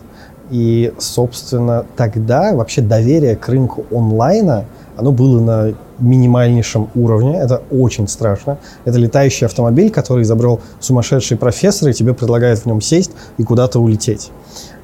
И, 0.49 0.91
собственно, 0.97 1.85
тогда 1.95 2.55
вообще 2.55 2.81
доверие 2.81 3.35
к 3.35 3.47
рынку 3.47 3.85
онлайна, 3.91 4.65
оно 4.97 5.11
было 5.11 5.39
на 5.39 5.73
минимальнейшем 5.99 6.89
уровне. 6.95 7.37
Это 7.39 7.61
очень 7.71 8.07
страшно. 8.07 8.57
Это 8.85 8.97
летающий 8.97 9.45
автомобиль, 9.45 9.89
который 9.91 10.23
изобрел 10.23 10.61
сумасшедший 10.79 11.37
профессор, 11.37 11.89
и 11.89 11.93
тебе 11.93 12.13
предлагают 12.13 12.59
в 12.59 12.65
нем 12.65 12.81
сесть 12.81 13.11
и 13.37 13.43
куда-то 13.43 13.79
улететь. 13.79 14.31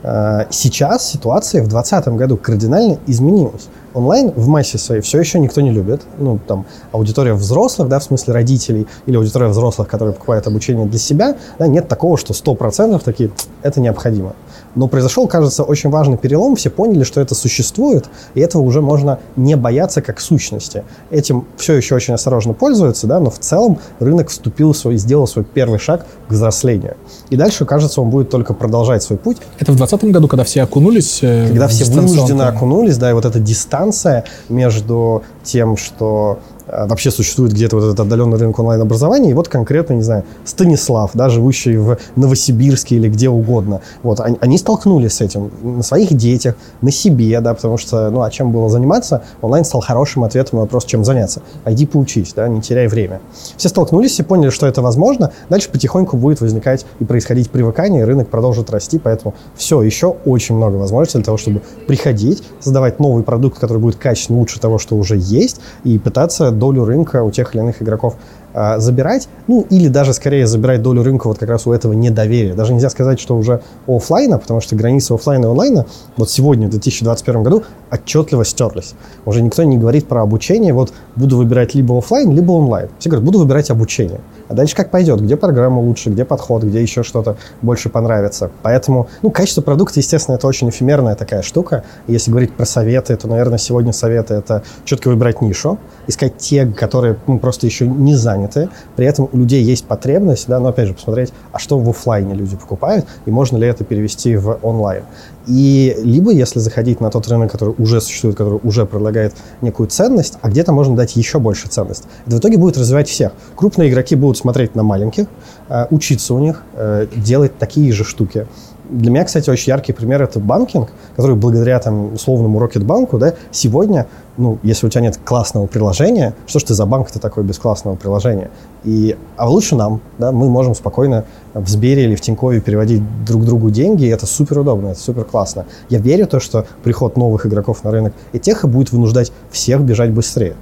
Э, 0.03 0.45
Сейчас 0.51 1.09
ситуация 1.09 1.63
в 1.63 1.67
2020 1.67 2.07
году 2.09 2.37
кардинально 2.37 2.99
изменилась. 3.07 3.67
Онлайн 3.95 4.31
в 4.35 4.47
массе 4.47 4.77
своей 4.77 5.01
все 5.01 5.19
еще 5.19 5.39
никто 5.39 5.61
не 5.61 5.71
любит. 5.71 6.01
Ну, 6.17 6.37
там, 6.45 6.65
аудитория 6.91 7.33
взрослых, 7.33 7.87
да, 7.87 7.99
в 7.99 8.03
смысле 8.03 8.33
родителей, 8.33 8.87
или 9.05 9.15
аудитория 9.15 9.47
взрослых, 9.47 9.87
которые 9.87 10.13
покупают 10.13 10.45
обучение 10.47 10.85
для 10.85 10.99
себя, 10.99 11.37
да, 11.57 11.67
нет 11.67 11.87
такого, 11.87 12.17
что 12.17 12.33
100% 12.33 13.01
такие, 13.03 13.31
это 13.63 13.79
необходимо. 13.79 14.35
Но 14.75 14.89
произошел, 14.89 15.27
кажется, 15.27 15.63
очень 15.63 15.89
важный 15.89 16.17
перелом. 16.17 16.57
Все 16.57 16.69
поняли, 16.69 17.03
что 17.03 17.21
это 17.21 17.33
существует, 17.35 18.09
и 18.33 18.41
этого 18.41 18.61
уже 18.61 18.81
можно 18.81 19.19
не 19.37 19.55
бояться 19.55 20.01
как 20.01 20.19
сущности. 20.19 20.83
Этим 21.11 21.45
все 21.57 21.73
еще 21.73 21.95
очень 21.95 22.13
осторожно 22.13 22.53
пользуются, 22.53 23.05
да, 23.07 23.19
но 23.19 23.29
в 23.29 23.37
целом 23.39 23.77
рынок 23.99 24.29
вступил 24.29 24.73
в 24.73 24.77
свой, 24.77 24.97
сделал 24.97 25.27
свой 25.27 25.45
первый 25.45 25.79
шаг 25.79 26.05
к 26.27 26.31
взрослению. 26.31 26.97
И 27.29 27.35
дальше, 27.35 27.65
кажется, 27.65 28.01
он 28.01 28.09
будет 28.09 28.29
только 28.29 28.53
продолжать 28.53 29.03
свой 29.03 29.19
путь. 29.19 29.37
Это 29.59 29.71
в 29.71 29.75
2020 29.75 30.11
году, 30.11 30.27
когда 30.27 30.43
все 30.43 30.63
окунулись? 30.63 31.19
э, 31.21 31.47
Когда 31.47 31.67
все 31.67 31.85
вынужденно 31.85 32.47
окунулись, 32.47 32.97
да, 32.97 33.11
и 33.11 33.13
вот 33.13 33.25
эта 33.25 33.39
дистанция 33.39 34.25
между 34.49 35.23
тем, 35.43 35.77
что 35.77 36.39
вообще 36.67 37.11
существует 37.11 37.53
где-то 37.53 37.75
вот 37.77 37.85
этот 37.85 37.99
отдаленный 37.99 38.37
рынок 38.37 38.59
онлайн-образования, 38.59 39.31
и 39.31 39.33
вот 39.33 39.47
конкретно, 39.47 39.93
не 39.93 40.01
знаю, 40.01 40.23
Станислав, 40.43 41.11
да, 41.13 41.29
живущий 41.29 41.77
в 41.77 41.97
Новосибирске 42.15 42.95
или 42.95 43.09
где 43.09 43.29
угодно, 43.29 43.81
вот, 44.03 44.19
они, 44.19 44.37
они 44.41 44.57
столкнулись 44.57 45.13
с 45.13 45.21
этим 45.21 45.51
на 45.61 45.83
своих 45.83 46.13
детях, 46.13 46.55
на 46.81 46.91
себе, 46.91 47.39
да, 47.41 47.53
потому 47.53 47.77
что, 47.77 48.09
ну, 48.09 48.21
а 48.21 48.29
чем 48.29 48.51
было 48.51 48.69
заниматься, 48.69 49.23
онлайн 49.41 49.65
стал 49.65 49.81
хорошим 49.81 50.23
ответом 50.23 50.59
на 50.59 50.61
вопрос, 50.61 50.85
чем 50.85 51.05
заняться. 51.05 51.41
Пойди 51.63 51.85
поучись, 51.85 52.33
да, 52.35 52.47
не 52.47 52.61
теряй 52.61 52.87
время. 52.87 53.21
Все 53.57 53.69
столкнулись 53.69 54.19
и 54.19 54.23
поняли, 54.23 54.49
что 54.49 54.67
это 54.67 54.81
возможно, 54.81 55.31
дальше 55.49 55.69
потихоньку 55.69 56.17
будет 56.17 56.41
возникать 56.41 56.85
и 56.99 57.05
происходить 57.05 57.49
привыкание, 57.49 58.01
и 58.01 58.05
рынок 58.05 58.29
продолжит 58.29 58.69
расти, 58.69 58.99
поэтому 58.99 59.35
все, 59.55 59.81
еще 59.81 60.15
очень 60.25 60.55
много 60.55 60.75
возможностей 60.75 61.19
для 61.19 61.25
того, 61.25 61.37
чтобы 61.37 61.61
приходить, 61.87 62.43
создавать 62.59 62.99
новый 62.99 63.23
продукт, 63.23 63.59
который 63.59 63.77
будет 63.79 63.95
качественно 63.97 64.39
лучше 64.39 64.59
того, 64.59 64.77
что 64.77 64.95
уже 64.95 65.17
есть, 65.17 65.61
и 65.83 65.97
пытаться 65.97 66.51
долю 66.57 66.85
рынка 66.85 67.23
у 67.23 67.31
тех 67.31 67.53
или 67.53 67.61
иных 67.61 67.81
игроков 67.81 68.15
а, 68.57 68.79
забирать, 68.79 69.27
ну 69.47 69.67
или 69.69 69.89
даже 69.89 70.13
скорее 70.13 70.47
забирать 70.47 70.81
долю 70.81 71.03
рынка 71.03 71.27
вот 71.27 71.37
как 71.37 71.49
раз 71.49 71.67
у 71.67 71.73
этого 71.73 71.91
недоверия. 71.91 72.53
Даже 72.53 72.73
нельзя 72.73 72.89
сказать, 72.89 73.19
что 73.19 73.35
уже 73.35 73.61
у 73.85 73.97
оффлайна, 73.97 74.37
потому 74.37 74.61
что 74.61 74.77
границы 74.77 75.11
оффлайна 75.11 75.47
и 75.47 75.49
онлайна 75.49 75.85
вот 76.15 76.29
сегодня, 76.29 76.67
в 76.67 76.69
2021 76.69 77.43
году, 77.43 77.63
отчетливо 77.91 78.45
стерлись. 78.45 78.95
Уже 79.25 79.41
никто 79.41 79.63
не 79.63 79.77
говорит 79.77 80.07
про 80.07 80.21
обучение, 80.21 80.73
вот 80.73 80.93
буду 81.17 81.35
выбирать 81.35 81.75
либо 81.75 81.97
оффлайн, 81.97 82.31
либо 82.31 82.53
онлайн. 82.53 82.87
Все 82.97 83.09
говорят, 83.09 83.25
буду 83.25 83.39
выбирать 83.39 83.69
обучение. 83.69 84.21
А 84.47 84.53
дальше 84.53 84.75
как 84.75 84.91
пойдет, 84.91 85.21
где 85.21 85.35
программа 85.35 85.79
лучше, 85.79 86.09
где 86.09 86.25
подход, 86.25 86.63
где 86.63 86.81
еще 86.81 87.03
что-то 87.03 87.37
больше 87.61 87.89
понравится. 87.89 88.51
Поэтому, 88.61 89.07
ну, 89.21 89.31
качество 89.31 89.61
продукта, 89.61 89.99
естественно, 89.99 90.35
это 90.35 90.47
очень 90.47 90.69
эфемерная 90.69 91.15
такая 91.15 91.41
штука. 91.41 91.83
Если 92.07 92.29
говорить 92.29 92.53
про 92.53 92.65
советы, 92.65 93.15
то, 93.15 93.27
наверное, 93.27 93.57
сегодня 93.57 93.91
советы— 93.91 94.33
это 94.35 94.63
четко 94.83 95.09
выбрать 95.09 95.41
нишу, 95.41 95.79
искать 96.07 96.37
те, 96.37 96.65
которые 96.65 97.17
ну, 97.27 97.39
просто 97.39 97.65
еще 97.65 97.87
не 97.87 98.13
заняты, 98.15 98.69
при 98.95 99.05
этом 99.05 99.29
у 99.31 99.37
людей 99.37 99.63
есть 99.63 99.85
потребность, 99.85 100.47
да, 100.47 100.59
но 100.59 100.69
опять 100.69 100.87
же 100.87 100.93
посмотреть, 100.93 101.33
а 101.51 101.59
что 101.59 101.79
в 101.79 101.89
офлайне 101.89 102.33
люди 102.33 102.55
покупают, 102.55 103.05
и 103.25 103.31
можно 103.31 103.57
ли 103.57 103.67
это 103.67 103.83
перевести 103.83 104.35
в 104.35 104.59
онлайн. 104.61 105.03
И 105.47 105.95
либо, 106.03 106.31
если 106.31 106.59
заходить 106.59 107.01
на 107.01 107.09
тот 107.11 107.27
рынок, 107.27 107.51
который 107.51 107.75
уже 107.77 108.01
существует, 108.01 108.35
который 108.35 108.59
уже 108.63 108.85
предлагает 108.85 109.33
некую 109.61 109.87
ценность, 109.87 110.37
а 110.41 110.49
где-то 110.49 110.71
можно 110.71 110.95
дать 110.95 111.15
еще 111.15 111.39
больше 111.39 111.67
ценность. 111.67 112.05
Это 112.25 112.37
в 112.37 112.39
итоге 112.39 112.57
будет 112.57 112.77
развивать 112.77 113.07
всех. 113.07 113.31
Крупные 113.55 113.89
игроки 113.89 114.15
будут 114.15 114.37
смотреть 114.37 114.75
на 114.75 114.83
маленьких, 114.83 115.27
э, 115.69 115.85
учиться 115.89 116.33
у 116.33 116.39
них, 116.39 116.63
э, 116.73 117.07
делать 117.15 117.57
такие 117.57 117.91
же 117.91 118.03
штуки. 118.03 118.47
Для 118.89 119.11
меня, 119.11 119.23
кстати, 119.23 119.49
очень 119.49 119.69
яркий 119.69 119.93
пример 119.93 120.21
это 120.21 120.39
банкинг, 120.39 120.89
который 121.15 121.35
благодаря 121.35 121.79
там 121.79 122.13
условному 122.13 122.59
Рокетбанку, 122.59 123.17
да, 123.17 123.33
сегодня, 123.51 124.07
ну, 124.37 124.59
если 124.63 124.87
у 124.87 124.89
тебя 124.89 125.01
нет 125.01 125.19
классного 125.23 125.65
приложения, 125.65 126.33
что 126.45 126.59
ж 126.59 126.63
ты 126.63 126.73
за 126.73 126.85
банк-то 126.85 127.19
такой 127.19 127.43
без 127.43 127.57
классного 127.57 127.95
приложения? 127.95 128.51
И, 128.83 129.17
а 129.37 129.49
лучше 129.49 129.75
нам, 129.75 130.01
да, 130.17 130.31
мы 130.31 130.49
можем 130.49 130.75
спокойно 130.75 131.25
в 131.53 131.67
Сбере 131.67 132.03
или 132.03 132.15
в 132.15 132.21
Тинькове 132.21 132.61
переводить 132.61 133.01
друг 133.25 133.45
другу 133.45 133.71
деньги, 133.71 134.05
и 134.05 134.09
это 134.09 134.25
супер 134.25 134.59
удобно, 134.59 134.89
это 134.89 134.99
супер 134.99 135.23
классно. 135.23 135.65
Я 135.89 135.99
верю 135.99 136.25
в 136.25 136.29
то, 136.29 136.39
что 136.39 136.65
приход 136.83 137.17
новых 137.17 137.45
игроков 137.45 137.83
на 137.83 137.91
рынок 137.91 138.13
и 138.33 138.39
тех 138.39 138.65
будет 138.65 138.91
вынуждать 138.91 139.31
всех 139.51 139.81
бежать 139.81 140.11
быстрее. 140.11 140.55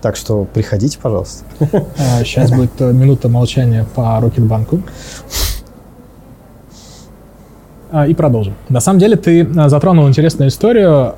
Так 0.00 0.16
что 0.16 0.44
приходите, 0.44 0.98
пожалуйста. 1.00 1.44
Сейчас 2.24 2.52
а, 2.52 2.54
будет 2.54 2.70
э, 2.80 2.92
минута 2.92 3.28
молчания 3.28 3.84
по 3.94 4.20
Рокетбанку. 4.20 4.80
А, 7.90 8.06
и 8.06 8.14
продолжим. 8.14 8.54
На 8.68 8.80
самом 8.80 8.98
деле 8.98 9.16
ты 9.16 9.48
а, 9.56 9.68
затронул 9.68 10.08
интересную 10.08 10.48
историю. 10.48 11.14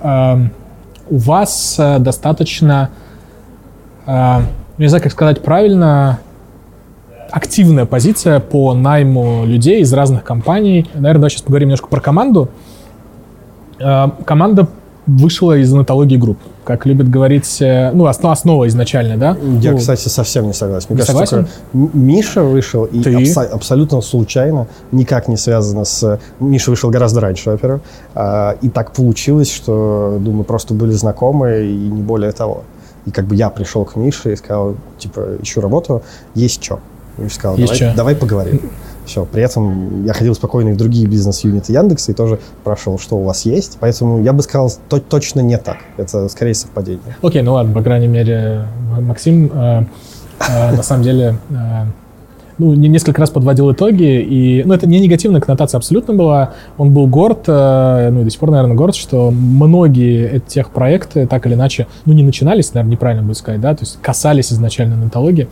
У 1.08 1.16
вас 1.16 1.80
достаточно, 1.98 2.90
не 4.06 4.86
знаю, 4.86 5.02
как 5.02 5.10
сказать 5.10 5.42
правильно, 5.42 6.20
активная 7.32 7.84
позиция 7.84 8.38
по 8.38 8.74
найму 8.74 9.44
людей 9.44 9.80
из 9.80 9.92
разных 9.92 10.22
компаний. 10.22 10.88
Наверное, 10.94 11.14
давай 11.14 11.30
сейчас 11.30 11.42
поговорим 11.42 11.70
немножко 11.70 11.88
про 11.88 12.00
команду. 12.00 12.48
Команда 13.78 14.68
вышла 15.06 15.56
из 15.56 15.72
анатологии 15.72 16.16
групп, 16.16 16.38
как 16.64 16.86
любят 16.86 17.08
говорить, 17.08 17.60
э, 17.60 17.90
ну, 17.92 18.06
основа, 18.06 18.32
основа 18.32 18.68
изначально, 18.68 19.16
да? 19.16 19.36
Я, 19.60 19.72
ну, 19.72 19.78
кстати, 19.78 20.08
совсем 20.08 20.46
не 20.46 20.52
согласен. 20.52 20.86
Мне 20.90 21.00
не 21.00 21.06
кажется, 21.06 21.26
согласен? 21.26 21.90
Миша 21.94 22.42
вышел, 22.42 22.84
и 22.84 23.00
абсо- 23.00 23.46
абсолютно 23.46 24.00
случайно, 24.00 24.66
никак 24.92 25.28
не 25.28 25.36
связано 25.36 25.84
с... 25.84 26.20
Миша 26.38 26.70
вышел 26.70 26.90
гораздо 26.90 27.20
раньше, 27.20 27.50
во-первых, 27.50 27.82
а, 28.14 28.56
и 28.62 28.68
так 28.68 28.92
получилось, 28.92 29.50
что, 29.50 30.18
думаю, 30.20 30.44
просто 30.44 30.74
были 30.74 30.92
знакомы, 30.92 31.66
и 31.66 31.88
не 31.88 32.02
более 32.02 32.32
того. 32.32 32.62
И 33.06 33.10
как 33.10 33.24
бы 33.24 33.34
я 33.34 33.50
пришел 33.50 33.84
к 33.84 33.96
Мише 33.96 34.32
и 34.32 34.36
сказал, 34.36 34.76
типа, 34.98 35.38
ищу 35.42 35.60
работу, 35.60 36.02
есть 36.34 36.62
что? 36.62 36.80
И 37.18 37.28
сказал, 37.28 37.56
давай, 37.56 37.94
давай 37.96 38.14
поговорим. 38.14 38.70
Все. 39.04 39.24
При 39.24 39.42
этом 39.42 40.04
я 40.04 40.12
ходил 40.12 40.34
спокойно 40.34 40.70
и 40.70 40.72
в 40.72 40.76
другие 40.76 41.06
бизнес-юниты 41.06 41.72
Яндекса 41.72 42.12
и 42.12 42.14
тоже 42.14 42.38
спрашивал, 42.62 42.98
что 42.98 43.16
у 43.16 43.24
вас 43.24 43.44
есть. 43.44 43.78
Поэтому 43.80 44.22
я 44.22 44.32
бы 44.32 44.42
сказал, 44.42 44.72
то 44.88 45.00
точно 45.00 45.40
не 45.40 45.58
так. 45.58 45.78
Это 45.96 46.28
скорее 46.28 46.54
совпадение. 46.54 47.16
Окей, 47.22 47.40
okay, 47.40 47.44
ну 47.44 47.54
ладно, 47.54 47.72
по 47.74 47.82
крайней 47.82 48.08
мере, 48.08 48.66
Максим 49.00 49.50
э, 49.52 49.84
э, 50.48 50.76
на 50.76 50.82
самом 50.82 51.02
деле 51.02 51.38
э, 51.50 51.84
ну, 52.60 52.74
несколько 52.74 53.20
раз 53.20 53.30
подводил 53.30 53.72
итоги, 53.72 54.20
и, 54.20 54.62
ну, 54.64 54.74
это 54.74 54.86
не 54.86 55.00
негативная 55.00 55.40
коннотация 55.40 55.78
абсолютно 55.78 56.12
была. 56.12 56.52
Он 56.76 56.92
был 56.92 57.06
горд, 57.06 57.44
э, 57.46 58.10
ну, 58.12 58.20
и 58.20 58.24
до 58.24 58.30
сих 58.30 58.38
пор, 58.38 58.50
наверное, 58.50 58.76
горд, 58.76 58.94
что 58.94 59.30
многие 59.30 60.40
тех 60.46 60.70
проекты 60.70 61.26
так 61.26 61.46
или 61.46 61.54
иначе, 61.54 61.86
ну, 62.04 62.12
не 62.12 62.22
начинались, 62.22 62.74
наверное, 62.74 62.92
неправильно 62.92 63.22
будет 63.22 63.38
сказать, 63.38 63.62
да, 63.62 63.74
то 63.74 63.82
есть 63.82 63.98
касались 64.02 64.52
изначально 64.52 64.96
нотологии, 64.96 65.48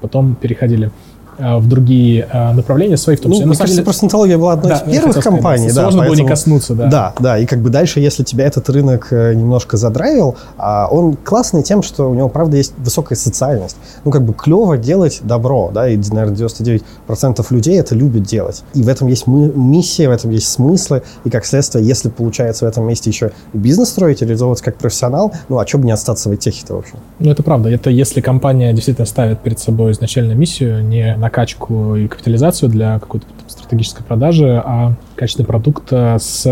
потом 0.00 0.34
переходили 0.34 0.90
в 1.38 1.68
другие 1.68 2.28
э, 2.30 2.52
направления 2.52 2.96
свои, 2.96 3.16
в 3.16 3.20
том 3.20 3.32
числе. 3.32 3.44
Ну, 3.44 3.50
мне 3.50 3.58
кажется, 3.58 3.76
деле... 3.76 3.84
просто 3.84 4.04
Нотология 4.04 4.38
была 4.38 4.52
одной 4.54 4.70
да, 4.70 4.78
из 4.78 4.92
первых 4.92 5.22
компаний. 5.22 5.68
Да, 5.68 5.82
сложно 5.82 6.00
поэтому... 6.00 6.16
было 6.16 6.24
не 6.24 6.28
коснуться, 6.28 6.74
да. 6.74 6.86
Да, 6.86 7.14
да, 7.18 7.38
и 7.38 7.46
как 7.46 7.60
бы 7.60 7.70
дальше, 7.70 8.00
если 8.00 8.22
тебя 8.22 8.46
этот 8.46 8.68
рынок 8.70 9.08
э, 9.10 9.34
немножко 9.34 9.76
задрайвил, 9.76 10.36
а 10.56 10.88
он 10.90 11.16
классный 11.16 11.62
тем, 11.62 11.82
что 11.82 12.10
у 12.10 12.14
него, 12.14 12.28
правда, 12.28 12.56
есть 12.56 12.74
высокая 12.78 13.16
социальность. 13.16 13.76
Ну, 14.04 14.10
как 14.10 14.22
бы 14.22 14.32
клево 14.34 14.76
делать 14.76 15.20
добро, 15.22 15.70
да, 15.72 15.88
и, 15.88 15.96
наверное, 15.96 16.36
99% 16.36 17.46
людей 17.50 17.78
это 17.78 17.94
любят 17.94 18.22
делать. 18.22 18.62
И 18.74 18.82
в 18.82 18.88
этом 18.88 19.08
есть 19.08 19.26
мы, 19.26 19.52
миссия, 19.54 20.08
в 20.08 20.12
этом 20.12 20.30
есть 20.30 20.48
смыслы, 20.48 21.02
и, 21.24 21.30
как 21.30 21.44
следствие, 21.44 21.84
если 21.86 22.08
получается 22.08 22.64
в 22.64 22.68
этом 22.68 22.86
месте 22.86 23.10
еще 23.10 23.32
бизнес 23.52 23.90
строить, 23.90 24.22
реализовываться 24.22 24.64
как 24.64 24.76
профессионал, 24.76 25.32
ну, 25.48 25.58
а 25.58 25.66
что 25.66 25.78
бы 25.78 25.86
не 25.86 25.92
остаться 25.92 26.28
в 26.28 26.36
техе-то, 26.36 26.74
в 26.74 26.78
общем? 26.78 26.98
Ну, 27.18 27.30
это 27.30 27.42
правда. 27.42 27.68
Это 27.68 27.90
если 27.90 28.20
компания 28.20 28.72
действительно 28.72 29.06
ставит 29.06 29.40
перед 29.40 29.58
собой 29.58 29.92
изначально 29.92 30.32
миссию, 30.32 30.84
не 30.84 31.16
накачку 31.26 31.96
и 31.96 32.06
капитализацию 32.06 32.70
для 32.70 32.98
какой-то 33.00 33.26
стратегической 33.48 34.04
продажи, 34.04 34.62
а 34.64 34.94
качественный 35.16 35.46
продукт 35.46 35.88
э, 35.90 36.18
с 36.18 36.46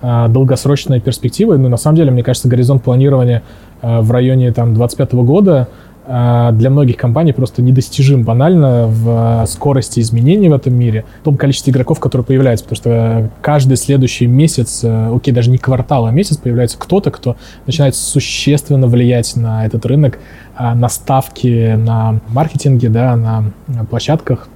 э, 0.00 0.28
долгосрочной 0.28 1.00
перспективой. 1.00 1.58
Ну, 1.58 1.68
на 1.68 1.76
самом 1.76 1.96
деле, 1.96 2.10
мне 2.10 2.22
кажется, 2.22 2.48
горизонт 2.48 2.82
планирования 2.82 3.42
э, 3.82 4.00
в 4.00 4.10
районе 4.10 4.52
там, 4.52 4.74
25 4.74 5.12
года 5.14 5.68
для 6.06 6.70
многих 6.70 6.96
компаний 6.96 7.32
просто 7.32 7.62
недостижим 7.62 8.22
банально 8.22 8.86
в 8.86 9.44
скорости 9.46 10.00
изменений 10.00 10.48
в 10.48 10.52
этом 10.52 10.74
мире, 10.74 11.04
в 11.22 11.24
том 11.24 11.36
количестве 11.36 11.72
игроков, 11.72 11.98
которые 11.98 12.24
появляются, 12.24 12.64
потому 12.64 12.76
что 12.76 13.30
каждый 13.42 13.76
следующий 13.76 14.26
месяц, 14.26 14.84
окей, 14.84 15.34
даже 15.34 15.50
не 15.50 15.58
квартал, 15.58 16.06
а 16.06 16.12
месяц 16.12 16.36
появляется 16.36 16.78
кто-то, 16.78 17.10
кто 17.10 17.36
начинает 17.66 17.96
существенно 17.96 18.86
влиять 18.86 19.34
на 19.36 19.66
этот 19.66 19.84
рынок, 19.84 20.18
а, 20.54 20.74
на 20.74 20.88
ставки 20.88 21.74
на 21.74 22.20
маркетинге, 22.28 22.88
да, 22.88 23.16
на 23.16 23.52
площадках 23.90 24.48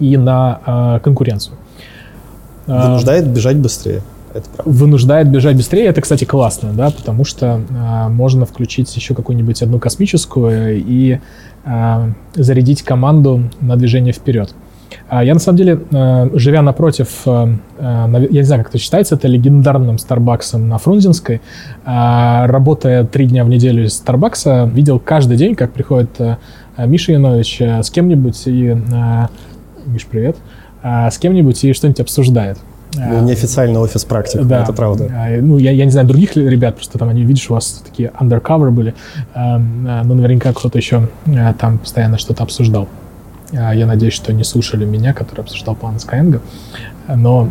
и 0.00 0.16
на 0.16 1.00
конкуренцию. 1.02 1.56
Вынуждает 2.66 3.26
бежать 3.28 3.56
быстрее. 3.56 4.02
Это. 4.34 4.48
Вынуждает 4.64 5.30
бежать 5.30 5.56
быстрее. 5.56 5.86
Это, 5.86 6.00
кстати, 6.00 6.24
классно, 6.24 6.72
да, 6.72 6.90
потому 6.90 7.24
что 7.24 7.60
э, 7.68 8.08
можно 8.08 8.46
включить 8.46 8.94
еще 8.94 9.14
какую-нибудь 9.14 9.62
одну 9.62 9.78
космическую 9.78 10.82
и 10.84 11.18
э, 11.64 12.12
зарядить 12.34 12.82
команду 12.82 13.50
на 13.60 13.76
движение 13.76 14.12
вперед. 14.12 14.54
А 15.10 15.22
я, 15.22 15.34
на 15.34 15.40
самом 15.40 15.58
деле, 15.58 15.80
живя 16.34 16.62
напротив, 16.62 17.08
я 17.26 17.58
не 18.08 18.42
знаю, 18.42 18.62
как 18.62 18.70
это 18.70 18.78
считается, 18.78 19.16
это 19.16 19.28
легендарным 19.28 19.98
Старбаксом 19.98 20.66
на 20.68 20.78
Фрунзенской, 20.78 21.42
работая 21.84 23.04
три 23.04 23.26
дня 23.26 23.44
в 23.44 23.50
неделю 23.50 23.84
из 23.84 23.92
Старбакса, 23.94 24.64
видел 24.72 24.98
каждый 24.98 25.36
день, 25.36 25.54
как 25.56 25.72
приходит 25.72 26.18
Миша 26.78 27.12
Янович 27.12 27.60
с 27.60 27.90
кем-нибудь 27.90 28.42
и... 28.46 28.76
Миш, 29.86 30.06
привет. 30.06 30.36
С 30.82 31.18
кем-нибудь 31.18 31.62
и 31.64 31.72
что-нибудь 31.74 32.00
обсуждает. 32.00 32.58
Ну, 32.94 33.22
неофициальный 33.22 33.78
офис 33.78 34.04
практик, 34.04 34.42
да. 34.42 34.62
это 34.62 34.72
правда. 34.72 35.10
Ну, 35.40 35.58
я, 35.58 35.72
я 35.72 35.84
не 35.84 35.90
знаю 35.90 36.06
других 36.06 36.36
ребят, 36.36 36.76
просто 36.76 36.98
там 36.98 37.08
они, 37.08 37.22
видишь, 37.22 37.50
у 37.50 37.54
вас 37.54 37.82
такие 37.84 38.10
undercover 38.18 38.70
были, 38.70 38.94
но 39.34 40.02
наверняка 40.02 40.52
кто-то 40.52 40.78
еще 40.78 41.08
там 41.58 41.78
постоянно 41.78 42.18
что-то 42.18 42.42
обсуждал. 42.44 42.88
Я 43.52 43.86
надеюсь, 43.86 44.14
что 44.14 44.32
не 44.32 44.44
слушали 44.44 44.84
меня, 44.84 45.12
который 45.14 45.40
обсуждал 45.40 45.74
план 45.74 45.96
Skyeng, 45.96 46.40
но 47.14 47.48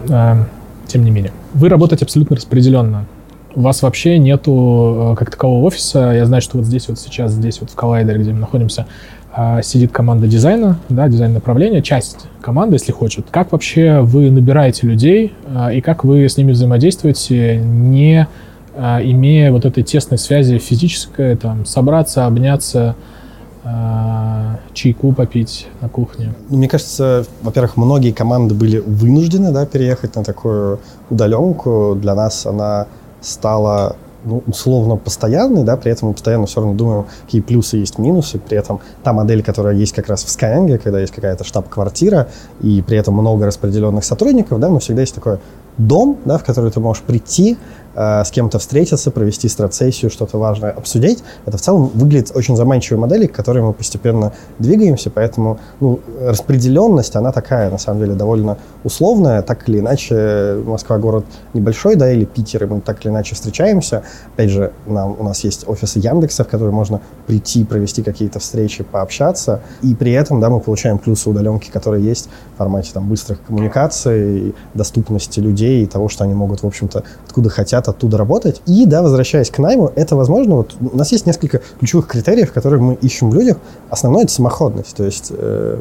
тем 0.88 1.04
не 1.04 1.12
менее. 1.12 1.32
Вы 1.54 1.70
работаете 1.70 2.06
абсолютно 2.06 2.36
распределенно. 2.36 3.06
У 3.56 3.62
вас 3.62 3.82
вообще 3.82 4.20
нету 4.20 5.16
как 5.18 5.32
такового 5.32 5.66
офиса. 5.66 6.12
Я 6.12 6.26
знаю, 6.26 6.42
что 6.42 6.58
вот 6.58 6.68
здесь 6.68 6.88
вот 6.88 7.00
сейчас, 7.00 7.32
здесь 7.32 7.60
вот 7.60 7.72
в 7.72 7.76
Collider, 7.76 8.18
где 8.18 8.32
мы 8.32 8.40
находимся, 8.40 8.86
сидит 9.62 9.92
команда 9.92 10.28
дизайна, 10.28 10.80
да, 10.90 11.08
дизайн 11.08 11.34
направления, 11.34 11.82
часть 11.82 12.28
команды, 12.42 12.76
если 12.76 12.92
хочет. 12.92 13.28
Как 13.30 13.52
вообще 13.52 14.00
вы 14.02 14.32
набираете 14.32 14.88
людей 14.88 15.34
и 15.74 15.82
как 15.82 16.04
вы 16.04 16.28
с 16.28 16.38
ними 16.38 16.54
взаимодействуете, 16.54 17.58
не 17.58 18.28
имея 18.76 19.52
вот 19.52 19.66
этой 19.66 19.84
тесной 19.84 20.18
связи 20.18 20.58
физической, 20.58 21.36
там, 21.36 21.66
собраться, 21.66 22.26
обняться, 22.26 22.96
а, 23.70 24.60
чайку 24.74 25.12
попить 25.12 25.68
на 25.82 25.90
кухне? 25.90 26.34
Мне 26.48 26.70
кажется, 26.70 27.26
во-первых, 27.42 27.76
многие 27.76 28.12
команды 28.12 28.56
были 28.56 28.78
вынуждены 28.78 29.52
да, 29.52 29.66
переехать 29.66 30.16
на 30.16 30.24
такую 30.24 30.80
удаленку. 31.10 31.98
Для 32.00 32.16
нас 32.16 32.46
она 32.46 32.88
стала 33.20 33.98
ну, 34.24 34.44
условно 34.48 34.96
постоянный, 34.96 35.64
да, 35.64 35.78
при 35.78 35.92
этом 35.92 36.10
мы 36.10 36.14
постоянно 36.14 36.46
все 36.46 36.62
равно 36.62 36.76
думаем, 36.76 37.06
какие 37.26 37.42
плюсы 37.42 37.78
есть, 37.78 38.00
минусы, 38.00 38.40
при 38.40 38.58
этом 38.58 38.80
та 39.04 39.14
модель, 39.14 39.44
которая 39.44 39.76
есть 39.76 39.94
как 39.94 40.08
раз 40.08 40.24
в 40.24 40.28
Skyeng, 40.28 40.78
когда 40.78 41.00
есть 41.00 41.14
какая-то 41.14 41.44
штаб-квартира, 41.44 42.28
и 42.62 42.82
при 42.82 42.98
этом 42.98 43.14
много 43.14 43.46
распределенных 43.46 44.04
сотрудников, 44.04 44.60
да, 44.60 44.70
мы 44.70 44.80
всегда 44.80 45.02
есть 45.02 45.16
такой 45.16 45.40
дом, 45.78 46.18
да, 46.26 46.38
в 46.38 46.44
который 46.44 46.72
ты 46.72 46.80
можешь 46.80 47.04
прийти, 47.04 47.58
э, 47.98 48.24
с 48.24 48.32
кем-то 48.32 48.60
встретиться, 48.60 49.12
провести 49.12 49.50
страцессию, 49.50 50.10
что-то 50.10 50.38
важное 50.38 50.72
обсудить. 50.72 51.24
Это 51.46 51.58
в 51.58 51.62
целом 51.62 51.92
выглядит 51.94 52.32
очень 52.34 52.56
заманчивой 52.56 53.02
моделью, 53.02 53.28
к 53.28 53.34
которой 53.34 53.64
мы 53.64 53.74
постепенно 53.74 54.32
двигаемся, 54.60 55.10
поэтому 55.10 55.60
ну, 55.80 56.00
распределенность, 56.22 57.16
она 57.16 57.32
такая, 57.32 57.70
на 57.70 57.78
самом 57.78 58.00
деле, 58.00 58.14
довольно 58.14 58.58
условная, 58.84 59.42
так 59.42 59.68
или 59.68 59.80
иначе, 59.80 60.62
Москва 60.66 60.98
город 60.98 61.26
небольшой, 61.54 61.96
да, 61.96 62.12
или 62.12 62.26
Питер, 62.26 62.64
и 62.64 62.68
мы 62.68 62.82
так 62.82 63.04
или 63.04 63.12
иначе 63.12 63.36
встречаемся. 63.36 64.04
Опять 64.34 64.52
же, 64.52 64.72
нам, 64.86 65.16
у 65.20 65.24
нас 65.24 65.44
есть 65.44 65.68
офисы 65.68 66.00
Яндекса, 66.00 66.44
в 66.44 66.48
которые 66.48 66.74
можно 66.74 67.02
прийти, 67.26 67.66
провести 67.66 68.04
какие-то 68.04 68.40
встречи, 68.40 68.84
пообщаться, 68.84 69.62
и 69.82 69.96
при 69.96 70.12
этом, 70.12 70.40
да, 70.40 70.50
мы 70.50 70.60
получаем 70.60 71.00
плюсы 71.00 71.30
удаленки, 71.30 71.72
которые 71.72 72.06
есть 72.06 72.30
в 72.54 72.58
формате 72.58 72.92
там 72.94 73.10
быстрых 73.10 73.40
коммуникаций, 73.48 74.56
доступности 74.74 75.40
людей 75.40 75.84
и 75.84 75.88
того, 75.88 76.10
что 76.10 76.24
они 76.24 76.34
могут, 76.34 76.64
в 76.64 76.68
общем-то, 76.68 77.04
откуда 77.26 77.50
хотят, 77.50 77.87
оттуда 77.88 78.18
работать. 78.18 78.62
И, 78.66 78.86
да, 78.86 79.02
возвращаясь 79.02 79.50
к 79.50 79.58
найму, 79.60 79.92
это 79.96 80.16
возможно, 80.16 80.56
вот 80.56 80.76
у 80.80 80.98
нас 80.98 81.12
есть 81.12 81.26
несколько 81.26 81.62
ключевых 81.80 82.08
критериев, 82.08 82.52
которые 82.54 82.82
мы 82.82 82.94
ищем 82.96 83.30
в 83.30 83.36
людях. 83.36 83.58
Основное— 83.90 84.24
это 84.24 84.32
самоходность, 84.32 84.96
то 84.96 85.04
есть, 85.04 85.32
э, 85.32 85.80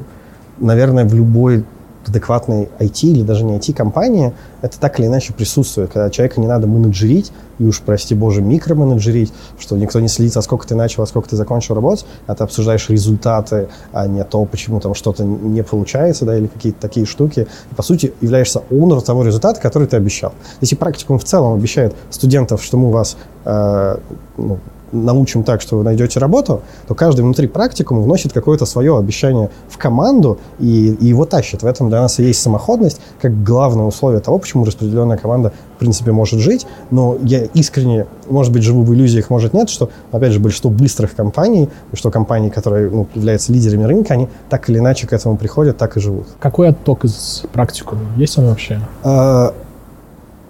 наверное, 0.59 1.05
в 1.05 1.15
любой 1.15 1.65
адекватной 2.09 2.69
IT 2.79 3.03
или 3.03 3.23
даже 3.23 3.45
не 3.45 3.57
IT-компании, 3.57 4.33
это 4.63 4.79
так 4.79 4.99
или 4.99 5.07
иначе 5.07 5.33
присутствует, 5.33 5.93
когда 5.93 6.11
человека 6.11 6.41
не 6.41 6.47
надо 6.47 6.67
менеджерить, 6.67 7.33
и 7.59 7.65
уж, 7.65 7.81
прости 7.81 8.15
боже, 8.15 8.43
микроменеджерить, 8.43 9.33
что 9.59 9.77
никто 9.77 10.01
не 10.01 10.09
следит, 10.09 10.37
а 10.37 10.43
сколько 10.43 10.67
ты 10.67 10.75
начал, 10.75 11.03
а 11.03 11.07
сколько 11.07 11.29
ты 11.29 11.37
закончил 11.37 11.75
работать, 11.75 12.07
а 12.27 12.35
ты 12.35 12.45
обсуждаешь 12.45 12.89
результаты, 12.91 13.69
а 13.93 14.07
не 14.07 14.23
то, 14.25 14.45
почему 14.45 14.81
там 14.81 14.95
что-то 14.95 15.25
не 15.25 15.63
получается, 15.63 16.25
да, 16.25 16.37
или 16.37 16.47
какие-то 16.47 16.81
такие 16.81 17.07
штуки. 17.07 17.47
И, 17.71 17.75
по 17.75 17.83
сути, 17.83 18.13
являешься 18.21 18.63
оунером 18.71 19.03
того 19.03 19.25
результата, 19.25 19.61
который 19.61 19.89
ты 19.89 19.97
обещал. 19.97 20.33
Если 20.61 20.77
практикум 20.77 21.19
в 21.19 21.25
целом 21.25 21.55
обещает 21.55 21.95
студентов, 22.11 22.63
что 22.63 22.77
мы 22.77 22.91
вас 22.91 23.17
э, 23.45 23.97
ну, 24.37 24.59
научим 25.05 25.43
так, 25.43 25.61
что 25.61 25.77
вы 25.79 25.85
найдете 25.85 26.19
работу, 26.21 26.63
то 26.87 26.95
каждый 26.95 27.23
внутри 27.23 27.47
практикума 27.47 28.03
вносит 28.03 28.33
какое-то 28.33 28.67
свое 28.67 28.97
обещание 28.99 29.51
в 29.69 29.79
команду 29.79 30.39
и, 30.59 30.97
и 31.01 31.07
его 31.07 31.25
тащит. 31.25 31.63
В 31.63 31.67
этом 31.67 31.89
для 31.89 32.01
нас 32.01 32.19
и 32.19 32.25
есть 32.25 32.41
самоходность, 32.41 33.01
как 33.21 33.43
главное 33.43 33.85
условие 33.85 34.21
того, 34.21 34.39
почему 34.39 34.65
распределенная 34.65 35.17
команда 35.17 35.53
в 35.77 35.79
принципе 35.79 36.13
может 36.13 36.41
жить. 36.41 36.67
Но 36.91 37.17
я 37.23 37.45
искренне, 37.45 38.07
может 38.29 38.53
быть, 38.53 38.63
живу 38.63 38.83
в 38.83 38.95
иллюзиях, 38.95 39.31
может 39.31 39.55
нет, 39.55 39.69
что, 39.69 39.91
опять 40.13 40.33
же, 40.33 40.41
большинство 40.41 40.71
быстрых 40.71 41.15
компаний, 41.15 41.69
что 41.93 42.11
компании, 42.11 42.51
которые 42.51 42.91
ну, 42.91 43.07
являются 43.15 43.53
лидерами 43.53 43.85
рынка, 43.85 44.15
они 44.15 44.29
так 44.49 44.69
или 44.71 44.79
иначе 44.79 45.07
к 45.07 45.13
этому 45.13 45.37
приходят, 45.37 45.77
так 45.77 45.97
и 45.97 46.01
живут. 46.01 46.27
Какой 46.41 46.69
отток 46.69 47.05
из 47.05 47.45
практикума? 47.53 48.03
Есть 48.17 48.39
он 48.39 48.47
вообще? 48.47 48.81
А, 49.03 49.55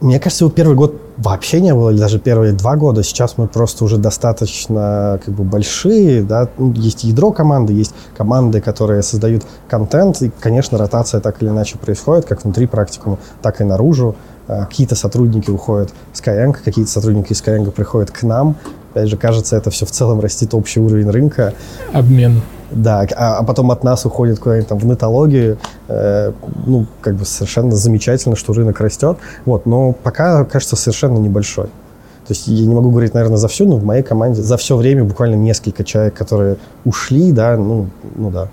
мне 0.00 0.20
кажется, 0.20 0.44
вот 0.44 0.54
первый 0.54 0.76
год 0.76 1.00
вообще 1.16 1.60
не 1.60 1.74
было, 1.74 1.92
даже 1.92 2.18
первые 2.18 2.52
два 2.52 2.76
года. 2.76 3.02
Сейчас 3.02 3.38
мы 3.38 3.46
просто 3.46 3.84
уже 3.84 3.98
достаточно 3.98 5.20
как 5.24 5.34
бы 5.34 5.44
большие, 5.44 6.22
да, 6.22 6.48
ну, 6.58 6.72
есть 6.72 7.04
ядро 7.04 7.32
команды, 7.32 7.72
есть 7.72 7.94
команды, 8.16 8.60
которые 8.60 9.02
создают 9.02 9.44
контент, 9.68 10.20
и, 10.22 10.30
конечно, 10.40 10.78
ротация 10.78 11.20
так 11.20 11.42
или 11.42 11.48
иначе 11.48 11.78
происходит, 11.78 12.26
как 12.26 12.44
внутри 12.44 12.66
практикума, 12.66 13.18
так 13.42 13.60
и 13.60 13.64
наружу. 13.64 14.14
А, 14.48 14.64
какие-то 14.66 14.94
сотрудники 14.94 15.50
уходят 15.50 15.92
в 16.12 16.20
Skyeng, 16.20 16.52
какие-то 16.52 16.90
сотрудники 16.90 17.32
из 17.32 17.42
Skyeng 17.42 17.70
приходят 17.70 18.10
к 18.10 18.22
нам. 18.22 18.56
Опять 18.92 19.08
же, 19.08 19.16
кажется, 19.16 19.56
это 19.56 19.70
все 19.70 19.86
в 19.86 19.90
целом 19.90 20.20
растит 20.20 20.54
общий 20.54 20.80
уровень 20.80 21.10
рынка. 21.10 21.52
Обмен. 21.92 22.42
Да, 22.70 23.06
а, 23.16 23.38
а 23.38 23.42
потом 23.44 23.70
от 23.70 23.84
нас 23.84 24.04
уходит 24.06 24.38
куда-нибудь 24.38 24.68
там 24.68 24.78
в 24.78 24.86
нетологию. 24.86 25.58
Э, 25.88 26.32
ну, 26.66 26.86
как 27.00 27.14
бы 27.14 27.24
совершенно 27.24 27.72
замечательно, 27.76 28.36
что 28.36 28.52
рынок 28.52 28.80
растет. 28.80 29.18
Вот, 29.44 29.66
но 29.66 29.92
пока, 29.92 30.44
кажется, 30.44 30.76
совершенно 30.76 31.18
небольшой. 31.18 31.66
То 31.66 32.32
есть 32.32 32.48
я 32.48 32.66
не 32.66 32.74
могу 32.74 32.90
говорить, 32.90 33.14
наверное, 33.14 33.36
за 33.36 33.46
всю, 33.46 33.66
но 33.66 33.76
в 33.76 33.84
моей 33.84 34.02
команде 34.02 34.42
за 34.42 34.56
все 34.56 34.76
время 34.76 35.04
буквально 35.04 35.36
несколько 35.36 35.84
человек, 35.84 36.14
которые 36.14 36.56
ушли, 36.84 37.30
да, 37.30 37.56
ну, 37.56 37.88
ну 38.16 38.30
да. 38.30 38.48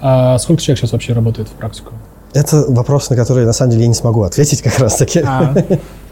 А 0.00 0.38
сколько 0.38 0.62
человек 0.62 0.78
сейчас 0.78 0.92
вообще 0.92 1.12
работает 1.12 1.48
в 1.48 1.52
практику? 1.52 1.92
Это 2.32 2.64
вопрос, 2.68 3.10
на 3.10 3.16
который, 3.16 3.44
на 3.44 3.52
самом 3.52 3.72
деле, 3.72 3.82
я 3.82 3.88
не 3.88 3.94
смогу 3.94 4.22
ответить 4.22 4.62
как 4.62 4.78
раз-таки. 4.78 5.20
А. 5.20 5.54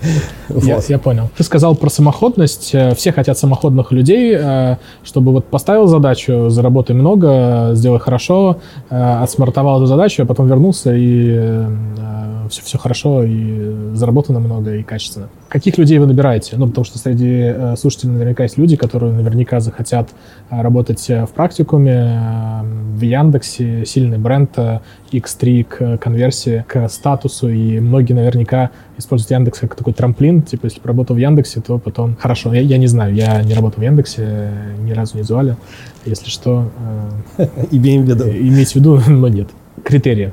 Вот. 0.48 0.62
Я, 0.64 0.78
я 0.88 0.98
понял. 0.98 1.28
Ты 1.36 1.42
сказал 1.42 1.74
про 1.74 1.90
самоходность. 1.90 2.70
Э, 2.72 2.94
все 2.94 3.12
хотят 3.12 3.36
самоходных 3.36 3.92
людей, 3.92 4.36
э, 4.38 4.76
чтобы 5.02 5.32
вот 5.32 5.46
поставил 5.46 5.86
задачу, 5.86 6.50
заработай 6.50 6.94
много, 6.94 7.70
сделай 7.74 7.98
хорошо, 7.98 8.58
э, 8.88 9.22
отсмартовал 9.22 9.78
эту 9.78 9.86
задачу, 9.86 10.22
а 10.22 10.26
потом 10.26 10.46
вернулся 10.46 10.94
и 10.94 11.66
все, 12.48 12.62
все 12.62 12.78
хорошо, 12.78 13.24
и 13.24 13.94
заработано 13.94 14.38
много, 14.38 14.76
и 14.76 14.84
качественно. 14.84 15.28
Каких 15.48 15.78
людей 15.78 15.98
вы 15.98 16.06
набираете? 16.06 16.56
Ну, 16.56 16.68
потому 16.68 16.84
что 16.84 16.98
среди 16.98 17.52
слушателей 17.76 18.12
наверняка 18.12 18.44
есть 18.44 18.56
люди, 18.56 18.76
которые 18.76 19.12
наверняка 19.12 19.58
захотят 19.58 20.10
работать 20.48 21.08
в 21.08 21.28
практикуме, 21.34 22.62
в 22.62 23.00
Яндексе, 23.00 23.84
сильный 23.84 24.18
бренд, 24.18 24.56
X3 25.10 25.64
к 25.64 25.98
конверсии, 25.98 26.64
к 26.68 26.88
статусу, 26.88 27.48
и 27.48 27.80
многие 27.80 28.12
наверняка 28.12 28.70
используют 28.98 29.30
Яндекс 29.30 29.60
как 29.60 29.74
такой 29.74 29.92
трамплин, 29.92 30.42
типа, 30.42 30.66
если 30.66 30.80
поработал 30.80 31.16
в 31.16 31.18
Яндексе, 31.18 31.60
то 31.60 31.78
потом... 31.78 32.16
Хорошо, 32.16 32.52
я, 32.54 32.60
я 32.60 32.78
не 32.78 32.86
знаю, 32.86 33.14
я 33.14 33.42
не 33.42 33.54
работал 33.54 33.80
в 33.80 33.84
Яндексе, 33.84 34.50
ни 34.80 34.92
разу 34.92 35.16
не 35.16 35.22
звали. 35.22 35.56
Если 36.04 36.30
что... 36.30 36.70
Э, 37.38 37.46
Имеем 37.70 38.04
в 38.04 38.08
виду. 38.08 38.24
Иметь 38.24 38.72
в 38.72 38.76
виду, 38.76 39.00
но 39.06 39.28
нет. 39.28 39.48
Критерии. 39.84 40.32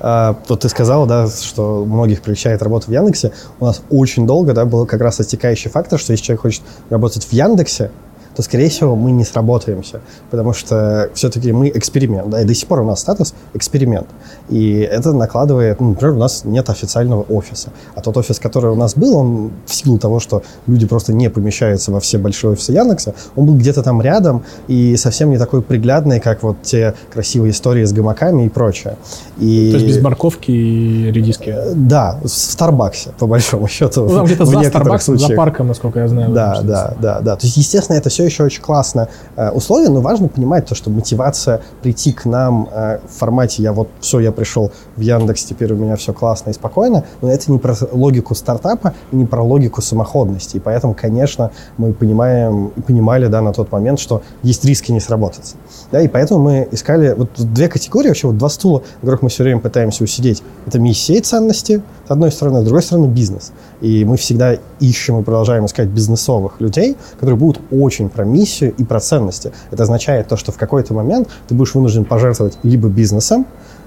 А, 0.00 0.36
вот 0.48 0.60
ты 0.60 0.68
сказал, 0.68 1.06
да, 1.06 1.28
что 1.28 1.84
многих 1.84 2.20
привлекает 2.20 2.62
работа 2.62 2.86
в 2.86 2.92
Яндексе. 2.92 3.32
У 3.58 3.64
нас 3.64 3.82
очень 3.90 4.26
долго, 4.26 4.52
да, 4.52 4.66
был 4.66 4.86
как 4.86 5.00
раз 5.00 5.18
отстекающий 5.20 5.70
фактор, 5.70 5.98
что 5.98 6.12
если 6.12 6.26
человек 6.26 6.42
хочет 6.42 6.62
работать 6.90 7.24
в 7.24 7.32
Яндексе, 7.32 7.90
то, 8.34 8.42
скорее 8.42 8.68
всего, 8.68 8.96
мы 8.96 9.12
не 9.12 9.24
сработаемся, 9.24 10.00
потому 10.30 10.52
что 10.52 11.10
все-таки 11.14 11.52
мы 11.52 11.68
эксперимент, 11.68 12.30
да, 12.30 12.42
и 12.42 12.44
до 12.44 12.54
сих 12.54 12.68
пор 12.68 12.80
у 12.80 12.84
нас 12.84 13.00
статус 13.00 13.34
эксперимент. 13.54 14.06
И 14.48 14.78
это 14.78 15.12
накладывает, 15.12 15.80
ну, 15.80 15.90
например, 15.90 16.14
у 16.14 16.18
нас 16.18 16.44
нет 16.44 16.68
официального 16.70 17.22
офиса, 17.22 17.70
а 17.94 18.00
тот 18.00 18.16
офис, 18.16 18.38
который 18.38 18.70
у 18.70 18.76
нас 18.76 18.94
был, 18.94 19.16
он 19.16 19.50
в 19.66 19.74
силу 19.74 19.98
того, 19.98 20.20
что 20.20 20.42
люди 20.66 20.86
просто 20.86 21.12
не 21.12 21.30
помещаются 21.30 21.92
во 21.92 22.00
все 22.00 22.18
большие 22.18 22.52
офисы 22.52 22.72
Яндекса, 22.72 23.14
он 23.36 23.46
был 23.46 23.56
где-то 23.56 23.82
там 23.82 24.02
рядом 24.02 24.44
и 24.68 24.96
совсем 24.96 25.30
не 25.30 25.38
такой 25.38 25.62
приглядный, 25.62 26.20
как 26.20 26.42
вот 26.42 26.56
те 26.62 26.94
красивые 27.12 27.52
истории 27.52 27.84
с 27.84 27.92
гамаками 27.92 28.46
и 28.46 28.48
прочее. 28.48 28.96
И... 29.38 29.70
То 29.70 29.78
есть 29.78 29.86
без 29.86 30.02
морковки 30.02 30.50
и 30.50 31.12
редиски? 31.12 31.50
Э, 31.50 31.72
да, 31.74 32.18
в 32.22 32.28
Старбаксе, 32.28 33.10
по 33.18 33.26
большому 33.26 33.68
счету. 33.68 34.04
Ну, 34.04 34.14
там 34.14 34.26
где-то 34.26 34.44
за 34.44 34.62
Старбаксом, 34.62 35.18
за 35.18 35.34
парком, 35.34 35.68
насколько 35.68 36.00
я 36.00 36.08
знаю. 36.08 36.32
Да, 36.32 36.60
да, 36.62 36.94
да, 37.00 37.20
да. 37.20 37.36
То 37.36 37.46
есть, 37.46 37.56
естественно, 37.56 37.96
это 37.96 38.08
все 38.08 38.23
еще 38.24 38.44
очень 38.44 38.62
классно 38.62 39.08
э, 39.36 39.50
условия, 39.50 39.88
но 39.88 40.00
важно 40.00 40.28
понимать 40.28 40.66
то, 40.66 40.74
что 40.74 40.90
мотивация 40.90 41.60
прийти 41.82 42.12
к 42.12 42.24
нам 42.24 42.68
э, 42.70 42.98
в 43.06 43.18
формате 43.18 43.62
«я 43.62 43.72
вот 43.72 43.88
все, 44.00 44.20
я 44.20 44.32
пришел 44.32 44.72
в 44.96 45.00
Яндекс, 45.00 45.44
теперь 45.44 45.72
у 45.72 45.76
меня 45.76 45.96
все 45.96 46.12
классно 46.12 46.50
и 46.50 46.52
спокойно», 46.52 47.04
но 47.20 47.30
это 47.30 47.50
не 47.50 47.58
про 47.58 47.74
логику 47.92 48.34
стартапа 48.34 48.94
не 49.12 49.24
про 49.24 49.42
логику 49.42 49.80
самоходности. 49.82 50.56
И 50.56 50.60
поэтому, 50.60 50.94
конечно, 50.94 51.50
мы 51.76 51.92
понимаем 51.92 52.68
и 52.76 52.80
понимали 52.80 53.26
да, 53.26 53.40
на 53.40 53.52
тот 53.52 53.72
момент, 53.72 53.98
что 53.98 54.22
есть 54.42 54.64
риски 54.64 54.92
не 54.92 55.00
сработаться. 55.00 55.56
Да, 55.92 56.00
и 56.00 56.08
поэтому 56.08 56.40
мы 56.40 56.68
искали 56.70 57.14
вот 57.16 57.30
две 57.36 57.68
категории, 57.68 58.08
вообще 58.08 58.26
вот 58.26 58.38
два 58.38 58.48
стула, 58.48 58.82
на 58.96 59.00
которых 59.00 59.22
мы 59.22 59.28
все 59.28 59.42
время 59.42 59.60
пытаемся 59.60 60.04
усидеть. 60.04 60.42
Это 60.66 60.78
миссия 60.78 61.14
и 61.14 61.20
ценности, 61.20 61.82
с 62.06 62.10
одной 62.10 62.32
стороны, 62.32 62.60
с 62.60 62.64
другой 62.64 62.82
стороны, 62.82 63.06
бизнес. 63.06 63.52
И 63.80 64.04
мы 64.04 64.16
всегда 64.16 64.56
ищем 64.80 65.20
и 65.20 65.22
продолжаем 65.22 65.66
искать 65.66 65.88
бизнесовых 65.88 66.60
людей, 66.60 66.96
которые 67.14 67.36
будут 67.36 67.60
очень 67.70 68.08
про 68.14 68.24
миссию 68.24 68.74
и 68.78 68.84
про 68.84 69.00
ценности. 69.00 69.52
Это 69.70 69.82
означает 69.82 70.28
то, 70.28 70.36
что 70.36 70.52
в 70.52 70.56
какой-то 70.56 70.94
момент 70.94 71.28
ты 71.48 71.54
будешь 71.54 71.74
вынужден 71.74 72.04
пожертвовать 72.04 72.58
либо 72.62 72.88
бизнесом, 72.88 73.46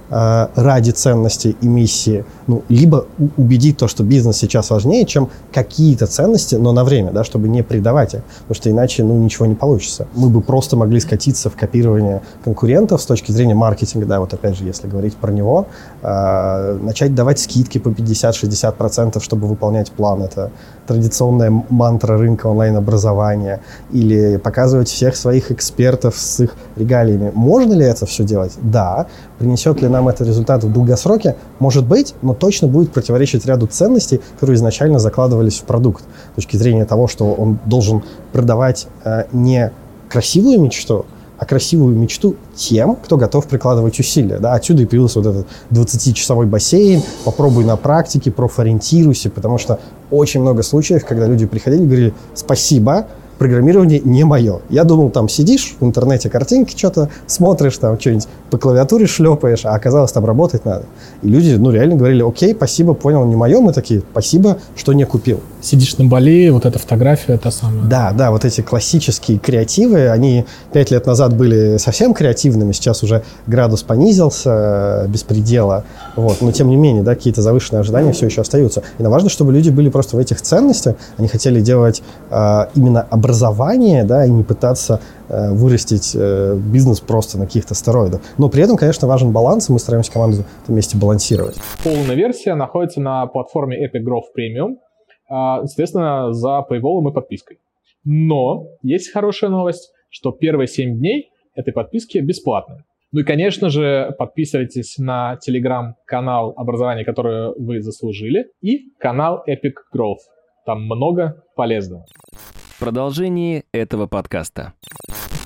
Э, 0.09 0.47
ради 0.55 0.91
ценности 0.91 1.57
и 1.59 1.67
миссии, 1.67 2.23
ну, 2.47 2.63
либо 2.69 3.07
убедить 3.36 3.78
то, 3.78 3.89
что 3.89 4.03
бизнес 4.03 4.38
сейчас 4.38 4.69
важнее, 4.69 5.05
чем 5.05 5.30
какие-то 5.51 6.07
ценности, 6.07 6.55
но 6.55 6.71
на 6.71 6.86
время, 6.86 7.11
да, 7.11 7.25
чтобы 7.25 7.49
не 7.49 7.61
предавать 7.61 8.13
их, 8.13 8.21
потому 8.23 8.55
что 8.55 8.71
иначе, 8.71 9.03
ну, 9.03 9.17
ничего 9.17 9.45
не 9.47 9.55
получится. 9.55 10.07
Мы 10.15 10.30
бы 10.30 10.39
просто 10.39 10.78
могли 10.78 11.01
скатиться 11.01 11.49
в 11.49 11.57
копирование 11.57 12.21
конкурентов 12.45 13.01
с 13.01 13.05
точки 13.05 13.34
зрения 13.34 13.55
маркетинга, 13.55 14.05
да, 14.05 14.21
вот 14.21 14.34
опять 14.34 14.55
же, 14.55 14.63
если 14.63 14.88
говорить 14.88 15.17
про 15.17 15.30
него, 15.30 15.67
э, 16.01 16.80
начать 16.82 17.13
давать 17.13 17.39
скидки 17.39 17.78
по 17.78 17.89
50-60%, 17.89 19.21
чтобы 19.21 19.47
выполнять 19.47 19.91
план, 19.91 20.23
это 20.23 20.51
традиционная 20.88 21.51
мантра 21.69 22.17
рынка 22.17 22.47
онлайн-образования, 22.47 23.61
или 23.91 24.38
показывать 24.38 24.88
всех 24.88 25.15
своих 25.15 25.51
экспертов 25.51 26.15
с 26.17 26.39
их 26.39 26.55
регалиями. 26.75 27.31
Можно 27.33 27.73
ли 27.73 27.85
это 27.85 28.05
все 28.05 28.23
делать? 28.23 28.53
Да. 28.61 29.07
Принесет 29.38 29.81
ли 29.81 29.88
нам 29.88 30.07
это 30.07 30.23
результат 30.23 30.63
в 30.63 30.71
долгосроке? 30.71 31.35
Может 31.59 31.85
быть, 31.85 32.15
но 32.21 32.33
точно 32.33 32.67
будет 32.67 32.91
противоречить 32.91 33.45
ряду 33.45 33.67
ценностей, 33.67 34.21
которые 34.35 34.55
изначально 34.55 34.99
закладывались 34.99 35.59
в 35.59 35.63
продукт. 35.63 36.03
С 36.33 36.35
точки 36.35 36.57
зрения 36.57 36.85
того, 36.85 37.07
что 37.07 37.33
он 37.33 37.59
должен 37.65 38.03
продавать 38.31 38.88
э, 39.03 39.25
не 39.33 39.71
красивую 40.09 40.61
мечту, 40.61 41.05
а 41.38 41.45
красивую 41.45 41.95
мечту 41.95 42.35
тем, 42.55 42.95
кто 42.95 43.17
готов 43.17 43.47
прикладывать 43.47 43.99
усилия. 43.99 44.39
Да? 44.39 44.53
Отсюда 44.53 44.83
и 44.83 44.85
появился 44.85 45.19
вот 45.21 45.27
этот 45.27 45.47
20-часовой 45.71 46.45
бассейн, 46.45 47.01
попробуй 47.25 47.63
на 47.63 47.77
практике, 47.77 48.31
профориентируйся, 48.31 49.29
потому 49.29 49.57
что 49.57 49.79
очень 50.09 50.41
много 50.41 50.63
случаев, 50.63 51.05
когда 51.05 51.27
люди 51.27 51.45
приходили 51.45 51.83
и 51.83 51.85
говорили 51.85 52.13
«спасибо», 52.33 53.07
программирование 53.38 53.99
не 54.03 54.23
мое. 54.23 54.61
Я 54.69 54.83
думал, 54.83 55.09
там 55.09 55.29
сидишь 55.29 55.75
в 55.79 55.85
интернете, 55.85 56.29
картинки 56.29 56.75
что-то 56.75 57.09
смотришь, 57.27 57.77
там 57.77 57.99
что-нибудь 57.99 58.27
по 58.49 58.57
клавиатуре 58.57 59.05
шлепаешь, 59.07 59.65
а 59.65 59.75
оказалось, 59.75 60.11
там 60.11 60.25
работать 60.25 60.65
надо. 60.65 60.85
И 61.21 61.29
люди, 61.29 61.53
ну, 61.53 61.71
реально 61.71 61.95
говорили, 61.95 62.23
окей, 62.27 62.53
спасибо, 62.53 62.93
понял, 62.93 63.25
не 63.25 63.35
мое. 63.35 63.59
Мы 63.59 63.73
такие, 63.73 64.01
спасибо, 64.11 64.57
что 64.75 64.93
не 64.93 65.05
купил. 65.05 65.41
Сидишь 65.68 65.97
на 65.97 66.05
Бали, 66.05 66.47
вот 66.47 66.65
эта 66.65 66.80
фотография, 66.80 67.38
та 67.38 67.51
самая. 67.51 67.84
Да, 67.84 68.13
да, 68.13 68.32
вот 68.32 68.45
эти 68.45 68.61
классические 68.61 69.38
креативы, 69.38 70.07
они 70.07 70.45
пять 70.72 70.91
лет 70.91 71.05
назад 71.05 71.36
были 71.36 71.76
совсем 71.76 72.13
креативными, 72.13 72.72
сейчас 72.72 73.03
уже 73.03 73.24
градус 73.47 73.84
понизился, 73.84 75.07
без 75.09 75.24
предела, 75.24 75.84
вот, 76.15 76.38
но 76.39 76.53
тем 76.53 76.70
не 76.70 76.78
менее, 76.78 77.03
да, 77.03 77.15
какие-то 77.15 77.41
завышенные 77.41 77.82
ожидания 77.82 78.13
все 78.13 78.28
еще 78.28 78.39
остаются. 78.39 78.82
И 78.97 79.03
нам 79.03 79.11
важно, 79.11 79.28
чтобы 79.28 79.51
люди 79.51 79.70
были 79.70 79.89
просто 79.89 80.15
в 80.15 80.20
этих 80.20 80.41
ценностях, 80.41 80.95
они 81.18 81.28
хотели 81.28 81.59
делать 81.59 82.01
э, 82.30 82.68
именно 82.76 83.01
образование, 83.01 84.05
да, 84.05 84.26
и 84.26 84.30
не 84.30 84.43
пытаться 84.43 85.01
э, 85.28 85.51
вырастить 85.51 86.13
э, 86.15 86.57
бизнес 86.57 87.01
просто 87.01 87.38
на 87.38 87.45
каких-то 87.45 87.76
стероидах. 87.76 88.22
Но 88.38 88.47
при 88.47 88.63
этом, 88.63 88.78
конечно, 88.78 89.05
важен 89.05 89.32
баланс, 89.34 89.68
и 89.68 89.74
мы 89.74 89.80
стараемся 89.80 90.13
команду 90.13 90.38
в 90.38 90.63
этом 90.63 90.76
месте 90.78 90.95
балансировать. 90.95 91.57
Полная 91.84 92.15
версия 92.15 92.55
находится 92.55 93.01
на 93.01 93.28
платформе 93.28 93.86
Epic 93.86 94.01
Growth 94.01 94.32
Premium, 94.34 94.76
э, 94.76 94.86
соответственно, 95.28 96.34
за 96.34 96.65
paywall 96.69 97.09
и 97.09 97.13
подпиской. 97.13 97.59
Но 98.03 98.67
есть 98.84 99.11
хорошая 99.11 99.49
новость, 99.49 99.91
что 100.09 100.32
первые 100.32 100.67
7 100.67 100.97
дней 100.97 101.30
этой 101.55 101.73
подписки 101.73 102.19
бесплатные. 102.19 102.86
Ну 103.11 103.21
и, 103.21 103.23
конечно 103.23 103.69
же, 103.69 104.13
подписывайтесь 104.17 104.97
на 104.97 105.38
телеграм-канал 105.38 106.53
образования, 106.57 107.05
которое 107.05 107.53
вы 107.57 107.82
заслужили, 107.82 108.47
и 108.61 108.91
канал 108.99 109.43
Epic 109.47 109.73
Growth. 109.95 110.17
Там 110.65 110.84
много 110.84 111.43
полезного. 111.55 112.05
В 112.34 112.80
продолжении 112.80 113.63
этого 113.71 114.07
подкаста. 114.07 114.73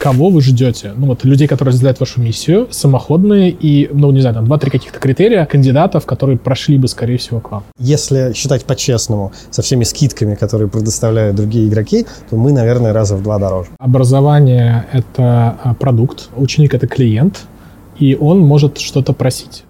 Кого 0.02 0.32
вы 0.32 0.42
ждете? 0.42 0.94
Ну 0.98 1.06
вот 1.06 1.24
людей, 1.26 1.48
которые 1.48 1.74
разделяют 1.74 2.00
вашу 2.00 2.22
миссию, 2.22 2.68
самоходные 2.72 3.52
и, 3.52 3.88
ну 3.94 4.10
не 4.10 4.22
знаю, 4.22 4.34
там 4.34 4.46
два-три 4.46 4.72
каких-то 4.72 4.98
критерия 4.98 5.46
кандидатов, 5.46 6.08
которые 6.08 6.40
прошли 6.40 6.80
бы, 6.80 6.88
скорее 6.88 7.18
всего, 7.18 7.40
к 7.40 7.52
вам. 7.52 7.64
Если 7.78 8.34
считать 8.34 8.66
по-честному, 8.66 9.32
со 9.52 9.62
всеми 9.62 9.84
скидками, 9.84 10.34
которые 10.34 10.70
предоставляют 10.70 11.36
другие 11.36 11.68
игроки, 11.68 12.08
то 12.32 12.36
мы, 12.36 12.52
наверное, 12.52 12.94
раза 12.94 13.16
в 13.16 13.22
два 13.22 13.38
дороже. 13.38 13.70
Образование— 13.78 14.88
это 14.92 15.60
а, 15.64 15.76
продукт, 15.76 16.30
ученик— 16.36 16.74
это 16.74 16.88
клиент, 16.88 17.42
и 18.00 18.18
он 18.20 18.40
может 18.40 18.80
что-то 18.80 19.14
просить. 19.14 19.66